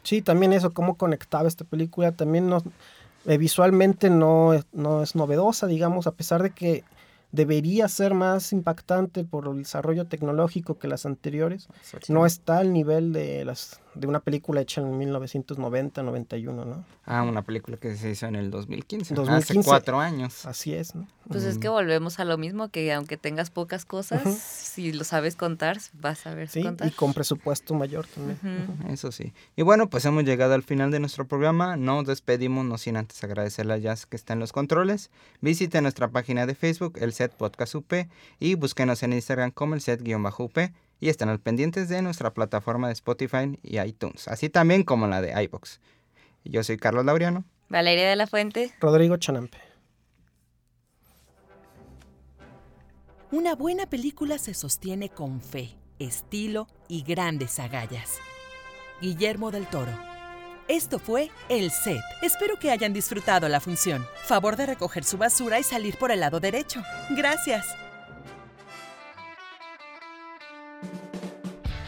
Sí, 0.03 0.21
también 0.21 0.53
eso, 0.53 0.71
cómo 0.71 0.95
conectaba 0.95 1.47
esta 1.47 1.65
película, 1.65 2.11
también 2.11 2.47
no, 2.47 2.61
eh, 3.25 3.37
visualmente 3.37 4.09
no, 4.09 4.51
no 4.71 5.01
es 5.01 5.15
novedosa, 5.15 5.65
digamos, 5.67 6.05
a 6.07 6.11
pesar 6.11 6.43
de 6.43 6.51
que 6.51 6.83
debería 7.31 7.87
ser 7.89 8.13
más 8.13 8.53
impactante 8.53 9.23
por 9.25 9.47
el 9.47 9.57
desarrollo 9.57 10.05
tecnológico 10.05 10.77
que 10.77 10.87
las 10.87 11.05
anteriores. 11.05 11.67
No 12.07 12.25
está 12.25 12.59
al 12.59 12.71
nivel 12.71 13.11
de 13.13 13.43
las 13.43 13.81
de 13.95 14.07
una 14.07 14.19
película 14.19 14.61
hecha 14.61 14.81
en 14.81 14.97
1990, 14.97 16.03
91, 16.03 16.65
¿no? 16.65 16.85
Ah, 17.05 17.23
una 17.23 17.41
película 17.43 17.77
que 17.77 17.95
se 17.95 18.11
hizo 18.11 18.25
en 18.27 18.35
el 18.35 18.51
2015. 18.51 19.13
Hace 19.13 19.21
2015. 19.21 19.67
cuatro 19.69 19.99
años. 19.99 20.45
Así 20.45 20.73
es, 20.73 20.95
¿no? 20.95 21.07
Pues 21.27 21.43
es 21.43 21.57
que 21.57 21.69
volvemos 21.69 22.19
a 22.19 22.25
lo 22.25 22.37
mismo, 22.37 22.69
que 22.69 22.91
aunque 22.93 23.17
tengas 23.17 23.49
pocas 23.49 23.85
cosas, 23.85 24.21
si 24.37 24.91
lo 24.91 25.03
sabes 25.03 25.35
contar, 25.35 25.77
vas 25.93 26.19
a 26.19 26.23
saber 26.23 26.49
Sí, 26.49 26.61
contar. 26.61 26.87
y 26.87 26.91
con 26.91 27.13
presupuesto 27.13 27.73
mayor 27.73 28.05
también. 28.07 28.37
Eso 28.89 29.11
sí. 29.11 29.33
Y 29.55 29.61
bueno, 29.63 29.89
pues 29.89 30.05
hemos 30.05 30.23
llegado 30.23 30.53
al 30.53 30.63
final 30.63 30.91
de 30.91 30.99
nuestro 30.99 31.27
programa. 31.27 31.77
Nos 31.77 32.05
despedimos, 32.05 32.65
no 32.65 32.77
sin 32.77 32.97
antes 32.97 33.23
agradecerle 33.23 33.73
a 33.73 33.77
Jazz 33.77 34.05
que 34.05 34.15
está 34.15 34.33
en 34.33 34.39
los 34.39 34.51
controles. 34.51 35.09
Visite 35.41 35.81
nuestra 35.81 36.09
página 36.09 36.45
de 36.45 36.53
Facebook, 36.55 36.97
el 36.99 37.13
set 37.13 37.31
podcast 37.33 37.73
UP, 37.75 37.91
y 38.39 38.55
búsquenos 38.55 39.01
en 39.03 39.13
Instagram 39.13 39.51
como 39.51 39.73
el 39.75 39.81
set-UP. 39.81 40.57
Y 40.99 41.09
estén 41.09 41.29
al 41.29 41.39
pendientes 41.39 41.89
de 41.89 42.01
nuestra 42.01 42.33
plataforma 42.33 42.87
de 42.87 42.93
Spotify 42.93 43.59
y 43.63 43.79
iTunes, 43.79 44.27
así 44.27 44.49
también 44.49 44.83
como 44.83 45.07
la 45.07 45.21
de 45.21 45.41
iBox. 45.43 45.79
Yo 46.43 46.63
soy 46.63 46.77
Carlos 46.77 47.05
Laureano. 47.05 47.43
Valeria 47.69 48.09
de 48.09 48.15
la 48.15 48.27
Fuente. 48.27 48.73
Rodrigo 48.79 49.17
Chanampe. 49.17 49.57
Una 53.31 53.55
buena 53.55 53.87
película 53.87 54.37
se 54.37 54.53
sostiene 54.53 55.09
con 55.09 55.41
fe, 55.41 55.75
estilo 55.99 56.67
y 56.87 57.03
grandes 57.03 57.59
agallas. 57.59 58.19
Guillermo 59.01 59.51
del 59.51 59.67
Toro. 59.67 59.91
Esto 60.67 60.99
fue 60.99 61.29
El 61.49 61.69
Set. 61.69 62.01
Espero 62.21 62.57
que 62.57 62.71
hayan 62.71 62.93
disfrutado 62.93 63.49
la 63.49 63.59
función. 63.59 64.05
Favor 64.23 64.55
de 64.55 64.67
recoger 64.67 65.03
su 65.03 65.17
basura 65.17 65.59
y 65.59 65.63
salir 65.63 65.97
por 65.97 66.11
el 66.11 66.21
lado 66.21 66.39
derecho. 66.39 66.81
Gracias. 67.11 67.65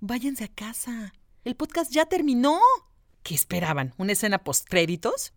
Váyanse 0.00 0.44
a 0.44 0.48
casa. 0.48 1.12
El 1.44 1.56
podcast 1.56 1.92
ya 1.92 2.06
terminó. 2.06 2.60
¿Qué 3.24 3.34
esperaban? 3.34 3.94
¿Una 3.98 4.12
escena 4.12 4.44
post-créditos? 4.44 5.32